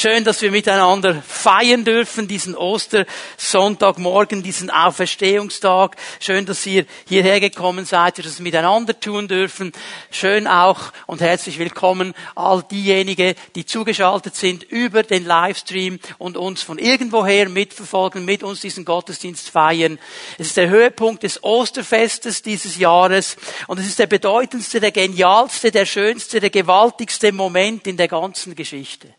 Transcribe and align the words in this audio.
Schön, 0.00 0.22
dass 0.22 0.42
wir 0.42 0.52
miteinander 0.52 1.20
feiern 1.26 1.84
dürfen, 1.84 2.28
diesen 2.28 2.54
Ostersonntagmorgen, 2.54 4.44
diesen 4.44 4.70
Auferstehungstag. 4.70 5.96
Schön, 6.20 6.46
dass 6.46 6.64
ihr 6.66 6.86
hierher 7.08 7.40
gekommen 7.40 7.84
seid, 7.84 8.16
wir 8.16 8.22
das 8.22 8.38
miteinander 8.38 9.00
tun 9.00 9.26
dürfen. 9.26 9.72
Schön 10.12 10.46
auch 10.46 10.92
und 11.08 11.20
herzlich 11.20 11.58
willkommen 11.58 12.14
all 12.36 12.62
diejenigen, 12.62 13.34
die 13.56 13.66
zugeschaltet 13.66 14.36
sind 14.36 14.62
über 14.62 15.02
den 15.02 15.26
Livestream 15.26 15.98
und 16.18 16.36
uns 16.36 16.62
von 16.62 16.78
irgendwoher 16.78 17.48
mitverfolgen, 17.48 18.24
mit 18.24 18.44
uns 18.44 18.60
diesen 18.60 18.84
Gottesdienst 18.84 19.50
feiern. 19.50 19.98
Es 20.38 20.46
ist 20.46 20.58
der 20.58 20.68
Höhepunkt 20.68 21.24
des 21.24 21.42
Osterfestes 21.42 22.42
dieses 22.42 22.78
Jahres 22.78 23.36
und 23.66 23.80
es 23.80 23.88
ist 23.88 23.98
der 23.98 24.06
bedeutendste, 24.06 24.78
der 24.78 24.92
genialste, 24.92 25.72
der 25.72 25.86
schönste, 25.86 26.38
der 26.38 26.50
gewaltigste 26.50 27.32
Moment 27.32 27.88
in 27.88 27.96
der 27.96 28.06
ganzen 28.06 28.54
Geschichte. 28.54 29.17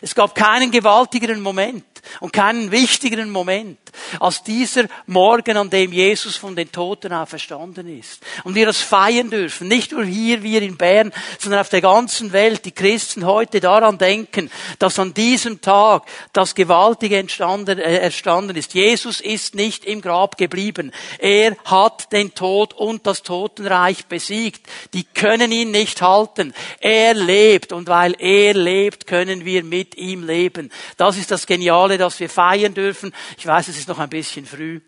Es 0.00 0.14
gab 0.14 0.34
keinen 0.34 0.70
gewaltigeren 0.70 1.40
Moment 1.40 1.84
und 2.20 2.32
keinen 2.32 2.70
wichtigeren 2.70 3.30
Moment 3.30 3.78
als 4.18 4.42
dieser 4.42 4.84
Morgen, 5.06 5.56
an 5.56 5.70
dem 5.70 5.92
Jesus 5.92 6.36
von 6.36 6.56
den 6.56 6.70
Toten 6.70 7.12
auferstanden 7.12 7.98
ist. 7.98 8.20
Und 8.44 8.54
wir 8.54 8.66
das 8.66 8.78
feiern 8.78 9.30
dürfen. 9.30 9.68
Nicht 9.68 9.92
nur 9.92 10.04
hier, 10.04 10.42
wir 10.42 10.62
in 10.62 10.76
Bern, 10.76 11.12
sondern 11.38 11.60
auf 11.60 11.68
der 11.68 11.80
ganzen 11.80 12.32
Welt. 12.32 12.64
Die 12.64 12.72
Christen 12.72 13.26
heute 13.26 13.60
daran 13.60 13.98
denken, 13.98 14.50
dass 14.78 14.98
an 14.98 15.14
diesem 15.14 15.60
Tag 15.60 16.04
das 16.32 16.54
Gewaltige 16.54 17.18
entstanden, 17.18 17.78
äh, 17.78 17.98
erstanden 17.98 18.56
ist. 18.56 18.74
Jesus 18.74 19.20
ist 19.20 19.54
nicht 19.54 19.84
im 19.84 20.00
Grab 20.00 20.36
geblieben. 20.36 20.92
Er 21.18 21.56
hat 21.64 22.12
den 22.12 22.34
Tod 22.34 22.74
und 22.74 23.06
das 23.06 23.22
Totenreich 23.22 24.06
besiegt. 24.06 24.66
Die 24.94 25.04
können 25.04 25.52
ihn 25.52 25.70
nicht 25.70 26.02
halten. 26.02 26.54
Er 26.80 27.14
lebt 27.14 27.72
und 27.72 27.88
weil 27.88 28.14
er 28.18 28.54
lebt, 28.54 29.06
können 29.06 29.44
wir 29.44 29.64
mit 29.64 29.96
ihm 29.96 30.26
leben. 30.26 30.70
Das 30.96 31.16
ist 31.16 31.30
das 31.30 31.46
Geniale, 31.46 31.98
das 31.98 32.20
wir 32.20 32.28
feiern 32.28 32.74
dürfen. 32.74 33.12
Ich 33.38 33.46
weiß, 33.46 33.68
es 33.68 33.78
ist 33.80 33.88
noch 33.88 33.98
ein 33.98 34.10
bisschen 34.10 34.46
früh. 34.46 34.80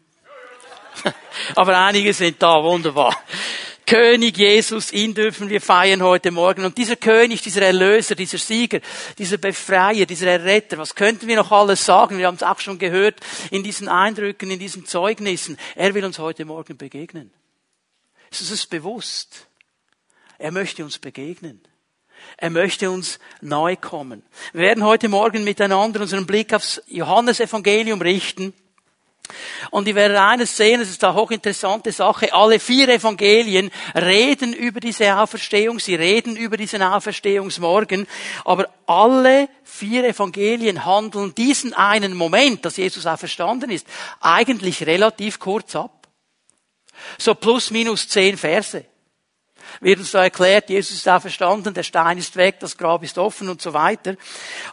Aber 1.54 1.78
einige 1.78 2.12
sind 2.12 2.42
da, 2.42 2.62
wunderbar. 2.62 3.16
König 3.86 4.38
Jesus, 4.38 4.92
ihn 4.92 5.14
dürfen 5.14 5.50
wir 5.50 5.60
feiern 5.60 6.02
heute 6.02 6.30
Morgen. 6.30 6.64
Und 6.64 6.78
dieser 6.78 6.96
König, 6.96 7.42
dieser 7.42 7.62
Erlöser, 7.62 8.14
dieser 8.14 8.38
Sieger, 8.38 8.80
dieser 9.18 9.38
Befreier, 9.38 10.06
dieser 10.06 10.28
Erretter, 10.28 10.78
was 10.78 10.94
könnten 10.94 11.26
wir 11.26 11.36
noch 11.36 11.50
alles 11.50 11.84
sagen? 11.84 12.18
Wir 12.18 12.26
haben 12.26 12.36
es 12.36 12.42
auch 12.42 12.60
schon 12.60 12.78
gehört 12.78 13.20
in 13.50 13.62
diesen 13.62 13.88
Eindrücken, 13.88 14.50
in 14.50 14.58
diesen 14.58 14.86
Zeugnissen. 14.86 15.58
Er 15.74 15.94
will 15.94 16.04
uns 16.04 16.18
heute 16.18 16.44
Morgen 16.44 16.77
begegnen. 16.77 17.32
Ist 18.30 18.50
es 18.50 18.66
bewusst? 18.66 19.46
Er 20.38 20.52
möchte 20.52 20.84
uns 20.84 20.98
begegnen. 20.98 21.60
Er 22.36 22.50
möchte 22.50 22.90
uns 22.90 23.18
neu 23.40 23.77
kommen. 23.77 24.22
Wir 24.52 24.62
werden 24.62 24.84
heute 24.84 25.08
Morgen 25.08 25.44
miteinander 25.44 26.00
unseren 26.00 26.27
Blick 26.27 26.54
aufs 26.54 26.82
Johannesevangelium 26.86 28.00
richten. 28.00 28.54
Und 29.72 29.88
ich 29.88 29.94
werde 29.94 30.20
eines 30.20 30.54
sehen, 30.54 30.82
es 30.82 30.90
ist 30.90 31.02
eine 31.02 31.14
hochinteressante 31.14 31.92
Sache, 31.92 32.30
alle 32.34 32.60
vier 32.60 32.90
Evangelien 32.90 33.70
reden 33.94 34.52
über 34.52 34.80
diese 34.80 35.16
Auferstehung, 35.16 35.80
sie 35.80 35.94
reden 35.94 36.36
über 36.36 36.58
diesen 36.58 36.82
Auferstehungsmorgen, 36.82 38.06
aber 38.44 38.68
alle 38.86 39.48
vier 39.64 40.04
Evangelien 40.04 40.84
handeln 40.84 41.34
diesen 41.34 41.72
einen 41.72 42.14
Moment, 42.14 42.66
dass 42.66 42.76
Jesus 42.76 43.06
auferstanden 43.06 43.70
ist, 43.70 43.86
eigentlich 44.20 44.84
relativ 44.86 45.38
kurz 45.38 45.74
ab. 45.74 46.06
So 47.16 47.34
plus 47.34 47.70
minus 47.70 48.06
zehn 48.08 48.36
Verse 48.36 48.84
wird 49.80 49.98
uns 49.98 50.10
da 50.12 50.24
erklärt, 50.24 50.70
Jesus 50.70 50.96
ist 50.96 51.08
auferstanden, 51.08 51.74
der 51.74 51.82
Stein 51.82 52.18
ist 52.18 52.36
weg, 52.36 52.56
das 52.60 52.76
Grab 52.76 53.02
ist 53.02 53.18
offen 53.18 53.48
und 53.48 53.62
so 53.62 53.72
weiter. 53.72 54.16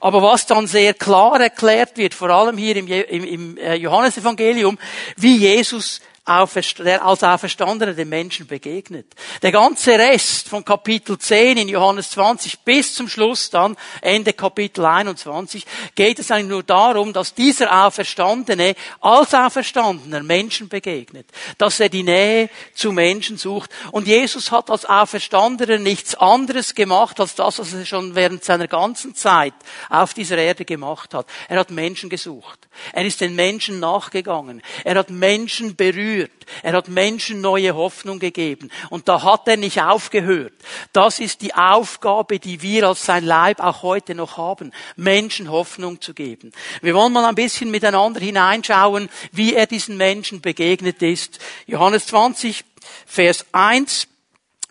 Aber 0.01 0.21
was 0.21 0.45
dann 0.45 0.67
sehr 0.67 0.93
klar 0.93 1.39
erklärt 1.39 1.97
wird, 1.97 2.13
vor 2.13 2.29
allem 2.29 2.57
hier 2.57 2.75
im 2.75 3.57
äh, 3.57 3.75
Johannesevangelium, 3.75 4.77
wie 5.15 5.37
Jesus 5.37 6.01
der 6.29 7.03
als 7.03 7.23
Auferstandener 7.23 7.93
den 7.93 8.07
Menschen 8.07 8.45
begegnet. 8.45 9.07
Der 9.41 9.51
ganze 9.51 9.97
Rest 9.97 10.47
von 10.47 10.63
Kapitel 10.63 11.17
10 11.17 11.57
in 11.57 11.69
Johannes 11.69 12.11
20 12.11 12.59
bis 12.59 12.93
zum 12.93 13.09
Schluss 13.09 13.49
dann, 13.49 13.75
Ende 14.01 14.33
Kapitel 14.33 14.85
21, 14.85 15.65
geht 15.95 16.19
es 16.19 16.29
eigentlich 16.29 16.49
nur 16.49 16.63
darum, 16.63 17.13
dass 17.13 17.33
dieser 17.33 17.85
Auferstandene 17.85 18.75
als 19.01 19.33
Auferstandener 19.33 20.21
Menschen 20.21 20.69
begegnet. 20.69 21.25
Dass 21.57 21.79
er 21.79 21.89
die 21.89 22.03
Nähe 22.03 22.49
zu 22.75 22.91
Menschen 22.91 23.37
sucht. 23.37 23.71
Und 23.91 24.05
Jesus 24.05 24.51
hat 24.51 24.69
als 24.69 24.85
Auferstandener 24.85 25.79
nichts 25.79 26.13
anderes 26.13 26.75
gemacht, 26.75 27.19
als 27.19 27.33
das, 27.33 27.57
was 27.57 27.73
er 27.73 27.85
schon 27.85 28.13
während 28.13 28.43
seiner 28.43 28.67
ganzen 28.67 29.15
Zeit 29.15 29.53
auf 29.89 30.13
dieser 30.13 30.37
Erde 30.37 30.63
gemacht 30.63 31.15
hat. 31.15 31.25
Er 31.47 31.59
hat 31.59 31.71
Menschen 31.71 32.09
gesucht. 32.09 32.67
Er 32.93 33.05
ist 33.05 33.19
den 33.19 33.33
Menschen 33.35 33.79
nachgegangen. 33.79 34.61
Er 34.83 34.95
hat 34.95 35.09
Menschen 35.09 35.75
berührt 35.75 36.18
geführt. 36.19 36.45
Er 36.63 36.73
hat 36.73 36.87
Menschen 36.87 37.41
neue 37.41 37.75
Hoffnung 37.75 38.19
gegeben. 38.19 38.69
Und 38.89 39.07
da 39.07 39.23
hat 39.23 39.47
er 39.47 39.57
nicht 39.57 39.81
aufgehört. 39.81 40.53
Das 40.93 41.19
ist 41.19 41.41
die 41.41 41.53
Aufgabe, 41.53 42.39
die 42.39 42.61
wir 42.61 42.87
als 42.87 43.05
sein 43.05 43.25
Leib 43.25 43.59
auch 43.59 43.83
heute 43.83 44.15
noch 44.15 44.37
haben. 44.37 44.71
Menschen 44.95 45.49
Hoffnung 45.51 46.01
zu 46.01 46.13
geben. 46.13 46.51
Wir 46.81 46.95
wollen 46.95 47.13
mal 47.13 47.25
ein 47.25 47.35
bisschen 47.35 47.71
miteinander 47.71 48.19
hineinschauen, 48.19 49.09
wie 49.31 49.53
er 49.55 49.67
diesen 49.67 49.97
Menschen 49.97 50.41
begegnet 50.41 51.01
ist. 51.01 51.39
Johannes 51.67 52.07
20, 52.07 52.65
Vers 53.05 53.45
1. 53.51 54.07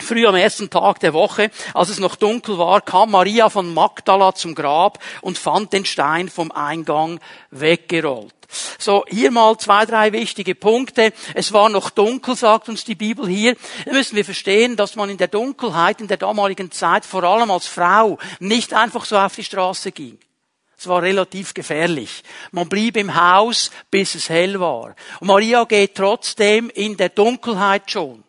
Früh 0.00 0.26
am 0.28 0.36
ersten 0.36 0.70
Tag 0.70 1.00
der 1.00 1.12
Woche, 1.12 1.50
als 1.74 1.88
es 1.88 1.98
noch 1.98 2.14
dunkel 2.14 2.56
war, 2.56 2.80
kam 2.80 3.10
Maria 3.10 3.50
von 3.50 3.74
Magdala 3.74 4.32
zum 4.32 4.54
Grab 4.54 5.00
und 5.22 5.38
fand 5.38 5.72
den 5.72 5.84
Stein 5.84 6.28
vom 6.28 6.52
Eingang 6.52 7.18
weggerollt. 7.50 8.37
So, 8.78 9.04
hier 9.08 9.30
mal 9.30 9.58
zwei, 9.58 9.84
drei 9.84 10.12
wichtige 10.12 10.54
Punkte. 10.54 11.12
Es 11.34 11.52
war 11.52 11.68
noch 11.68 11.90
dunkel, 11.90 12.34
sagt 12.34 12.68
uns 12.68 12.84
die 12.84 12.94
Bibel 12.94 13.28
hier. 13.28 13.56
Da 13.84 13.92
müssen 13.92 14.16
wir 14.16 14.24
verstehen, 14.24 14.76
dass 14.76 14.96
man 14.96 15.10
in 15.10 15.18
der 15.18 15.28
Dunkelheit 15.28 16.00
in 16.00 16.08
der 16.08 16.16
damaligen 16.16 16.70
Zeit, 16.70 17.04
vor 17.04 17.24
allem 17.24 17.50
als 17.50 17.66
Frau, 17.66 18.18
nicht 18.40 18.72
einfach 18.72 19.04
so 19.04 19.18
auf 19.18 19.34
die 19.34 19.44
Straße 19.44 19.92
ging. 19.92 20.18
Es 20.78 20.86
war 20.86 21.02
relativ 21.02 21.54
gefährlich. 21.54 22.22
Man 22.52 22.68
blieb 22.68 22.96
im 22.96 23.14
Haus, 23.14 23.70
bis 23.90 24.14
es 24.14 24.28
hell 24.28 24.60
war. 24.60 24.94
Und 25.18 25.26
Maria 25.26 25.64
geht 25.64 25.96
trotzdem 25.96 26.70
in 26.70 26.96
der 26.96 27.08
Dunkelheit 27.08 27.90
schon. 27.90 28.22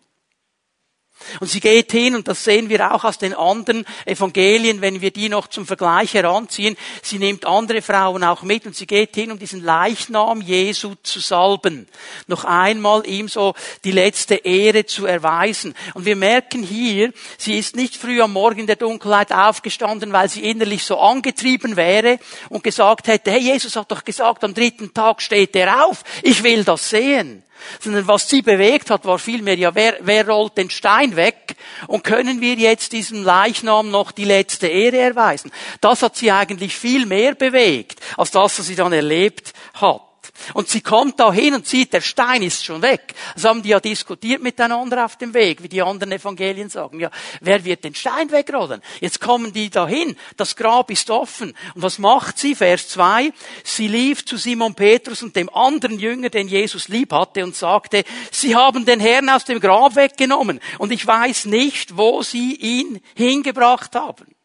Und 1.39 1.47
sie 1.47 1.59
geht 1.59 1.91
hin, 1.91 2.15
und 2.15 2.27
das 2.27 2.43
sehen 2.43 2.69
wir 2.69 2.93
auch 2.93 3.03
aus 3.03 3.17
den 3.17 3.33
anderen 3.33 3.85
Evangelien, 4.05 4.81
wenn 4.81 5.01
wir 5.01 5.11
die 5.11 5.29
noch 5.29 5.47
zum 5.47 5.65
Vergleich 5.65 6.13
heranziehen, 6.13 6.77
sie 7.01 7.19
nimmt 7.19 7.45
andere 7.45 7.81
Frauen 7.81 8.23
auch 8.23 8.41
mit 8.43 8.65
und 8.65 8.75
sie 8.75 8.87
geht 8.87 9.15
hin, 9.15 9.31
um 9.31 9.39
diesen 9.39 9.63
Leichnam 9.63 10.41
Jesu 10.41 10.95
zu 11.03 11.19
salben. 11.19 11.87
Noch 12.27 12.45
einmal 12.45 13.05
ihm 13.05 13.27
so 13.27 13.53
die 13.83 13.91
letzte 13.91 14.35
Ehre 14.35 14.85
zu 14.85 15.05
erweisen. 15.05 15.75
Und 15.93 16.05
wir 16.05 16.15
merken 16.15 16.63
hier, 16.63 17.13
sie 17.37 17.57
ist 17.57 17.75
nicht 17.75 17.95
früh 17.95 18.21
am 18.21 18.33
Morgen 18.33 18.61
in 18.61 18.67
der 18.67 18.75
Dunkelheit 18.75 19.31
aufgestanden, 19.31 20.13
weil 20.13 20.29
sie 20.29 20.49
innerlich 20.49 20.83
so 20.83 20.99
angetrieben 20.99 21.75
wäre 21.75 22.19
und 22.49 22.63
gesagt 22.63 23.07
hätte, 23.07 23.31
hey, 23.31 23.41
Jesus 23.41 23.75
hat 23.75 23.91
doch 23.91 24.03
gesagt, 24.03 24.43
am 24.43 24.53
dritten 24.53 24.93
Tag 24.93 25.21
steht 25.21 25.55
er 25.55 25.85
auf, 25.85 26.03
ich 26.23 26.43
will 26.43 26.63
das 26.63 26.89
sehen 26.89 27.43
sondern 27.79 28.07
was 28.07 28.29
sie 28.29 28.41
bewegt 28.41 28.89
hat, 28.89 29.05
war 29.05 29.19
vielmehr, 29.19 29.57
ja, 29.57 29.75
wer, 29.75 29.97
wer 30.01 30.27
rollt 30.27 30.57
den 30.57 30.69
Stein 30.69 31.15
weg 31.15 31.55
und 31.87 32.03
können 32.03 32.41
wir 32.41 32.55
jetzt 32.55 32.91
diesem 32.91 33.23
Leichnam 33.23 33.91
noch 33.91 34.11
die 34.11 34.25
letzte 34.25 34.67
Ehre 34.67 34.97
erweisen? 34.97 35.51
Das 35.81 36.01
hat 36.01 36.15
sie 36.15 36.31
eigentlich 36.31 36.75
viel 36.75 37.05
mehr 37.05 37.35
bewegt, 37.35 37.99
als 38.17 38.31
das, 38.31 38.59
was 38.59 38.67
sie 38.67 38.75
dann 38.75 38.93
erlebt 38.93 39.53
hat. 39.75 40.08
Und 40.53 40.69
sie 40.69 40.81
kommt 40.81 41.19
da 41.19 41.31
hin 41.31 41.53
und 41.53 41.67
sieht, 41.67 41.93
der 41.93 42.01
Stein 42.01 42.41
ist 42.41 42.65
schon 42.65 42.81
weg. 42.81 43.13
Das 43.35 43.45
haben 43.45 43.61
die 43.61 43.69
ja 43.69 43.79
diskutiert 43.79 44.41
miteinander 44.41 45.05
auf 45.05 45.17
dem 45.17 45.33
Weg, 45.33 45.63
wie 45.63 45.69
die 45.69 45.81
anderen 45.81 46.11
Evangelien 46.11 46.69
sagen. 46.69 46.99
Ja, 46.99 47.11
wer 47.41 47.63
wird 47.63 47.83
den 47.83 47.95
Stein 47.95 48.31
wegrollen? 48.31 48.81
Jetzt 48.99 49.21
kommen 49.21 49.53
die 49.53 49.69
da 49.69 49.87
hin, 49.87 50.15
das 50.37 50.55
Grab 50.55 50.91
ist 50.91 51.09
offen. 51.09 51.55
Und 51.75 51.81
was 51.81 51.99
macht 51.99 52.37
sie? 52.37 52.55
Vers 52.55 52.89
2. 52.89 53.31
Sie 53.63 53.87
lief 53.87 54.25
zu 54.25 54.37
Simon 54.37 54.75
Petrus 54.75 55.23
und 55.23 55.35
dem 55.35 55.49
anderen 55.53 55.99
Jünger, 55.99 56.29
den 56.29 56.47
Jesus 56.47 56.87
lieb 56.87 57.13
hatte, 57.13 57.43
und 57.43 57.55
sagte, 57.55 58.03
sie 58.31 58.55
haben 58.55 58.85
den 58.85 58.99
Herrn 58.99 59.29
aus 59.29 59.45
dem 59.45 59.59
Grab 59.59 59.95
weggenommen 59.95 60.59
und 60.77 60.91
ich 60.91 61.05
weiß 61.05 61.45
nicht, 61.45 61.97
wo 61.97 62.23
sie 62.23 62.55
ihn 62.55 62.99
hingebracht 63.15 63.95
haben. 63.95 64.35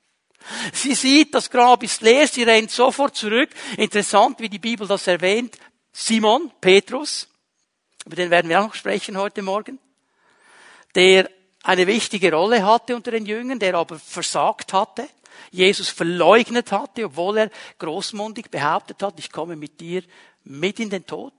Sie 0.72 0.94
sieht, 0.94 1.34
das 1.34 1.50
Grab 1.50 1.82
ist 1.82 2.02
leer, 2.02 2.28
sie 2.28 2.42
rennt 2.42 2.70
sofort 2.70 3.16
zurück. 3.16 3.48
Interessant, 3.76 4.40
wie 4.40 4.48
die 4.48 4.58
Bibel 4.58 4.86
das 4.86 5.06
erwähnt. 5.06 5.56
Simon, 5.96 6.50
Petrus, 6.60 7.28
über 8.04 8.16
den 8.16 8.28
werden 8.28 8.48
wir 8.48 8.60
auch 8.60 8.66
noch 8.66 8.74
sprechen 8.74 9.16
heute 9.16 9.42
Morgen, 9.42 9.78
der 10.96 11.30
eine 11.62 11.86
wichtige 11.86 12.32
Rolle 12.32 12.66
hatte 12.66 12.96
unter 12.96 13.12
den 13.12 13.24
Jüngern, 13.24 13.60
der 13.60 13.76
aber 13.76 14.00
versagt 14.00 14.72
hatte, 14.72 15.08
Jesus 15.52 15.90
verleugnet 15.90 16.72
hatte, 16.72 17.04
obwohl 17.04 17.38
er 17.38 17.50
großmundig 17.78 18.50
behauptet 18.50 19.04
hat, 19.04 19.20
ich 19.20 19.30
komme 19.30 19.54
mit 19.54 19.80
dir 19.80 20.02
mit 20.42 20.80
in 20.80 20.90
den 20.90 21.06
Tod. 21.06 21.32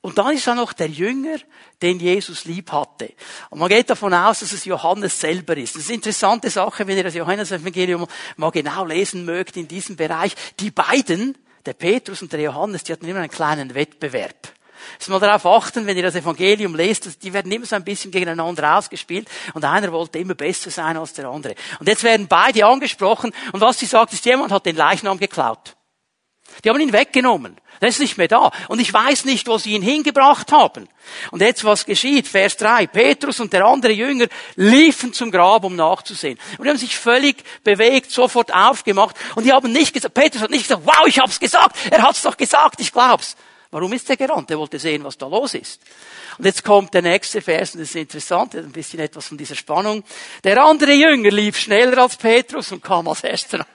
Und 0.00 0.18
dann 0.18 0.34
ist 0.34 0.48
da 0.48 0.54
noch 0.56 0.72
der 0.72 0.88
Jünger, 0.88 1.38
den 1.80 2.00
Jesus 2.00 2.44
lieb 2.44 2.72
hatte. 2.72 3.12
Und 3.50 3.60
man 3.60 3.68
geht 3.68 3.90
davon 3.90 4.12
aus, 4.12 4.40
dass 4.40 4.50
es 4.50 4.64
Johannes 4.64 5.20
selber 5.20 5.56
ist. 5.56 5.76
Das 5.76 5.82
ist 5.82 5.88
eine 5.88 5.94
interessante 5.94 6.50
Sache, 6.50 6.84
wenn 6.88 6.96
ihr 6.96 7.04
das 7.04 7.14
Johannes-Evangelium 7.14 8.08
mal 8.36 8.50
genau 8.50 8.84
lesen 8.84 9.24
mögt 9.24 9.56
in 9.56 9.68
diesem 9.68 9.94
Bereich. 9.94 10.34
Die 10.58 10.72
beiden, 10.72 11.38
der 11.66 11.74
Petrus 11.74 12.22
und 12.22 12.32
der 12.32 12.40
Johannes, 12.40 12.84
die 12.84 12.92
hatten 12.92 13.06
immer 13.06 13.20
einen 13.20 13.30
kleinen 13.30 13.74
Wettbewerb. 13.74 14.52
Jetzt 14.94 15.08
mal 15.08 15.20
darauf 15.20 15.46
achten, 15.46 15.86
wenn 15.86 15.96
ihr 15.96 16.02
das 16.02 16.16
Evangelium 16.16 16.74
lest, 16.74 17.22
die 17.22 17.32
werden 17.32 17.50
immer 17.52 17.66
so 17.66 17.76
ein 17.76 17.84
bisschen 17.84 18.10
gegeneinander 18.10 18.76
ausgespielt 18.76 19.28
und 19.54 19.64
einer 19.64 19.92
wollte 19.92 20.18
immer 20.18 20.34
besser 20.34 20.70
sein 20.70 20.96
als 20.96 21.12
der 21.12 21.28
andere. 21.28 21.54
Und 21.78 21.88
jetzt 21.88 22.02
werden 22.02 22.26
beide 22.26 22.66
angesprochen 22.66 23.32
und 23.52 23.60
was 23.60 23.78
sie 23.78 23.86
sagt, 23.86 24.12
ist, 24.12 24.24
jemand 24.24 24.52
hat 24.52 24.66
den 24.66 24.76
Leichnam 24.76 25.18
geklaut. 25.18 25.76
Die 26.64 26.70
haben 26.70 26.80
ihn 26.80 26.92
weggenommen. 26.92 27.56
Der 27.80 27.88
ist 27.88 27.98
nicht 27.98 28.16
mehr 28.16 28.28
da. 28.28 28.52
Und 28.68 28.80
ich 28.80 28.92
weiß 28.92 29.24
nicht, 29.24 29.48
wo 29.48 29.58
sie 29.58 29.72
ihn 29.72 29.82
hingebracht 29.82 30.52
haben. 30.52 30.88
Und 31.32 31.40
jetzt 31.40 31.64
was 31.64 31.84
geschieht? 31.84 32.28
Vers 32.28 32.56
3. 32.56 32.86
Petrus 32.86 33.40
und 33.40 33.52
der 33.52 33.64
andere 33.64 33.92
Jünger 33.92 34.26
liefen 34.54 35.12
zum 35.12 35.32
Grab, 35.32 35.64
um 35.64 35.74
nachzusehen. 35.74 36.38
Und 36.58 36.64
die 36.64 36.70
haben 36.70 36.78
sich 36.78 36.96
völlig 36.96 37.42
bewegt, 37.64 38.12
sofort 38.12 38.54
aufgemacht. 38.54 39.16
Und 39.34 39.44
die 39.44 39.52
haben 39.52 39.72
nicht 39.72 39.92
gesagt, 39.92 40.14
Petrus 40.14 40.42
hat 40.42 40.50
nicht 40.50 40.68
gesagt, 40.68 40.82
wow, 40.84 41.06
ich 41.06 41.18
hab's 41.18 41.40
gesagt. 41.40 41.76
Er 41.90 42.02
hat's 42.02 42.22
doch 42.22 42.36
gesagt, 42.36 42.80
ich 42.80 42.92
glaub's. 42.92 43.36
Warum 43.72 43.92
ist 43.94 44.08
er 44.10 44.16
gerannt? 44.16 44.50
Er 44.50 44.58
wollte 44.58 44.78
sehen, 44.78 45.02
was 45.02 45.18
da 45.18 45.26
los 45.26 45.54
ist. 45.54 45.80
Und 46.38 46.44
jetzt 46.44 46.62
kommt 46.62 46.94
der 46.94 47.02
nächste 47.02 47.40
Vers, 47.40 47.74
und 47.74 47.80
das 47.80 47.88
ist 47.88 47.96
interessant, 47.96 48.54
ein 48.54 48.70
bisschen 48.70 49.00
etwas 49.00 49.26
von 49.26 49.38
dieser 49.38 49.54
Spannung. 49.54 50.04
Der 50.44 50.62
andere 50.62 50.92
Jünger 50.92 51.30
lief 51.30 51.58
schneller 51.58 51.98
als 51.98 52.16
Petrus 52.16 52.70
und 52.70 52.82
kam 52.82 53.08
als 53.08 53.24
erster 53.24 53.66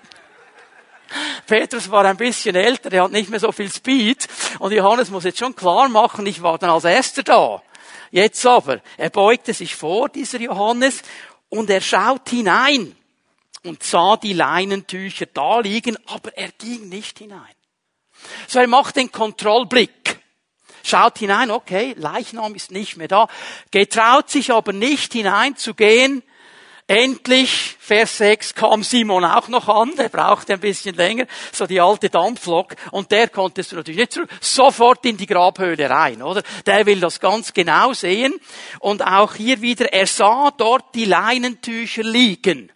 Petrus 1.45 1.89
war 1.89 2.05
ein 2.05 2.17
bisschen 2.17 2.55
älter, 2.55 2.91
er 2.91 3.03
hat 3.03 3.11
nicht 3.11 3.29
mehr 3.29 3.39
so 3.39 3.51
viel 3.51 3.71
Speed. 3.71 4.27
Und 4.59 4.71
Johannes 4.73 5.09
muss 5.09 5.23
jetzt 5.23 5.39
schon 5.39 5.55
klar 5.55 5.89
machen, 5.89 6.25
ich 6.25 6.41
war 6.41 6.57
dann 6.57 6.69
als 6.69 6.85
erster 6.85 7.23
da. 7.23 7.61
Jetzt 8.11 8.45
aber, 8.45 8.81
er 8.97 9.09
beugte 9.09 9.53
sich 9.53 9.75
vor, 9.75 10.09
dieser 10.09 10.39
Johannes, 10.39 11.01
und 11.49 11.69
er 11.69 11.81
schaut 11.81 12.29
hinein 12.29 12.95
und 13.63 13.83
sah 13.83 14.17
die 14.17 14.33
Leinentücher 14.33 15.25
da 15.27 15.59
liegen, 15.59 15.97
aber 16.07 16.37
er 16.37 16.49
ging 16.57 16.89
nicht 16.89 17.19
hinein. 17.19 17.55
So, 18.47 18.59
er 18.59 18.67
macht 18.67 18.95
den 18.95 19.11
Kontrollblick. 19.11 20.19
Schaut 20.83 21.19
hinein, 21.19 21.51
okay, 21.51 21.95
Leichnam 21.97 22.55
ist 22.55 22.71
nicht 22.71 22.95
mehr 22.95 23.09
da, 23.09 23.27
getraut 23.71 24.29
sich 24.29 24.51
aber 24.51 24.71
nicht 24.71 25.13
hineinzugehen, 25.13 26.23
Endlich, 26.89 27.75
Vers 27.79 28.17
6, 28.17 28.55
kam 28.55 28.81
Simon 28.81 29.25
auch 29.25 29.49
noch 29.49 29.67
an, 29.67 29.93
der 29.97 30.07
brauchte 30.07 30.53
ein 30.53 30.61
bisschen 30.61 30.95
länger, 30.95 31.27
so 31.51 31.67
die 31.67 31.81
alte 31.81 32.09
Dampflok, 32.09 32.75
und 32.91 33.11
der 33.11 33.27
konntest 33.27 33.73
du 33.73 33.75
natürlich 33.75 33.99
nicht 33.99 34.13
zurück, 34.13 34.29
sofort 34.39 35.05
in 35.05 35.17
die 35.17 35.25
Grabhöhle 35.25 35.89
rein, 35.89 36.21
oder? 36.21 36.43
Der 36.65 36.85
will 36.85 37.01
das 37.01 37.19
ganz 37.19 37.51
genau 37.51 37.91
sehen, 37.91 38.33
und 38.79 39.05
auch 39.05 39.35
hier 39.35 39.61
wieder, 39.61 39.91
er 39.91 40.07
sah 40.07 40.49
dort 40.51 40.95
die 40.95 41.03
Leinentücher 41.03 42.03
liegen. 42.03 42.71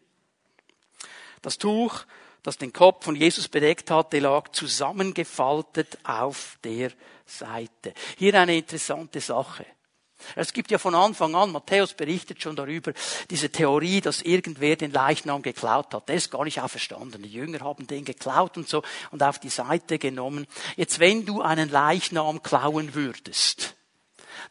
Das 1.41 1.57
Tuch, 1.57 2.01
das 2.43 2.57
den 2.57 2.73
Kopf 2.73 3.05
von 3.05 3.15
Jesus 3.15 3.47
bedeckt 3.47 3.91
hatte, 3.91 4.19
lag 4.19 4.49
zusammengefaltet 4.49 5.97
auf 6.03 6.57
der 6.65 6.91
Seite. 7.25 7.93
Hier 8.17 8.33
eine 8.35 8.57
interessante 8.57 9.21
Sache. 9.21 9.65
Es 10.35 10.53
gibt 10.53 10.71
ja 10.71 10.77
von 10.77 10.95
Anfang 10.95 11.35
an, 11.35 11.51
Matthäus 11.51 11.93
berichtet 11.93 12.41
schon 12.41 12.55
darüber, 12.55 12.93
diese 13.29 13.49
Theorie, 13.49 14.01
dass 14.01 14.21
irgendwer 14.21 14.75
den 14.75 14.91
Leichnam 14.91 15.41
geklaut 15.41 15.93
hat. 15.93 16.09
Der 16.09 16.15
ist 16.15 16.31
gar 16.31 16.43
nicht 16.43 16.61
auferstanden. 16.61 17.21
Die 17.21 17.29
Jünger 17.29 17.61
haben 17.61 17.87
den 17.87 18.05
geklaut 18.05 18.57
und 18.57 18.67
so 18.67 18.83
und 19.11 19.23
auf 19.23 19.39
die 19.39 19.49
Seite 19.49 19.99
genommen. 19.99 20.47
Jetzt, 20.75 20.99
wenn 20.99 21.25
du 21.25 21.41
einen 21.41 21.69
Leichnam 21.69 22.43
klauen 22.43 22.93
würdest, 22.93 23.75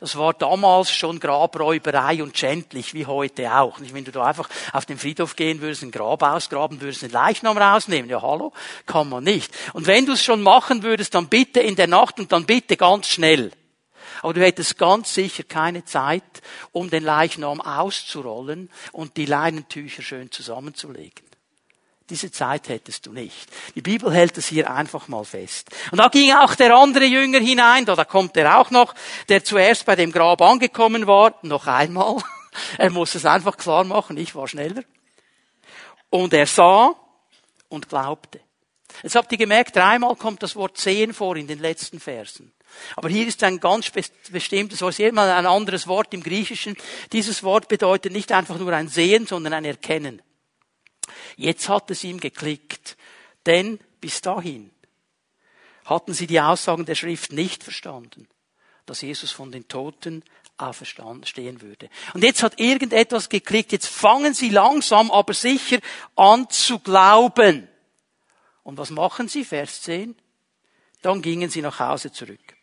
das 0.00 0.17
war 0.17 0.32
damals 0.32 0.90
schon 0.90 1.20
Grabräuberei 1.20 2.22
und 2.22 2.37
schändlich, 2.37 2.94
wie 2.94 3.05
heute 3.05 3.55
auch. 3.55 3.78
Nicht, 3.81 3.93
wenn 3.93 4.05
du 4.05 4.12
da 4.12 4.25
einfach 4.25 4.49
auf 4.72 4.87
den 4.87 4.99
Friedhof 4.99 5.37
gehen 5.37 5.61
würdest, 5.61 5.82
ein 5.82 5.90
Grab 5.90 6.22
ausgraben 6.22 6.81
würdest, 6.81 7.02
einen 7.02 7.12
Leichnam 7.12 7.58
rausnehmen, 7.58 8.11
ja 8.11 8.22
hallo, 8.22 8.52
kann 8.87 9.11
man 9.11 9.25
nicht. 9.25 9.52
Und 9.75 9.87
wenn 9.87 10.06
du 10.06 10.12
es 10.12 10.25
schon 10.25 10.40
machen 10.40 10.82
würdest, 10.82 11.14
dann 11.14 11.28
bitte 11.28 11.61
in 11.61 11.76
der 11.76 11.87
Nacht 11.87 12.19
und 12.19 12.32
dann 12.32 12.46
bitte 12.46 12.78
ganz 12.78 13.08
schnell. 13.08 13.50
Aber 14.22 14.34
du 14.34 14.43
hättest 14.43 14.78
ganz 14.78 15.14
sicher 15.14 15.44
keine 15.44 15.84
Zeit, 15.84 16.43
um 16.72 16.90
den 16.90 17.05
Leichnam 17.05 17.61
auszurollen 17.61 18.70
und 18.93 19.17
die 19.17 19.26
Leinentücher 19.26 20.02
schön 20.02 20.31
zusammenzulegen. 20.31 21.31
Diese 22.11 22.32
Zeit 22.32 22.69
hättest 22.69 23.06
du 23.06 23.12
nicht. 23.12 23.49
Die 23.76 23.82
Bibel 23.82 24.12
hält 24.12 24.37
es 24.37 24.49
hier 24.49 24.69
einfach 24.69 25.06
mal 25.06 25.25
fest. 25.25 25.70
Und 25.93 25.99
da 25.99 26.08
ging 26.08 26.32
auch 26.32 26.56
der 26.56 26.75
andere 26.75 27.05
Jünger 27.05 27.38
hinein, 27.38 27.84
da, 27.84 27.94
da 27.94 28.05
kommt 28.05 28.37
er 28.37 28.58
auch 28.58 28.70
noch, 28.70 28.94
der 29.28 29.44
zuerst 29.44 29.87
bei 29.87 29.94
dem 29.94 30.11
Grab 30.11 30.43
angekommen 30.43 31.06
war, 31.06 31.34
noch 31.43 31.67
einmal. 31.67 32.17
Er 32.78 32.90
muss 32.90 33.14
es 33.14 33.25
einfach 33.25 33.56
klar 33.56 33.84
machen, 33.84 34.17
ich 34.17 34.34
war 34.34 34.49
schneller. 34.49 34.82
Und 36.11 36.34
er 36.34 36.46
sah 36.46 36.96
und 37.69 37.88
glaubte. 37.88 38.40
Jetzt 39.05 39.14
habt 39.14 39.31
ihr 39.31 39.38
gemerkt, 39.38 39.76
dreimal 39.76 40.17
kommt 40.17 40.43
das 40.43 40.56
Wort 40.56 40.76
sehen 40.76 41.14
vor 41.14 41.37
in 41.37 41.46
den 41.46 41.61
letzten 41.61 42.00
Versen. 42.00 42.52
Aber 42.96 43.08
hier 43.08 43.26
ist 43.26 43.43
ein 43.43 43.61
ganz 43.61 43.90
bestimmtes 44.31 44.81
Wort, 44.81 44.94
hier 44.94 45.12
mal 45.12 45.31
ein 45.31 45.46
anderes 45.46 45.87
Wort 45.87 46.12
im 46.14 46.22
Griechischen. 46.22 46.76
Dieses 47.12 47.43
Wort 47.43 47.69
bedeutet 47.69 48.12
nicht 48.12 48.32
einfach 48.32 48.58
nur 48.58 48.72
ein 48.72 48.88
Sehen, 48.88 49.26
sondern 49.26 49.52
ein 49.52 49.64
Erkennen. 49.64 50.22
Jetzt 51.37 51.69
hat 51.69 51.90
es 51.90 52.05
ihm 52.05 52.20
geklickt. 52.20 52.96
Denn 53.46 53.78
bis 54.00 54.20
dahin 54.20 54.70
hatten 55.84 56.14
sie 56.14 56.26
die 56.26 56.40
Aussagen 56.40 56.84
der 56.84 56.94
Schrift 56.94 57.32
nicht 57.32 57.64
verstanden, 57.64 58.28
dass 58.87 59.00
Jesus 59.00 59.31
von 59.31 59.50
den 59.50 59.67
Toten 59.67 60.22
auferstanden 60.56 61.26
stehen 61.26 61.62
würde. 61.62 61.88
Und 62.12 62.22
jetzt 62.22 62.43
hat 62.43 62.61
irgendetwas 62.61 63.28
geklickt. 63.28 63.72
Jetzt 63.72 63.88
fangen 63.88 64.34
sie 64.34 64.50
langsam, 64.50 65.11
aber 65.11 65.32
sicher 65.32 65.78
an 66.17 66.49
zu 66.50 66.78
glauben. 66.78 67.69
Und 68.62 68.76
was 68.76 68.90
machen 68.90 69.28
sie? 69.28 69.44
Vers 69.44 69.82
10. 69.82 70.14
Dann 71.02 71.22
gingen 71.22 71.49
sie 71.49 71.62
nach 71.62 71.81
Hause 71.81 72.12
zurück. 72.12 72.56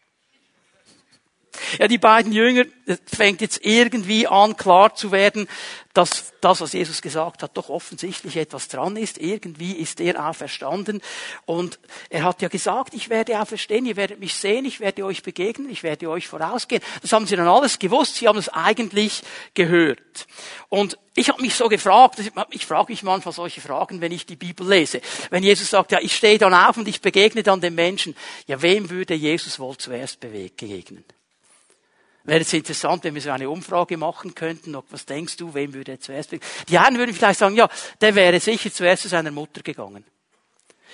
Ja, 1.80 1.88
die 1.88 1.98
beiden 1.98 2.32
Jünger, 2.32 2.66
fängt 3.06 3.42
jetzt 3.42 3.66
irgendwie 3.66 4.28
an 4.28 4.56
klar 4.56 4.96
zu 4.96 5.12
werden, 5.12 5.48
dass 5.94 6.34
das, 6.42 6.62
was 6.62 6.74
Jesus 6.74 7.02
gesagt 7.02 7.42
hat, 7.42 7.58
doch 7.58 7.70
offensichtlich 7.70 8.38
etwas 8.38 8.68
dran 8.68 8.96
ist. 8.96 9.18
Irgendwie 9.18 9.72
ist 9.72 10.00
er 10.00 10.30
auferstanden. 10.30 11.02
Und 11.46 11.80
er 12.10 12.24
hat 12.24 12.42
ja 12.44 12.50
gesagt, 12.50 12.94
ich 12.94 13.10
werde 13.10 13.42
auferstehen, 13.42 13.86
ihr 13.88 13.96
werdet 13.96 14.20
mich 14.20 14.36
sehen, 14.36 14.66
ich 14.66 14.80
werde 14.80 15.04
euch 15.06 15.24
begegnen, 15.24 15.70
ich 15.72 15.82
werde 15.82 16.10
euch 16.10 16.28
vorausgehen. 16.28 16.84
Das 17.02 17.12
haben 17.14 17.26
sie 17.26 17.36
dann 17.36 17.48
alles 17.48 17.80
gewusst, 17.80 18.16
sie 18.16 18.28
haben 18.28 18.38
es 18.38 18.50
eigentlich 18.50 19.24
gehört. 19.56 20.28
Und 20.70 21.00
ich 21.16 21.30
habe 21.30 21.42
mich 21.42 21.56
so 21.56 21.68
gefragt, 21.68 22.22
ich 22.52 22.66
frage 22.68 22.92
mich 22.92 23.02
manchmal 23.02 23.34
solche 23.34 23.62
Fragen, 23.62 24.00
wenn 24.00 24.12
ich 24.12 24.28
die 24.28 24.36
Bibel 24.36 24.70
lese. 24.70 25.02
Wenn 25.32 25.42
Jesus 25.42 25.72
sagt, 25.72 25.92
ja, 25.92 26.00
ich 26.00 26.16
stehe 26.16 26.38
dann 26.38 26.54
auf 26.54 26.78
und 26.78 26.88
ich 26.88 27.02
begegne 27.02 27.42
dann 27.42 27.60
den 27.60 27.74
Menschen, 27.74 28.16
ja, 28.46 28.62
wem 28.62 28.92
würde 28.92 29.16
Jesus 29.16 29.58
wohl 29.58 29.76
zuerst 29.78 30.20
begegnen? 30.20 31.04
Wäre 32.28 32.42
es 32.42 32.52
interessant, 32.52 33.06
wenn 33.06 33.16
wir 33.16 33.22
so 33.22 33.32
eine 33.32 33.50
Umfrage 33.50 33.96
machen 33.96 34.36
könnten. 34.36 34.78
Was 34.90 35.06
denkst 35.06 35.38
du, 35.38 35.54
wem 35.54 35.74
würde 35.74 35.94
er 35.94 36.00
zuerst 36.02 36.30
begegnen? 36.30 36.52
Die 36.68 36.78
einen 36.78 36.98
würden 36.98 37.16
vielleicht 37.16 37.40
sagen, 37.40 37.56
ja, 37.56 37.70
der 38.02 38.16
wäre 38.16 38.42
sicher 38.42 38.72
zuerst 38.72 39.04
zu 39.04 39.08
seiner 39.08 39.32
Mutter 39.32 39.62
gegangen. 39.62 40.04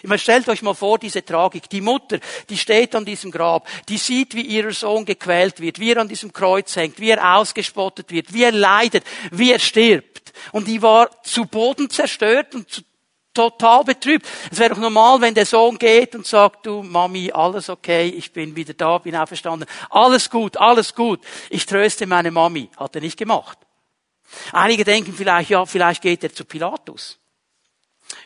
Ich 0.03 0.07
meine, 0.07 0.19
stellt 0.19 0.47
euch 0.47 0.61
mal 0.61 0.75
vor, 0.75 0.99
diese 0.99 1.25
Tragik. 1.25 1.67
Die 1.69 1.81
Mutter, 1.81 2.19
die 2.49 2.57
steht 2.57 2.93
an 2.93 3.03
diesem 3.03 3.31
Grab, 3.31 3.67
die 3.89 3.97
sieht, 3.97 4.35
wie 4.35 4.43
ihr 4.43 4.71
Sohn 4.73 5.05
gequält 5.05 5.59
wird, 5.59 5.79
wie 5.79 5.93
er 5.93 6.01
an 6.01 6.07
diesem 6.07 6.31
Kreuz 6.31 6.75
hängt, 6.75 6.99
wie 6.99 7.09
er 7.09 7.37
ausgespottet 7.37 8.11
wird, 8.11 8.31
wie 8.31 8.43
er 8.43 8.51
leidet, 8.51 9.03
wie 9.31 9.53
er 9.53 9.59
stirbt. 9.59 10.33
Und 10.51 10.67
die 10.67 10.83
war 10.83 11.09
zu 11.23 11.45
Boden 11.45 11.89
zerstört 11.89 12.53
und 12.53 12.69
zu 12.69 12.81
total 13.33 13.83
betrübt. 13.83 14.27
Es 14.51 14.59
wäre 14.59 14.71
doch 14.71 14.81
normal, 14.81 15.21
wenn 15.21 15.33
der 15.33 15.45
Sohn 15.45 15.77
geht 15.77 16.15
und 16.15 16.25
sagt, 16.25 16.65
du 16.65 16.83
Mami, 16.83 17.31
alles 17.31 17.69
okay, 17.69 18.07
ich 18.07 18.31
bin 18.31 18.55
wieder 18.55 18.73
da, 18.73 18.97
bin 18.97 19.15
auferstanden. 19.15 19.67
Alles 19.89 20.29
gut, 20.29 20.57
alles 20.57 20.93
gut. 20.95 21.21
Ich 21.49 21.65
tröste 21.65 22.05
meine 22.05 22.31
Mami. 22.31 22.69
Hat 22.77 22.95
er 22.95 23.01
nicht 23.01 23.17
gemacht. 23.17 23.57
Einige 24.51 24.83
denken 24.83 25.13
vielleicht, 25.13 25.49
ja, 25.49 25.65
vielleicht 25.65 26.01
geht 26.01 26.23
er 26.23 26.33
zu 26.33 26.45
Pilatus. 26.45 27.19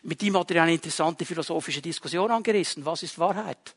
Mit 0.04 0.22
ihm 0.24 0.38
hat 0.38 0.52
er 0.52 0.64
eine 0.64 0.74
interessante 0.74 1.26
philosophische 1.26 1.82
Diskussion 1.82 2.32
angerissen. 2.32 2.86
Was 2.86 3.04
ist 3.04 3.20
Wahrheit? 3.20 3.76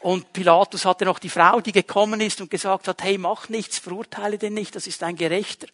Und 0.00 0.32
Pilatus 0.32 0.84
hatte 0.84 1.04
noch 1.04 1.20
die 1.20 1.28
Frau, 1.28 1.60
die 1.60 1.70
gekommen 1.70 2.20
ist 2.20 2.40
und 2.40 2.50
gesagt 2.50 2.88
hat, 2.88 3.02
hey, 3.04 3.18
mach 3.18 3.48
nichts, 3.48 3.78
verurteile 3.78 4.36
den 4.36 4.54
nicht, 4.54 4.74
das 4.74 4.88
ist 4.88 5.02
ein 5.04 5.14
Gerechter 5.14 5.68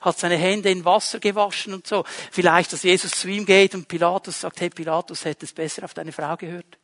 hat 0.00 0.18
seine 0.18 0.36
Hände 0.36 0.70
in 0.70 0.84
Wasser 0.84 1.18
gewaschen 1.20 1.74
und 1.74 1.86
so. 1.86 2.04
Vielleicht, 2.30 2.72
dass 2.72 2.82
Jesus 2.82 3.12
zu 3.12 3.28
ihm 3.28 3.46
geht 3.46 3.74
und 3.74 3.88
Pilatus 3.88 4.40
sagt, 4.40 4.60
hey 4.60 4.70
Pilatus, 4.70 5.24
hättest 5.24 5.54
besser 5.54 5.84
auf 5.84 5.94
deine 5.94 6.12
Frau 6.12 6.36
gehört. 6.36 6.78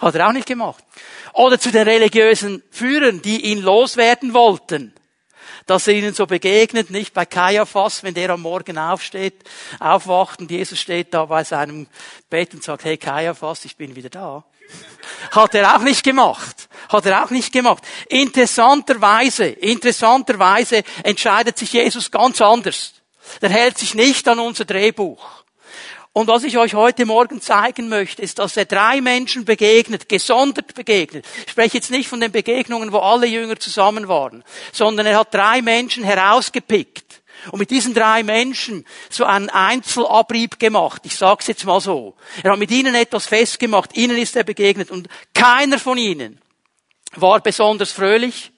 Hat 0.00 0.14
er 0.14 0.28
auch 0.28 0.32
nicht 0.32 0.46
gemacht. 0.46 0.84
Oder 1.32 1.58
zu 1.58 1.70
den 1.70 1.86
religiösen 1.86 2.62
Führern, 2.70 3.22
die 3.22 3.46
ihn 3.46 3.62
loswerden 3.62 4.34
wollten. 4.34 4.92
Dass 5.66 5.86
er 5.86 5.94
ihnen 5.94 6.12
so 6.12 6.26
begegnet, 6.26 6.90
nicht 6.90 7.14
bei 7.14 7.24
Kaiaphas, 7.24 8.02
wenn 8.02 8.14
der 8.14 8.30
am 8.30 8.42
Morgen 8.42 8.76
aufsteht, 8.76 9.44
aufwacht 9.80 10.40
und 10.40 10.50
Jesus 10.50 10.78
steht 10.78 11.14
da 11.14 11.24
bei 11.24 11.44
seinem 11.44 11.86
Bett 12.28 12.52
und 12.52 12.62
sagt, 12.62 12.84
hey 12.84 12.98
Kaiaphas, 12.98 13.64
ich 13.64 13.76
bin 13.76 13.96
wieder 13.96 14.10
da. 14.10 14.44
Hat 15.30 15.54
er 15.54 15.76
auch 15.76 15.82
nicht 15.82 16.04
gemacht. 16.04 16.68
Hat 16.88 17.06
er 17.06 17.24
auch 17.24 17.30
nicht 17.30 17.52
gemacht. 17.52 17.82
Interessanterweise, 18.08 19.46
interessanterweise 19.46 20.84
entscheidet 21.02 21.58
sich 21.58 21.72
Jesus 21.72 22.10
ganz 22.10 22.40
anders. 22.40 22.92
Der 23.40 23.50
hält 23.50 23.78
sich 23.78 23.94
nicht 23.94 24.28
an 24.28 24.38
unser 24.38 24.64
Drehbuch. 24.64 25.44
Und 26.12 26.28
was 26.28 26.44
ich 26.44 26.56
euch 26.58 26.74
heute 26.74 27.06
Morgen 27.06 27.40
zeigen 27.40 27.88
möchte, 27.88 28.22
ist, 28.22 28.38
dass 28.38 28.56
er 28.56 28.66
drei 28.66 29.00
Menschen 29.00 29.44
begegnet, 29.44 30.08
gesondert 30.08 30.72
begegnet. 30.74 31.26
Ich 31.44 31.50
spreche 31.50 31.78
jetzt 31.78 31.90
nicht 31.90 32.08
von 32.08 32.20
den 32.20 32.30
Begegnungen, 32.30 32.92
wo 32.92 32.98
alle 32.98 33.26
Jünger 33.26 33.58
zusammen 33.58 34.06
waren, 34.06 34.44
sondern 34.72 35.06
er 35.06 35.18
hat 35.18 35.34
drei 35.34 35.60
Menschen 35.60 36.04
herausgepickt 36.04 37.23
und 37.50 37.58
mit 37.58 37.70
diesen 37.70 37.94
drei 37.94 38.22
Menschen 38.22 38.84
so 39.10 39.24
einen 39.24 39.50
Einzelabrieb 39.50 40.58
gemacht. 40.58 41.02
Ich 41.04 41.16
sag's 41.16 41.46
jetzt 41.46 41.64
mal 41.64 41.80
so. 41.80 42.14
Er 42.42 42.52
hat 42.52 42.58
mit 42.58 42.70
ihnen 42.70 42.94
etwas 42.94 43.26
festgemacht. 43.26 43.96
Ihnen 43.96 44.16
ist 44.16 44.36
er 44.36 44.44
begegnet 44.44 44.90
und 44.90 45.08
keiner 45.34 45.78
von 45.78 45.98
ihnen 45.98 46.40
war 47.16 47.40
besonders 47.40 47.92
fröhlich, 47.92 48.52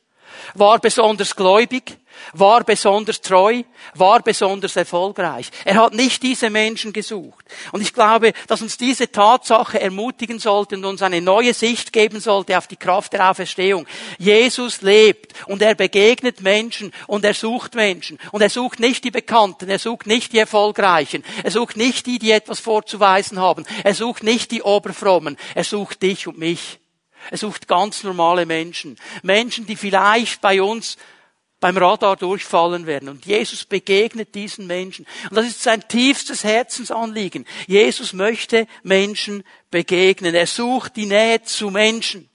war 0.54 0.78
besonders 0.78 1.36
gläubig, 1.36 1.98
war 2.32 2.64
besonders 2.64 3.20
treu, 3.20 3.62
war 3.94 4.20
besonders 4.22 4.76
erfolgreich. 4.76 5.50
Er 5.64 5.76
hat 5.76 5.94
nicht 5.94 6.22
diese 6.22 6.50
Menschen 6.50 6.92
gesucht. 6.92 7.44
Und 7.72 7.80
ich 7.80 7.92
glaube, 7.92 8.32
dass 8.46 8.62
uns 8.62 8.76
diese 8.76 9.10
Tatsache 9.10 9.80
ermutigen 9.80 10.38
sollte 10.38 10.76
und 10.76 10.84
uns 10.84 11.02
eine 11.02 11.20
neue 11.20 11.54
Sicht 11.54 11.92
geben 11.92 12.20
sollte 12.20 12.58
auf 12.58 12.66
die 12.66 12.76
Kraft 12.76 13.12
der 13.12 13.30
Auferstehung. 13.30 13.86
Jesus 14.18 14.82
lebt 14.82 15.32
und 15.46 15.62
er 15.62 15.74
begegnet 15.74 16.40
Menschen 16.40 16.92
und 17.06 17.24
er 17.24 17.34
sucht 17.34 17.74
Menschen. 17.74 18.18
Und 18.32 18.42
er 18.42 18.50
sucht 18.50 18.80
nicht 18.80 19.04
die 19.04 19.10
Bekannten, 19.10 19.68
er 19.68 19.78
sucht 19.78 20.06
nicht 20.06 20.32
die 20.32 20.38
Erfolgreichen, 20.38 21.24
er 21.42 21.50
sucht 21.50 21.76
nicht 21.76 22.06
die, 22.06 22.18
die 22.18 22.30
etwas 22.30 22.60
vorzuweisen 22.60 23.40
haben, 23.40 23.64
er 23.84 23.94
sucht 23.94 24.22
nicht 24.22 24.50
die 24.50 24.62
Oberfrommen, 24.62 25.36
er 25.54 25.64
sucht 25.64 26.02
dich 26.02 26.26
und 26.26 26.38
mich. 26.38 26.78
Er 27.30 27.38
sucht 27.38 27.66
ganz 27.66 28.04
normale 28.04 28.46
Menschen. 28.46 28.96
Menschen, 29.22 29.66
die 29.66 29.76
vielleicht 29.76 30.40
bei 30.40 30.62
uns 30.62 30.96
beim 31.60 31.76
Radar 31.76 32.16
durchfallen 32.16 32.86
werden. 32.86 33.08
Und 33.08 33.26
Jesus 33.26 33.64
begegnet 33.64 34.34
diesen 34.34 34.66
Menschen. 34.66 35.06
Und 35.30 35.36
das 35.36 35.46
ist 35.46 35.62
sein 35.62 35.86
tiefstes 35.88 36.44
Herzensanliegen. 36.44 37.46
Jesus 37.66 38.12
möchte 38.12 38.66
Menschen 38.82 39.42
begegnen. 39.70 40.34
Er 40.34 40.46
sucht 40.46 40.96
die 40.96 41.06
Nähe 41.06 41.42
zu 41.42 41.70
Menschen. 41.70 42.28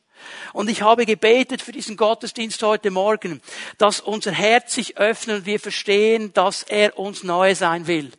Und 0.53 0.69
ich 0.69 0.81
habe 0.81 1.05
gebetet 1.05 1.61
für 1.61 1.71
diesen 1.71 1.97
Gottesdienst 1.97 2.61
heute 2.63 2.91
Morgen, 2.91 3.41
dass 3.77 4.01
unser 4.01 4.31
Herz 4.31 4.73
sich 4.73 4.97
öffnet 4.97 5.39
und 5.39 5.45
wir 5.45 5.59
verstehen, 5.59 6.33
dass 6.33 6.63
er 6.63 6.99
uns 6.99 7.23
neu 7.23 7.55
sein 7.55 7.87
will 7.87 8.11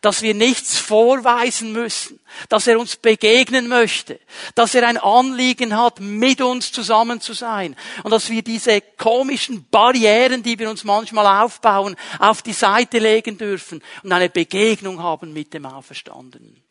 dass 0.00 0.22
wir 0.22 0.34
nichts 0.34 0.78
vorweisen 0.78 1.72
müssen, 1.72 2.20
dass 2.48 2.66
er 2.66 2.78
uns 2.78 2.96
begegnen 2.96 3.68
möchte, 3.68 4.18
dass 4.54 4.74
er 4.74 4.86
ein 4.86 4.98
Anliegen 4.98 5.76
hat, 5.76 6.00
mit 6.00 6.40
uns 6.40 6.72
zusammen 6.72 7.20
zu 7.20 7.32
sein 7.32 7.76
und 8.02 8.10
dass 8.10 8.30
wir 8.30 8.42
diese 8.42 8.80
komischen 8.80 9.68
Barrieren, 9.70 10.42
die 10.42 10.58
wir 10.58 10.70
uns 10.70 10.84
manchmal 10.84 11.42
aufbauen, 11.42 11.96
auf 12.18 12.42
die 12.42 12.52
Seite 12.52 12.98
legen 12.98 13.38
dürfen 13.38 13.82
und 14.02 14.12
eine 14.12 14.28
Begegnung 14.28 15.02
haben 15.02 15.32
mit 15.32 15.54
dem 15.54 15.66
Auferstandenen. 15.66 16.62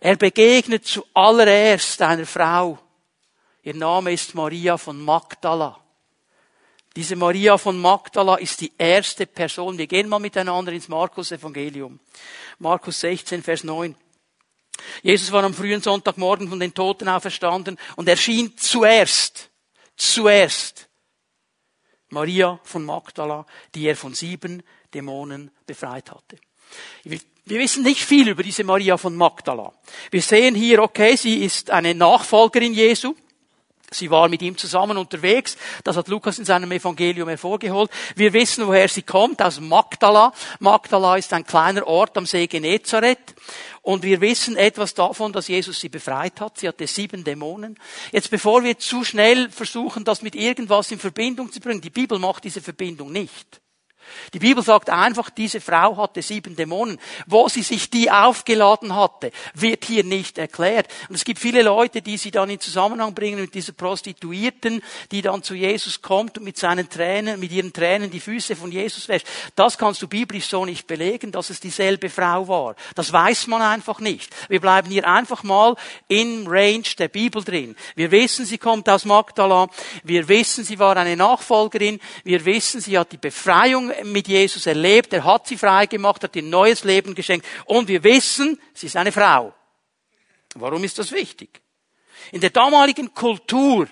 Er 0.00 0.16
begegnet 0.16 0.86
zuallererst 0.86 2.02
einer 2.02 2.26
Frau. 2.26 2.78
Ihr 3.62 3.74
Name 3.74 4.12
ist 4.12 4.34
Maria 4.34 4.76
von 4.76 5.00
Magdala. 5.00 5.83
Diese 6.96 7.16
Maria 7.16 7.58
von 7.58 7.78
Magdala 7.78 8.36
ist 8.36 8.60
die 8.60 8.72
erste 8.78 9.26
Person. 9.26 9.78
Wir 9.78 9.88
gehen 9.88 10.08
mal 10.08 10.20
miteinander 10.20 10.72
ins 10.72 10.88
Markus 10.88 11.32
Evangelium. 11.32 11.98
Markus 12.60 13.00
16, 13.00 13.42
Vers 13.42 13.64
9. 13.64 13.96
Jesus 15.02 15.32
war 15.32 15.42
am 15.42 15.54
frühen 15.54 15.82
Sonntagmorgen 15.82 16.48
von 16.48 16.60
den 16.60 16.72
Toten 16.72 17.08
auferstanden 17.08 17.78
und 17.96 18.08
erschien 18.08 18.56
zuerst, 18.56 19.50
zuerst 19.96 20.88
Maria 22.10 22.60
von 22.62 22.84
Magdala, 22.84 23.44
die 23.74 23.86
er 23.86 23.96
von 23.96 24.14
sieben 24.14 24.62
Dämonen 24.92 25.50
befreit 25.66 26.10
hatte. 26.12 26.38
Wir 27.02 27.58
wissen 27.60 27.82
nicht 27.82 28.04
viel 28.04 28.28
über 28.28 28.42
diese 28.42 28.64
Maria 28.64 28.96
von 28.96 29.16
Magdala. 29.16 29.72
Wir 30.10 30.22
sehen 30.22 30.54
hier, 30.54 30.82
okay, 30.82 31.16
sie 31.16 31.44
ist 31.44 31.70
eine 31.70 31.94
Nachfolgerin 31.94 32.72
Jesu. 32.72 33.14
Sie 33.90 34.10
war 34.10 34.28
mit 34.28 34.42
ihm 34.42 34.56
zusammen 34.56 34.96
unterwegs. 34.96 35.56
Das 35.84 35.96
hat 35.96 36.08
Lukas 36.08 36.38
in 36.38 36.44
seinem 36.44 36.72
Evangelium 36.72 37.28
hervorgeholt. 37.28 37.90
Wir 38.16 38.32
wissen, 38.32 38.66
woher 38.66 38.88
sie 38.88 39.02
kommt, 39.02 39.40
aus 39.40 39.60
Magdala. 39.60 40.32
Magdala 40.58 41.16
ist 41.16 41.32
ein 41.32 41.46
kleiner 41.46 41.86
Ort 41.86 42.16
am 42.16 42.26
See 42.26 42.46
Genezareth. 42.46 43.34
Und 43.82 44.02
wir 44.02 44.20
wissen 44.20 44.56
etwas 44.56 44.94
davon, 44.94 45.32
dass 45.32 45.48
Jesus 45.48 45.78
sie 45.78 45.90
befreit 45.90 46.40
hat. 46.40 46.58
Sie 46.58 46.66
hatte 46.66 46.86
sieben 46.86 47.22
Dämonen. 47.22 47.78
Jetzt, 48.12 48.30
bevor 48.30 48.64
wir 48.64 48.78
zu 48.78 49.04
schnell 49.04 49.50
versuchen, 49.50 50.04
das 50.04 50.22
mit 50.22 50.34
irgendwas 50.34 50.90
in 50.90 50.98
Verbindung 50.98 51.52
zu 51.52 51.60
bringen, 51.60 51.80
die 51.80 51.90
Bibel 51.90 52.18
macht 52.18 52.44
diese 52.44 52.62
Verbindung 52.62 53.12
nicht. 53.12 53.60
Die 54.32 54.38
Bibel 54.38 54.62
sagt 54.62 54.90
einfach, 54.90 55.30
diese 55.30 55.60
Frau 55.60 55.96
hatte 55.96 56.22
sieben 56.22 56.56
Dämonen. 56.56 56.98
Wo 57.26 57.48
sie 57.48 57.62
sich 57.62 57.90
die 57.90 58.10
aufgeladen 58.10 58.94
hatte, 58.94 59.30
wird 59.54 59.84
hier 59.84 60.04
nicht 60.04 60.38
erklärt. 60.38 60.88
Und 61.08 61.14
es 61.14 61.24
gibt 61.24 61.38
viele 61.38 61.62
Leute, 61.62 62.02
die 62.02 62.16
sie 62.16 62.30
dann 62.30 62.50
in 62.50 62.60
Zusammenhang 62.60 63.14
bringen 63.14 63.40
mit 63.40 63.54
dieser 63.54 63.72
Prostituierten, 63.72 64.82
die 65.10 65.22
dann 65.22 65.42
zu 65.42 65.54
Jesus 65.54 66.02
kommt 66.02 66.38
und 66.38 66.44
mit 66.44 66.58
seinen 66.58 66.88
Tränen, 66.88 67.40
mit 67.40 67.52
ihren 67.52 67.72
Tränen 67.72 68.10
die 68.10 68.20
Füße 68.20 68.56
von 68.56 68.72
Jesus 68.72 69.08
wäscht. 69.08 69.26
Das 69.54 69.78
kannst 69.78 70.02
du 70.02 70.08
biblisch 70.08 70.46
so 70.46 70.64
nicht 70.64 70.86
belegen, 70.86 71.32
dass 71.32 71.50
es 71.50 71.60
dieselbe 71.60 72.10
Frau 72.10 72.48
war. 72.48 72.76
Das 72.94 73.12
weiß 73.12 73.46
man 73.46 73.62
einfach 73.62 74.00
nicht. 74.00 74.34
Wir 74.48 74.60
bleiben 74.60 74.90
hier 74.90 75.08
einfach 75.08 75.42
mal 75.42 75.76
im 76.08 76.46
Range 76.46 76.84
der 76.98 77.08
Bibel 77.08 77.42
drin. 77.42 77.76
Wir 77.94 78.10
wissen, 78.10 78.44
sie 78.44 78.58
kommt 78.58 78.88
aus 78.88 79.04
Magdala. 79.04 79.68
Wir 80.02 80.28
wissen, 80.28 80.64
sie 80.64 80.78
war 80.78 80.96
eine 80.96 81.16
Nachfolgerin. 81.16 82.00
Wir 82.24 82.44
wissen, 82.44 82.80
sie 82.80 82.98
hat 82.98 83.12
die 83.12 83.18
Befreiung 83.18 83.90
mit 84.02 84.28
Jesus 84.28 84.66
erlebt, 84.66 85.12
er 85.12 85.24
hat 85.24 85.46
sie 85.46 85.56
frei 85.56 85.86
gemacht, 85.86 86.22
hat 86.22 86.36
ihr 86.36 86.42
neues 86.42 86.84
Leben 86.84 87.14
geschenkt 87.14 87.46
und 87.66 87.88
wir 87.88 88.02
wissen, 88.02 88.60
sie 88.72 88.86
ist 88.86 88.96
eine 88.96 89.12
Frau. 89.12 89.54
Warum 90.54 90.84
ist 90.84 90.98
das 90.98 91.12
wichtig? 91.12 91.60
In 92.32 92.40
der 92.40 92.50
damaligen 92.50 93.12
Kultur 93.14 93.88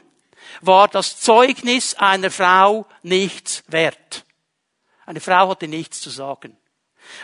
war 0.61 0.89
das 0.89 1.21
Zeugnis 1.21 1.95
einer 1.95 2.31
Frau 2.31 2.87
nichts 3.03 3.63
wert. 3.69 4.25
Eine 5.07 5.21
Frau 5.21 5.49
hatte 5.49 5.69
nichts 5.69 6.01
zu 6.01 6.11
sagen. 6.11 6.57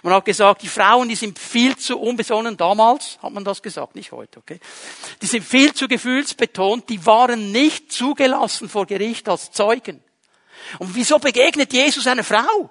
Man 0.03 0.13
hat 0.13 0.25
gesagt, 0.25 0.63
die 0.63 0.69
Frauen, 0.69 1.09
die 1.09 1.15
sind 1.15 1.39
viel 1.39 1.77
zu 1.77 1.99
unbesonnen 1.99 2.57
damals, 2.57 3.19
hat 3.23 3.33
man 3.33 3.45
das 3.45 3.63
gesagt, 3.63 3.95
nicht 3.95 4.13
heute, 4.13 4.41
okay? 4.41 4.59
Die 5.23 5.27
sind 5.27 5.45
viel 5.45 5.73
zu 5.73 5.87
gefühlsbetont, 5.87 6.89
die 6.89 7.05
waren 7.07 7.53
nicht 7.53 7.93
zugelassen 7.93 8.69
vor 8.69 8.87
Gericht 8.87 9.29
als 9.29 9.53
Zeugen. 9.53 10.03
Und 10.79 10.95
wieso 10.95 11.19
begegnet 11.19 11.73
Jesus 11.73 12.07
einer 12.07 12.25
Frau? 12.25 12.71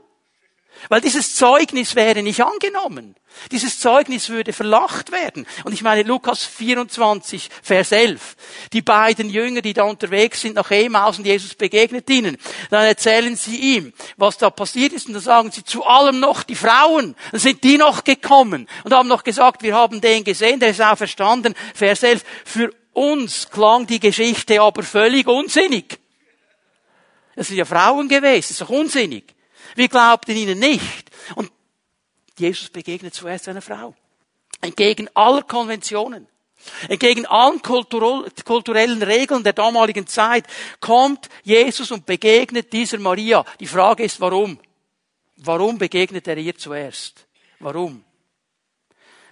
Weil 0.89 1.01
dieses 1.01 1.35
Zeugnis 1.35 1.95
wäre 1.95 2.21
nicht 2.23 2.41
angenommen. 2.41 3.15
Dieses 3.51 3.79
Zeugnis 3.79 4.29
würde 4.29 4.53
verlacht 4.53 5.11
werden. 5.11 5.45
Und 5.63 5.73
ich 5.73 5.81
meine, 5.81 6.03
Lukas 6.03 6.43
24, 6.43 7.49
Vers 7.61 7.91
11. 7.91 8.35
Die 8.73 8.81
beiden 8.81 9.29
Jünger, 9.29 9.61
die 9.61 9.73
da 9.73 9.83
unterwegs 9.83 10.41
sind 10.41 10.55
nach 10.55 10.71
Emaus 10.71 11.17
und 11.17 11.25
Jesus 11.25 11.55
begegnet 11.55 12.09
ihnen. 12.09 12.37
Dann 12.69 12.85
erzählen 12.85 13.35
sie 13.35 13.75
ihm, 13.75 13.93
was 14.17 14.37
da 14.37 14.49
passiert 14.49 14.93
ist. 14.93 15.07
Und 15.07 15.13
dann 15.13 15.21
sagen 15.21 15.51
sie 15.51 15.63
zu 15.63 15.83
allem 15.83 16.19
noch 16.19 16.43
die 16.43 16.55
Frauen. 16.55 17.15
Dann 17.31 17.39
sind 17.39 17.63
die 17.63 17.77
noch 17.77 18.03
gekommen 18.03 18.67
und 18.83 18.93
haben 18.93 19.07
noch 19.07 19.23
gesagt, 19.23 19.63
wir 19.63 19.75
haben 19.75 20.01
den 20.01 20.23
gesehen, 20.23 20.59
der 20.59 20.69
ist 20.69 20.81
auch 20.81 20.97
verstanden. 20.97 21.53
Vers 21.75 22.03
11. 22.03 22.23
Für 22.45 22.71
uns 22.93 23.49
klang 23.49 23.85
die 23.85 23.99
Geschichte 23.99 24.61
aber 24.61 24.83
völlig 24.83 25.27
unsinnig. 25.27 25.99
Das 27.37 27.49
sind 27.49 27.57
ja 27.57 27.65
Frauen 27.65 28.09
gewesen, 28.09 28.41
das 28.41 28.49
ist 28.49 28.61
doch 28.61 28.69
unsinnig. 28.69 29.35
Wir 29.75 29.87
glaubten 29.87 30.35
ihnen 30.35 30.57
nicht. 30.57 31.11
Und 31.35 31.51
Jesus 32.35 32.67
begegnet 32.69 33.13
zuerst 33.13 33.47
einer 33.47 33.61
Frau. 33.61 33.93
Entgegen 34.59 35.07
aller 35.13 35.43
Konventionen. 35.43 36.27
Entgegen 36.89 37.27
allen 37.27 37.61
kulturellen 37.61 39.03
Regeln 39.03 39.43
der 39.43 39.53
damaligen 39.53 40.07
Zeit 40.07 40.47
kommt 40.79 41.29
Jesus 41.43 41.91
und 41.91 42.07
begegnet 42.07 42.73
dieser 42.73 42.97
Maria. 42.97 43.45
Die 43.59 43.67
Frage 43.67 44.03
ist, 44.03 44.19
warum? 44.19 44.59
Warum 45.35 45.77
begegnet 45.77 46.27
er 46.27 46.37
ihr 46.37 46.57
zuerst? 46.57 47.27
Warum? 47.59 48.03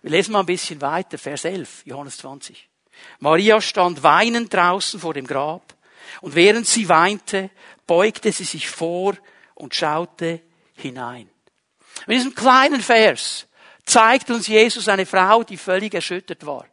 Wir 0.04 0.12
lesen 0.12 0.34
mal 0.34 0.42
ein 0.42 0.46
bisschen 0.46 0.80
weiter, 0.80 1.18
Vers 1.18 1.44
11, 1.44 1.82
Johannes 1.86 2.18
20. 2.18 2.70
Maria 3.18 3.60
stand 3.60 4.04
weinend 4.04 4.54
draußen 4.54 5.00
vor 5.00 5.16
dem 5.16 5.26
Grab 5.26 5.76
und 6.22 6.36
während 6.36 6.68
sie 6.68 6.90
weinte, 6.90 7.50
beugte 7.88 8.32
sie 8.32 8.44
sich 8.44 8.70
vor 8.70 9.16
und 9.54 9.76
schaute 9.76 10.42
hinein. 10.76 11.30
In 12.08 12.14
diesem 12.14 12.36
kleinen 12.36 12.82
Vers 12.82 13.48
zeigt 13.86 14.30
uns 14.30 14.48
Jesus 14.48 14.88
eine 14.88 15.06
Frau, 15.06 15.44
die 15.44 15.58
völlig 15.58 15.94
erschüttert 15.94 16.46
war, 16.46 16.66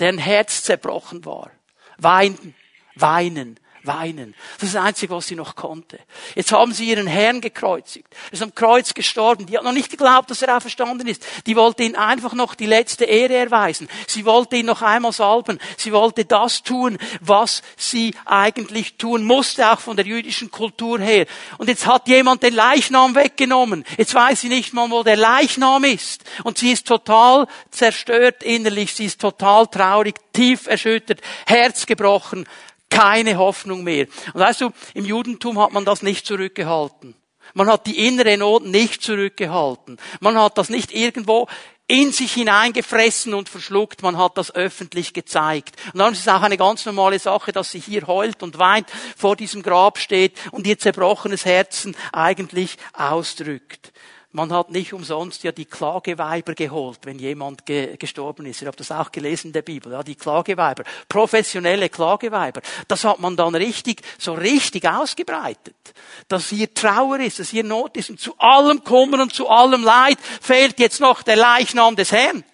deren 0.00 0.18
Herz 0.18 0.62
zerbrochen 0.62 1.24
war. 1.24 1.50
Weinen, 1.98 2.54
weinen, 2.94 3.58
weinen. 3.82 4.34
Das 4.58 4.68
ist 4.68 4.74
das 4.74 4.84
Einzige, 4.84 5.14
was 5.14 5.26
sie 5.26 5.34
noch 5.34 5.56
konnte. 5.56 5.98
Jetzt 6.34 6.52
haben 6.52 6.72
sie 6.72 6.88
ihren 6.88 7.06
Herrn 7.06 7.40
gekreuzigt. 7.40 8.08
Er 8.26 8.32
ist 8.32 8.42
am 8.42 8.54
Kreuz 8.54 8.94
gestorben. 8.94 9.46
Die 9.46 9.56
hat 9.56 9.64
noch 9.64 9.72
nicht 9.72 9.90
geglaubt, 9.90 10.30
dass 10.30 10.42
er 10.42 10.56
auferstanden 10.56 11.06
ist. 11.06 11.24
Die 11.46 11.56
wollte 11.56 11.82
ihn 11.82 11.96
einfach 11.96 12.34
noch 12.34 12.54
die 12.54 12.66
letzte 12.66 13.04
Ehre 13.04 13.34
erweisen. 13.34 13.88
Sie 14.06 14.24
wollte 14.24 14.56
ihn 14.56 14.66
noch 14.66 14.82
einmal 14.82 15.12
salben. 15.12 15.58
Sie 15.76 15.92
wollte 15.92 16.24
das 16.24 16.62
tun, 16.62 16.98
was 17.20 17.62
sie 17.76 18.14
eigentlich 18.24 18.96
tun 18.96 19.24
musste, 19.24 19.70
auch 19.70 19.80
von 19.80 19.96
der 19.96 20.06
jüdischen 20.06 20.50
Kultur 20.50 20.98
her. 20.98 21.26
Und 21.58 21.68
jetzt 21.68 21.86
hat 21.86 22.08
jemand 22.08 22.42
den 22.42 22.54
Leichnam 22.54 23.14
weggenommen. 23.14 23.84
Jetzt 23.96 24.14
weiß 24.14 24.40
sie 24.40 24.48
nicht 24.48 24.72
mal, 24.72 24.90
wo 24.90 25.02
der 25.02 25.16
Leichnam 25.16 25.84
ist. 25.84 26.24
Und 26.44 26.58
sie 26.58 26.72
ist 26.72 26.86
total 26.86 27.46
zerstört 27.70 28.42
innerlich. 28.42 28.94
Sie 28.94 29.06
ist 29.06 29.20
total 29.20 29.66
traurig, 29.66 30.16
tief 30.32 30.66
erschüttert, 30.66 31.20
Herz 31.46 31.86
gebrochen 31.86 32.46
keine 32.90 33.36
Hoffnung 33.38 33.84
mehr. 33.84 34.06
Und 34.32 34.40
weißt 34.40 34.60
du, 34.62 34.70
im 34.94 35.04
Judentum 35.04 35.58
hat 35.58 35.72
man 35.72 35.84
das 35.84 36.02
nicht 36.02 36.26
zurückgehalten. 36.26 37.14
Man 37.54 37.68
hat 37.68 37.86
die 37.86 38.06
innere 38.06 38.36
Not 38.36 38.64
nicht 38.64 39.02
zurückgehalten. 39.02 39.98
Man 40.20 40.38
hat 40.38 40.58
das 40.58 40.68
nicht 40.68 40.92
irgendwo 40.92 41.48
in 41.86 42.12
sich 42.12 42.34
hineingefressen 42.34 43.32
und 43.32 43.48
verschluckt. 43.48 44.02
Man 44.02 44.18
hat 44.18 44.36
das 44.36 44.54
öffentlich 44.54 45.14
gezeigt. 45.14 45.76
Und 45.92 45.98
darum 45.98 46.12
ist 46.12 46.20
es 46.20 46.28
auch 46.28 46.42
eine 46.42 46.58
ganz 46.58 46.84
normale 46.84 47.18
Sache, 47.18 47.50
dass 47.50 47.70
sie 47.70 47.80
hier 47.80 48.06
heult 48.06 48.42
und 48.42 48.58
weint, 48.58 48.88
vor 49.16 49.36
diesem 49.36 49.62
Grab 49.62 49.98
steht 49.98 50.36
und 50.52 50.66
ihr 50.66 50.78
zerbrochenes 50.78 51.46
Herzen 51.46 51.96
eigentlich 52.12 52.76
ausdrückt. 52.92 53.92
Man 54.32 54.52
hat 54.52 54.70
nicht 54.70 54.92
umsonst 54.92 55.42
ja 55.42 55.52
die 55.52 55.64
Klageweiber 55.64 56.54
geholt, 56.54 56.98
wenn 57.04 57.18
jemand 57.18 57.64
ge 57.64 57.96
gestorben 57.96 58.44
ist. 58.44 58.60
Ihr 58.60 58.68
habt 58.68 58.78
das 58.78 58.92
auch 58.92 59.10
gelesen 59.10 59.48
in 59.48 59.52
der 59.54 59.62
Bibel, 59.62 59.92
ja, 59.92 60.02
die 60.02 60.16
Klageweiber. 60.16 60.84
Professionelle 61.08 61.88
Klageweiber. 61.88 62.60
Das 62.88 63.04
hat 63.04 63.20
man 63.20 63.36
dann 63.36 63.54
richtig, 63.54 64.02
so 64.18 64.34
richtig 64.34 64.86
ausgebreitet. 64.86 65.76
Dass 66.28 66.50
hier 66.50 66.72
Trauer 66.74 67.20
ist, 67.20 67.38
dass 67.38 67.48
hier 67.48 67.64
Not 67.64 67.96
ist 67.96 68.10
und 68.10 68.20
zu 68.20 68.34
allem 68.38 68.84
Kummer 68.84 69.22
und 69.22 69.32
zu 69.32 69.48
allem 69.48 69.82
Leid 69.82 70.18
fehlt 70.42 70.78
jetzt 70.78 71.00
noch 71.00 71.22
der 71.22 71.36
Leichnam 71.36 71.96
des 71.96 72.12
Herrn. 72.12 72.44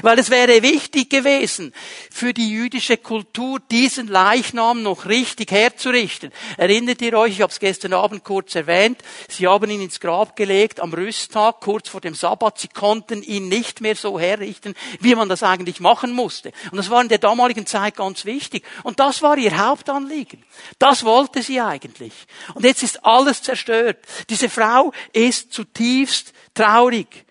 Weil 0.00 0.18
es 0.18 0.30
wäre 0.30 0.62
wichtig 0.62 1.10
gewesen, 1.10 1.74
für 2.10 2.32
die 2.32 2.50
jüdische 2.50 2.96
Kultur 2.96 3.60
diesen 3.70 4.06
Leichnam 4.06 4.82
noch 4.82 5.06
richtig 5.06 5.50
herzurichten. 5.50 6.32
Erinnert 6.56 7.02
ihr 7.02 7.18
euch, 7.18 7.32
ich 7.32 7.42
habe 7.42 7.52
es 7.52 7.58
gestern 7.58 7.92
Abend 7.92 8.24
kurz 8.24 8.54
erwähnt, 8.54 9.02
sie 9.28 9.46
haben 9.46 9.68
ihn 9.70 9.82
ins 9.82 10.00
Grab 10.00 10.36
gelegt 10.36 10.80
am 10.80 10.94
Rüsttag, 10.94 11.60
kurz 11.60 11.88
vor 11.88 12.00
dem 12.00 12.14
Sabbat. 12.14 12.58
Sie 12.58 12.68
konnten 12.68 13.22
ihn 13.22 13.48
nicht 13.48 13.80
mehr 13.80 13.96
so 13.96 14.18
herrichten, 14.18 14.74
wie 15.00 15.14
man 15.14 15.28
das 15.28 15.42
eigentlich 15.42 15.80
machen 15.80 16.12
musste. 16.12 16.52
Und 16.70 16.78
das 16.78 16.88
war 16.88 17.02
in 17.02 17.08
der 17.08 17.18
damaligen 17.18 17.66
Zeit 17.66 17.96
ganz 17.96 18.24
wichtig. 18.24 18.64
Und 18.84 19.00
das 19.00 19.20
war 19.20 19.36
ihr 19.36 19.58
Hauptanliegen. 19.58 20.44
Das 20.78 21.04
wollte 21.04 21.42
sie 21.42 21.60
eigentlich. 21.60 22.14
Und 22.54 22.64
jetzt 22.64 22.82
ist 22.82 23.04
alles 23.04 23.42
zerstört. 23.42 23.98
Diese 24.30 24.48
Frau 24.48 24.92
ist 25.12 25.52
zutiefst 25.52 26.32
traurig. 26.54 27.26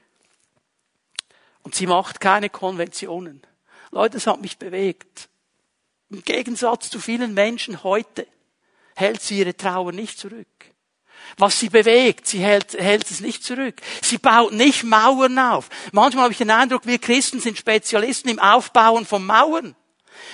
Und 1.64 1.76
sie 1.76 1.88
macht 1.88 2.20
keine 2.20 2.50
Konventionen. 2.50 3.42
Leute, 3.92 4.18
das 4.18 4.28
hat 4.28 4.42
mich 4.42 4.58
bewegt. 4.58 5.30
Im 6.10 6.24
Gegensatz 6.24 6.90
zu 6.90 7.00
vielen 7.00 7.34
Menschen 7.34 7.84
heute 7.84 8.28
hält 8.96 9.22
sie 9.22 9.40
ihre 9.40 9.56
Trauer 9.56 9.92
nicht 9.92 10.18
zurück. 10.18 10.48
Was 11.38 11.60
sie 11.60 11.70
bewegt, 11.70 12.28
sie 12.28 12.40
hält, 12.40 12.74
hält 12.74 13.10
es 13.10 13.22
nicht 13.22 13.44
zurück. 13.44 13.82
Sie 14.02 14.18
baut 14.18 14.54
nicht 14.54 14.84
Mauern 14.84 15.38
auf. 15.40 15.70
Manchmal 15.92 16.24
habe 16.24 16.34
ich 16.34 16.38
den 16.38 16.52
Eindruck, 16.52 16.86
wir 16.86 17.00
Christen 17.00 17.40
sind 17.40 17.58
Spezialisten 17.58 18.30
im 18.30 18.40
Aufbauen 18.40 19.06
von 19.06 19.26
Mauern. 19.26 19.76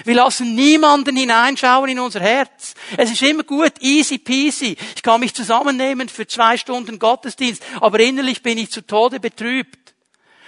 Wir 0.04 0.16
lassen 0.16 0.56
niemanden 0.56 1.16
hineinschauen 1.16 1.90
in 1.90 2.00
unser 2.00 2.20
Herz. 2.20 2.74
Es 2.98 3.12
ist 3.12 3.22
immer 3.22 3.44
gut, 3.44 3.74
easy 3.80 4.18
peasy. 4.18 4.76
Ich 4.96 5.04
kann 5.04 5.20
mich 5.20 5.34
zusammennehmen 5.34 6.10
für 6.10 6.28
zwei 6.28 6.58
Stunden 6.58 7.00
Gottesdienst, 7.00 7.64
aber 7.80 8.00
innerlich 8.00 8.44
bin 8.44 8.58
ich 8.58 8.72
zu 8.72 8.82
Tode 8.82 9.20
betrübt. 9.20 9.96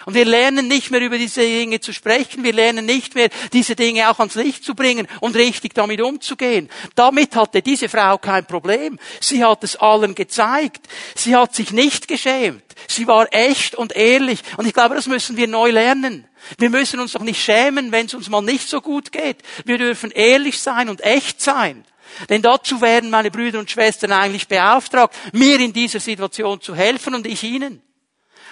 Und 0.05 0.13
wir 0.13 0.25
lernen 0.25 0.67
nicht 0.67 0.91
mehr 0.91 1.01
über 1.01 1.17
diese 1.17 1.41
Dinge 1.41 1.79
zu 1.79 1.93
sprechen. 1.93 2.43
Wir 2.43 2.53
lernen 2.53 2.85
nicht 2.85 3.15
mehr, 3.15 3.29
diese 3.53 3.75
Dinge 3.75 4.09
auch 4.09 4.19
ans 4.19 4.35
Licht 4.35 4.63
zu 4.63 4.75
bringen 4.75 5.07
und 5.19 5.35
richtig 5.35 5.73
damit 5.73 6.01
umzugehen. 6.01 6.69
Damit 6.95 7.35
hatte 7.35 7.61
diese 7.61 7.89
Frau 7.89 8.17
kein 8.17 8.45
Problem. 8.45 8.97
Sie 9.19 9.43
hat 9.43 9.63
es 9.63 9.75
allen 9.75 10.15
gezeigt. 10.15 10.87
Sie 11.15 11.35
hat 11.35 11.53
sich 11.55 11.71
nicht 11.71 12.07
geschämt. 12.07 12.63
Sie 12.87 13.07
war 13.07 13.27
echt 13.31 13.75
und 13.75 13.95
ehrlich. 13.95 14.39
Und 14.57 14.65
ich 14.65 14.73
glaube, 14.73 14.95
das 14.95 15.07
müssen 15.07 15.37
wir 15.37 15.47
neu 15.47 15.71
lernen. 15.71 16.25
Wir 16.57 16.69
müssen 16.69 16.99
uns 16.99 17.11
doch 17.11 17.21
nicht 17.21 17.43
schämen, 17.43 17.91
wenn 17.91 18.05
es 18.05 18.13
uns 18.13 18.29
mal 18.29 18.41
nicht 18.41 18.69
so 18.69 18.81
gut 18.81 19.11
geht. 19.11 19.37
Wir 19.65 19.77
dürfen 19.77 20.11
ehrlich 20.11 20.59
sein 20.59 20.89
und 20.89 21.01
echt 21.03 21.41
sein. 21.41 21.83
Denn 22.29 22.41
dazu 22.41 22.81
werden 22.81 23.09
meine 23.09 23.31
Brüder 23.31 23.59
und 23.59 23.69
Schwestern 23.69 24.11
eigentlich 24.11 24.47
beauftragt, 24.47 25.15
mir 25.33 25.59
in 25.59 25.73
dieser 25.73 25.99
Situation 25.99 26.61
zu 26.61 26.75
helfen 26.75 27.13
und 27.15 27.27
ich 27.27 27.43
ihnen. 27.43 27.81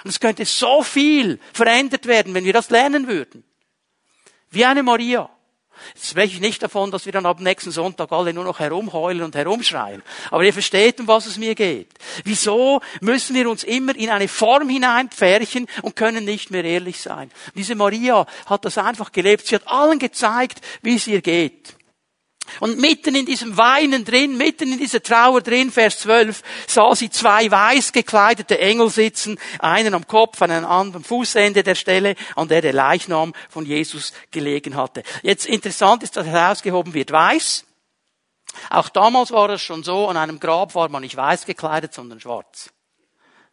Und 0.04 0.10
es 0.10 0.20
könnte 0.20 0.46
so 0.46 0.84
viel 0.84 1.40
verändert 1.54 2.06
werden, 2.06 2.34
wenn 2.34 2.46
wir 2.46 2.54
das 2.54 2.70
lernen 2.70 3.08
würden. 3.08 3.44
Wie 4.50 4.66
eine 4.66 4.84
Maria. 4.84 5.30
Jetzt 5.94 6.10
spreche 6.10 6.34
ich 6.36 6.42
nicht 6.42 6.62
davon, 6.64 6.92
dass 6.92 7.06
wir 7.06 7.14
dann 7.14 7.26
ab 7.26 7.40
nächsten 7.40 7.72
Sonntag 7.72 8.12
alle 8.12 8.34
nur 8.34 8.44
noch 8.44 8.60
herumheulen 8.60 9.24
und 9.24 9.36
herumschreien. 9.36 10.02
Aber 10.32 10.44
ihr 10.44 10.54
versteht, 10.54 11.00
um 11.00 11.08
was 11.08 11.26
es 11.26 11.38
mir 11.38 11.56
geht. 11.56 11.90
Wieso 12.24 12.82
müssen 13.02 13.36
wir 13.36 13.50
uns 13.50 13.64
immer 13.64 13.96
in 13.96 14.10
eine 14.10 14.28
Form 14.28 14.70
hineinpferchen 14.70 15.68
und 15.84 15.96
können 15.96 16.26
nicht 16.26 16.52
mehr 16.52 16.64
ehrlich 16.64 17.00
sein? 17.00 17.32
Diese 17.56 17.76
Maria 17.76 18.26
hat 18.48 18.66
das 18.66 18.78
einfach 18.78 19.12
gelebt. 19.12 19.48
Sie 19.48 19.56
hat 19.56 19.68
allen 19.68 20.00
gezeigt, 20.00 20.62
wie 20.82 20.96
es 20.96 21.08
ihr 21.08 21.22
geht. 21.22 21.77
Und 22.60 22.80
mitten 22.80 23.16
in 23.16 23.26
diesem 23.26 23.58
Weinen 23.58 24.06
drin, 24.06 24.38
mitten 24.38 24.72
in 24.72 24.78
dieser 24.78 25.02
Trauer 25.02 25.42
drin, 25.42 25.72
Vers 25.72 26.00
12, 26.00 26.42
sah 26.68 26.96
sie 26.96 27.10
zwei 27.10 27.50
weiß 27.50 27.92
gekleidete 27.92 28.60
Engel 28.60 28.90
sitzen, 28.90 29.40
einen 29.60 29.94
am 29.94 30.08
Kopf, 30.08 30.42
einen 30.42 30.66
anderen 30.66 31.04
Fußende 31.04 31.64
der 31.64 31.76
Stelle, 31.76 32.16
an 32.36 32.48
der 32.48 32.62
der 32.62 32.74
Leichnam 32.74 33.34
von 33.50 33.66
Jesus 33.66 34.14
gelegen 34.32 34.76
hatte. 34.76 35.04
Jetzt 35.24 35.46
interessant 35.46 36.04
ist, 36.04 36.18
dass 36.18 36.28
herausgehoben 36.28 36.94
wird, 36.94 37.12
weiß. 37.12 37.66
Auch 38.70 38.90
damals 38.90 39.32
war 39.32 39.50
es 39.50 39.62
schon 39.62 39.84
so, 39.84 40.08
an 40.08 40.18
einem 40.18 40.40
Grab 40.40 40.76
war 40.76 40.90
man 40.90 41.02
nicht 41.02 41.16
weiß 41.16 41.46
gekleidet, 41.46 41.94
sondern 41.94 42.20
schwarz. 42.20 42.70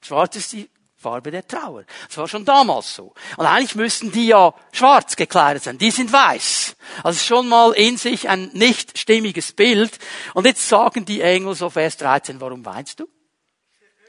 Schwarz 0.00 0.36
ist 0.36 0.52
die 0.52 0.68
Farbe 1.04 1.30
der 1.30 1.46
Trauer. 1.46 1.84
Das 2.08 2.16
war 2.16 2.26
schon 2.28 2.46
damals 2.46 2.94
so. 2.94 3.12
Und 3.36 3.44
eigentlich 3.44 3.74
müssten 3.74 4.10
die 4.10 4.28
ja 4.28 4.54
schwarz 4.72 5.16
gekleidet 5.16 5.62
sein. 5.62 5.76
Die 5.76 5.90
sind 5.90 6.10
weiß. 6.10 6.76
Also 7.02 7.20
schon 7.22 7.46
mal 7.46 7.72
in 7.72 7.98
sich 7.98 8.30
ein 8.30 8.50
nicht 8.54 8.98
stimmiges 8.98 9.52
Bild. 9.52 9.98
Und 10.32 10.46
jetzt 10.46 10.66
sagen 10.66 11.04
die 11.04 11.20
Engel 11.20 11.54
so 11.54 11.68
Vers 11.68 11.98
13, 11.98 12.40
warum 12.40 12.64
weinst 12.64 13.00
du? 13.00 13.06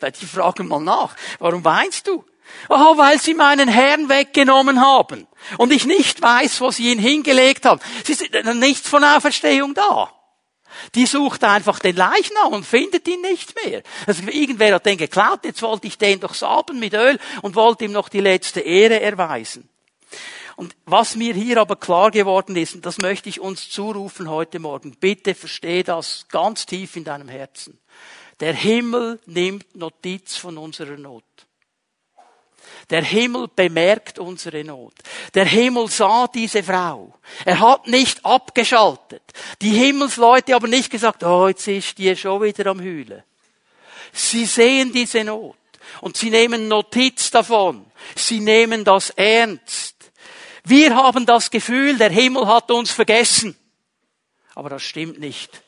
Die 0.01 0.25
fragen 0.25 0.69
mal 0.69 0.79
nach. 0.79 1.15
Warum 1.39 1.65
weinst 1.65 2.07
du? 2.07 2.23
Oh, 2.69 2.97
weil 2.97 3.19
sie 3.19 3.33
meinen 3.33 3.67
Herrn 3.67 4.07
weggenommen 4.07 4.79
haben. 4.79 5.27
Und 5.57 5.73
ich 5.73 5.85
nicht 5.85 6.21
weiß, 6.21 6.61
wo 6.61 6.71
sie 6.71 6.93
ihn 6.93 6.99
hingelegt 6.99 7.65
haben. 7.65 7.81
Es 8.03 8.09
ist 8.09 8.23
nichts 8.53 8.87
von 8.87 9.03
Auferstehung 9.03 9.73
da. 9.73 10.13
Die 10.95 11.05
sucht 11.05 11.43
einfach 11.43 11.79
den 11.79 11.95
Leichnam 11.95 12.53
und 12.53 12.65
findet 12.65 13.07
ihn 13.07 13.21
nicht 13.21 13.53
mehr. 13.63 13.83
Also 14.05 14.23
irgendwer 14.23 14.75
hat 14.75 14.85
den 14.85 14.97
geklaut, 14.97 15.45
jetzt 15.45 15.61
wollte 15.61 15.87
ich 15.87 15.97
den 15.97 16.19
doch 16.19 16.33
salben 16.33 16.79
mit 16.79 16.93
Öl 16.93 17.19
und 17.41 17.55
wollte 17.55 17.85
ihm 17.85 17.91
noch 17.91 18.09
die 18.09 18.21
letzte 18.21 18.61
Ehre 18.61 18.99
erweisen. 18.99 19.69
Und 20.55 20.75
was 20.85 21.15
mir 21.15 21.33
hier 21.33 21.59
aber 21.59 21.75
klar 21.75 22.11
geworden 22.11 22.55
ist, 22.55 22.75
und 22.75 22.85
das 22.85 22.97
möchte 22.97 23.27
ich 23.27 23.41
uns 23.41 23.69
zurufen 23.69 24.29
heute 24.29 24.59
Morgen, 24.59 24.95
bitte 24.99 25.35
versteh 25.35 25.83
das 25.83 26.27
ganz 26.29 26.65
tief 26.65 26.95
in 26.95 27.03
deinem 27.03 27.27
Herzen. 27.27 27.77
Der 28.39 28.53
Himmel 28.53 29.19
nimmt 29.25 29.75
Notiz 29.75 30.35
von 30.37 30.57
unserer 30.57 30.97
Not. 30.97 31.23
Der 32.89 33.03
Himmel 33.03 33.47
bemerkt 33.53 34.19
unsere 34.19 34.63
Not. 34.63 34.93
Der 35.33 35.45
Himmel 35.45 35.89
sah 35.89 36.27
diese 36.27 36.63
Frau. 36.63 37.13
Er 37.45 37.59
hat 37.59 37.87
nicht 37.87 38.25
abgeschaltet. 38.25 39.23
Die 39.61 39.71
Himmelsleute 39.71 40.53
haben 40.53 40.69
nicht 40.69 40.91
gesagt, 40.91 41.23
oh, 41.23 41.47
jetzt 41.47 41.67
ist 41.67 41.97
die 41.97 42.15
schon 42.15 42.41
wieder 42.41 42.67
am 42.67 42.79
Hühlen. 42.79 43.23
Sie 44.13 44.45
sehen 44.45 44.91
diese 44.91 45.23
Not 45.23 45.57
und 46.01 46.17
sie 46.17 46.29
nehmen 46.29 46.67
Notiz 46.67 47.31
davon. 47.31 47.85
Sie 48.15 48.39
nehmen 48.39 48.83
das 48.83 49.09
ernst. 49.11 49.95
Wir 50.63 50.95
haben 50.95 51.25
das 51.25 51.51
Gefühl, 51.51 51.97
der 51.97 52.09
Himmel 52.09 52.47
hat 52.47 52.71
uns 52.71 52.91
vergessen. 52.91 53.55
Aber 54.55 54.69
das 54.69 54.83
stimmt 54.83 55.19
nicht. 55.19 55.61